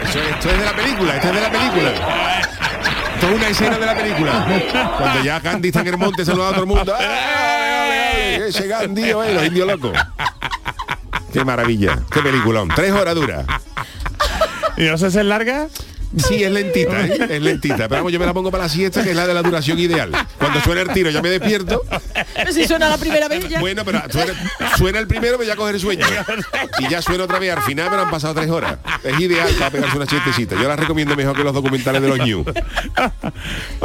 Eso- 0.04 0.20
Esto 0.20 0.50
es 0.50 0.60
de 0.60 0.66
la 0.66 0.74
película, 0.76 1.16
esto 1.16 1.28
es 1.30 1.36
de 1.36 1.42
la 1.42 1.52
película. 1.52 1.92
Esto 3.16 3.28
es 3.30 3.36
una 3.36 3.48
escena 3.48 3.78
de 3.80 3.86
la 3.86 3.96
película. 3.96 4.46
Cuando 4.98 5.24
ya 5.24 5.40
Gandhi 5.40 5.68
está 5.70 5.82
en 5.82 5.88
el 5.88 5.98
monte 5.98 6.26
saludando 6.26 6.52
a 6.52 6.54
todo 6.56 6.64
el 6.64 6.68
mundo. 6.70 6.96
Ese 8.48 8.68
Gandhi, 8.68 9.14
oye, 9.14 9.34
los 9.34 9.46
indios 9.46 9.68
locos. 9.68 9.98
Qué 11.32 11.44
maravilla, 11.46 12.00
qué 12.12 12.20
peliculón. 12.22 12.70
Tres 12.76 12.92
horas 12.92 13.16
dura. 13.16 13.46
¿Y 14.78 14.84
no 14.84 14.98
sé 14.98 15.10
si 15.12 15.20
es 15.20 15.26
larga? 15.26 15.68
Sí, 16.18 16.44
es 16.44 16.52
lentita, 16.52 17.06
¿eh? 17.08 17.18
es 17.30 17.42
lentita. 17.42 17.76
Pero 17.90 17.90
vamos, 18.02 18.12
yo 18.12 18.20
me 18.20 18.26
la 18.26 18.34
pongo 18.34 18.52
para 18.52 18.64
la 18.64 18.70
siesta, 18.70 19.04
que 19.04 19.12
es 19.12 19.16
la 19.16 19.26
de 19.28 19.34
la 19.34 19.42
duración 19.42 19.80
ideal. 19.80 20.12
Cuando 20.38 20.62
suena 20.62 20.82
el 20.82 20.90
tiro 20.90 21.10
ya 21.10 21.22
me 21.22 21.30
despierto. 21.30 21.84
Pero 22.36 22.52
si 22.52 22.68
suena 22.68 22.90
la 22.90 22.98
primera 22.98 23.28
vez 23.28 23.48
ya. 23.50 23.60
Bueno, 23.60 23.84
pero 23.86 24.02
suena, 24.12 24.34
suena 24.78 25.00
el 25.00 25.08
primero, 25.08 25.38
pero 25.38 25.48
ya 25.50 25.56
coger 25.56 25.76
el 25.76 25.82
sueño. 25.82 26.06
Y 26.80 26.90
ya 26.90 27.02
suena 27.02 27.24
otra 27.24 27.40
vez 27.40 27.52
al 27.56 27.64
final, 27.64 27.88
pero 27.90 28.04
han 28.04 28.12
pasado 28.12 28.34
tres 28.36 28.50
horas. 28.50 28.78
Es 29.04 29.20
ideal 29.20 29.48
para 29.58 29.72
pegarse 29.72 29.98
una 29.98 30.06
siestecita. 30.06 30.56
Yo 30.62 30.68
la 30.68 30.76
recomiendo 30.76 31.16
mejor 31.16 31.36
que 31.36 31.44
los 31.44 31.54
documentales 31.54 32.02
de 32.02 32.08
los 32.08 32.18
New. 32.20 32.46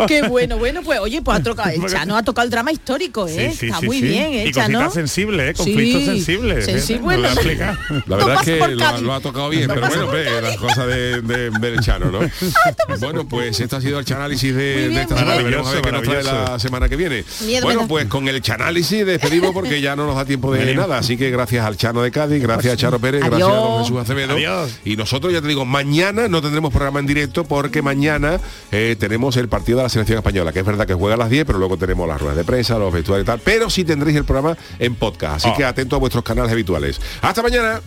Qué 0.07 0.23
bueno, 0.29 0.59
bueno, 0.59 0.83
pues 0.83 1.01
oye, 1.01 1.23
pues 1.23 1.39
ha 1.39 1.43
tocado, 1.43 1.71
el 1.75 1.87
Chano 1.87 2.17
ha 2.17 2.23
tocado 2.23 2.45
el 2.45 2.51
drama 2.51 2.73
histórico, 2.73 3.27
¿eh? 3.27 3.51
Sí, 3.53 3.57
sí, 3.59 3.67
Está 3.67 3.81
sí, 3.81 3.87
muy 3.87 4.01
bien, 4.01 4.33
¿eh, 4.35 4.47
Y 4.47 4.53
Chano? 4.53 4.79
cositas 4.79 4.95
sensibles, 4.95 5.51
¿eh? 5.51 5.55
Conflictos 5.55 6.01
Sí, 6.03 6.07
sensibles. 6.07 6.65
sensible, 6.65 6.99
¿eh? 6.99 7.01
bueno, 7.03 7.23
Me 7.23 7.35
lo 7.35 7.43
voy 7.43 7.61
a. 7.63 7.79
La 8.07 8.17
verdad 8.17 8.35
es 8.37 8.45
que 8.45 8.69
lo, 8.75 9.01
lo 9.01 9.15
ha 9.15 9.21
tocado 9.21 9.49
bien, 9.49 9.69
pero 9.69 9.87
bueno, 9.89 10.07
ve, 10.09 10.41
las 10.43 10.57
cosas 10.57 10.87
de, 10.87 11.21
de, 11.23 11.51
del 11.51 11.81
Chano, 11.81 12.11
¿no? 12.11 12.18
Bueno, 13.01 13.27
pues 13.29 13.61
esto 13.61 13.77
ha 13.77 13.81
sido 13.81 13.99
el 13.99 14.13
análisis 14.13 14.55
de, 14.55 14.87
esta 15.01 15.19
semana. 15.19 15.43
Veremos 15.43 15.69
a 15.69 15.73
ver 15.73 15.83
qué 15.83 15.93
nos 15.93 16.03
trae 16.03 16.23
la 16.23 16.59
semana 16.59 16.89
que 16.89 16.97
viene. 16.97 17.25
Miedo 17.45 17.65
bueno, 17.65 17.87
pues 17.87 18.07
con 18.07 18.27
el 18.29 18.41
chanálisis 18.41 19.05
despedimos 19.07 19.53
porque 19.53 19.81
ya 19.81 19.95
no 19.95 20.07
nos 20.07 20.17
da 20.17 20.25
tiempo 20.25 20.53
de 20.53 20.75
nada. 20.75 20.99
Así 20.99 21.17
que 21.17 21.31
gracias 21.31 21.65
al 21.65 21.77
Chano 21.77 22.03
de 22.03 22.11
Cádiz, 22.11 22.43
gracias 22.43 22.75
a 22.75 22.77
Charo 22.77 22.99
Pérez, 22.99 23.23
Adiós. 23.23 23.39
gracias 23.39 23.57
a 23.57 23.61
don 23.61 23.83
Jesús 23.83 23.99
Acevedo. 23.99 24.33
Adiós. 24.35 24.79
Y 24.85 24.97
nosotros 24.97 25.33
ya 25.33 25.41
te 25.41 25.49
digo, 25.49 25.65
mañana 25.65 26.29
no 26.29 26.41
tendremos 26.43 26.73
programa 26.73 27.01
en 27.01 27.07
directo 27.07 27.45
porque 27.45 27.83
mañana 27.83 28.41
eh, 28.73 28.97
tenemos 28.99 29.37
el 29.37 29.49
partido 29.49 29.79
de 29.79 29.85
la 29.85 29.89
selección 29.89 30.19
española, 30.19 30.53
que 30.53 30.61
es 30.61 30.67
verdad 30.67 30.87
que 30.87 30.95
juega 30.95 31.15
a 31.15 31.19
las 31.19 31.31
10, 31.31 31.45
pero 31.45 31.59
luego 31.59 31.77
tenemos 31.77 32.09
las 32.09 32.21
ruedas 32.21 32.37
de 32.37 32.45
prensa, 32.45 32.79
los 32.79 32.93
vestuarios 32.93 33.25
y 33.25 33.27
tal. 33.27 33.41
Pero 33.41 33.71
sí 33.71 33.85
tendréis 33.85 34.17
el 34.17 34.25
programa 34.25 34.57
en 34.79 34.95
podcast. 34.95 35.37
Así 35.37 35.49
Oh. 35.53 35.57
que 35.57 35.65
atento 35.65 35.97
a 35.97 35.99
vuestros 35.99 36.25
canales 36.25 36.53
habituales. 36.53 37.01
Hasta 37.23 37.43
mañana. 37.43 37.81